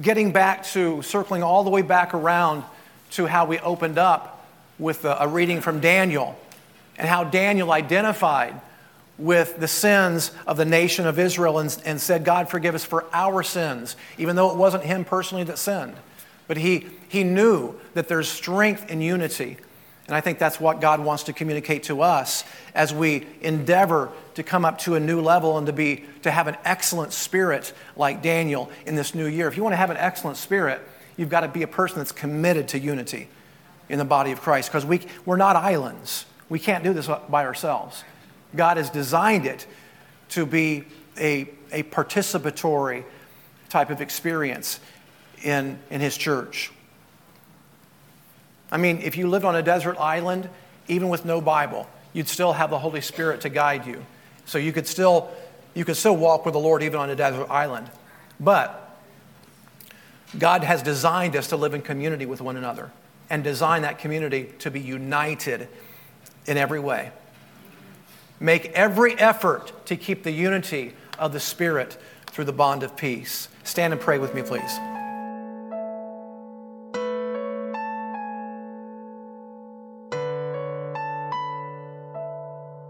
getting 0.00 0.32
back 0.32 0.64
to 0.64 1.02
circling 1.02 1.42
all 1.42 1.64
the 1.64 1.70
way 1.70 1.82
back 1.82 2.14
around 2.14 2.64
to 3.12 3.26
how 3.26 3.46
we 3.46 3.58
opened 3.58 3.98
up 3.98 4.46
with 4.78 5.04
a, 5.04 5.26
reading 5.26 5.60
from 5.60 5.80
Daniel 5.80 6.38
and 6.96 7.08
how 7.08 7.24
Daniel 7.24 7.72
identified 7.72 8.60
with 9.16 9.58
the 9.58 9.66
sins 9.66 10.30
of 10.46 10.56
the 10.56 10.64
nation 10.64 11.06
of 11.06 11.18
Israel 11.18 11.58
and, 11.58 11.76
and, 11.84 12.00
said, 12.00 12.24
God, 12.24 12.48
forgive 12.48 12.74
us 12.74 12.84
for 12.84 13.04
our 13.12 13.42
sins, 13.42 13.96
even 14.16 14.36
though 14.36 14.50
it 14.50 14.56
wasn't 14.56 14.84
him 14.84 15.04
personally 15.04 15.44
that 15.44 15.58
sinned. 15.58 15.94
But 16.46 16.56
he, 16.56 16.86
he 17.08 17.24
knew 17.24 17.74
that 17.94 18.08
there's 18.08 18.28
strength 18.28 18.90
in 18.90 19.00
unity. 19.00 19.56
And 20.08 20.16
I 20.16 20.20
think 20.20 20.38
that's 20.38 20.58
what 20.58 20.80
God 20.80 21.00
wants 21.00 21.24
to 21.24 21.32
communicate 21.32 21.84
to 21.84 22.02
us 22.02 22.42
as 22.74 22.92
we 22.92 23.26
endeavor 23.40 24.10
to 24.34 24.42
come 24.42 24.64
up 24.64 24.78
to 24.80 24.96
a 24.96 25.00
new 25.00 25.20
level 25.20 25.58
and 25.58 25.66
to, 25.66 25.72
be, 25.72 26.04
to 26.22 26.30
have 26.30 26.48
an 26.48 26.56
excellent 26.64 27.12
spirit 27.12 27.72
like 27.94 28.22
Daniel 28.22 28.70
in 28.86 28.96
this 28.96 29.14
new 29.14 29.26
year. 29.26 29.48
If 29.48 29.56
you 29.56 29.62
want 29.62 29.74
to 29.74 29.78
have 29.78 29.90
an 29.90 29.98
excellent 29.98 30.38
spirit, 30.38 30.80
You've 31.18 31.28
got 31.28 31.40
to 31.40 31.48
be 31.48 31.62
a 31.62 31.68
person 31.68 31.98
that's 31.98 32.12
committed 32.12 32.68
to 32.68 32.78
unity 32.78 33.28
in 33.90 33.98
the 33.98 34.04
body 34.04 34.30
of 34.30 34.40
Christ 34.40 34.70
because 34.70 34.86
we, 34.86 35.00
we're 35.26 35.36
not 35.36 35.56
islands. 35.56 36.24
We 36.48 36.60
can't 36.60 36.84
do 36.84 36.94
this 36.94 37.08
by 37.28 37.44
ourselves. 37.44 38.04
God 38.56 38.78
has 38.78 38.88
designed 38.88 39.44
it 39.44 39.66
to 40.30 40.46
be 40.46 40.84
a, 41.18 41.50
a 41.72 41.82
participatory 41.82 43.04
type 43.68 43.90
of 43.90 44.00
experience 44.00 44.78
in, 45.42 45.78
in 45.90 46.00
His 46.00 46.16
church. 46.16 46.70
I 48.70 48.76
mean, 48.76 49.00
if 49.02 49.16
you 49.16 49.28
lived 49.28 49.44
on 49.44 49.56
a 49.56 49.62
desert 49.62 49.96
island, 49.98 50.48
even 50.88 51.08
with 51.08 51.24
no 51.24 51.40
Bible, 51.40 51.88
you'd 52.12 52.28
still 52.28 52.52
have 52.52 52.70
the 52.70 52.78
Holy 52.78 53.00
Spirit 53.00 53.42
to 53.42 53.48
guide 53.48 53.86
you. 53.86 54.04
So 54.44 54.58
you 54.58 54.72
could 54.72 54.86
still, 54.86 55.30
you 55.74 55.84
could 55.84 55.96
still 55.96 56.16
walk 56.16 56.44
with 56.44 56.54
the 56.54 56.60
Lord 56.60 56.82
even 56.82 56.98
on 56.98 57.10
a 57.10 57.16
desert 57.16 57.46
island. 57.50 57.90
But 58.40 58.84
God 60.38 60.64
has 60.64 60.82
designed 60.82 61.36
us 61.36 61.48
to 61.48 61.56
live 61.56 61.74
in 61.74 61.82
community 61.82 62.26
with 62.26 62.40
one 62.40 62.56
another 62.56 62.90
and 63.30 63.44
designed 63.44 63.84
that 63.84 63.98
community 63.98 64.52
to 64.60 64.70
be 64.70 64.80
united 64.80 65.68
in 66.46 66.56
every 66.56 66.80
way. 66.80 67.12
Make 68.40 68.66
every 68.66 69.14
effort 69.18 69.72
to 69.86 69.96
keep 69.96 70.22
the 70.22 70.30
unity 70.30 70.94
of 71.18 71.32
the 71.32 71.40
Spirit 71.40 71.98
through 72.26 72.44
the 72.44 72.52
bond 72.52 72.82
of 72.82 72.96
peace. 72.96 73.48
Stand 73.64 73.92
and 73.92 74.00
pray 74.00 74.18
with 74.18 74.34
me, 74.34 74.42
please. 74.42 74.78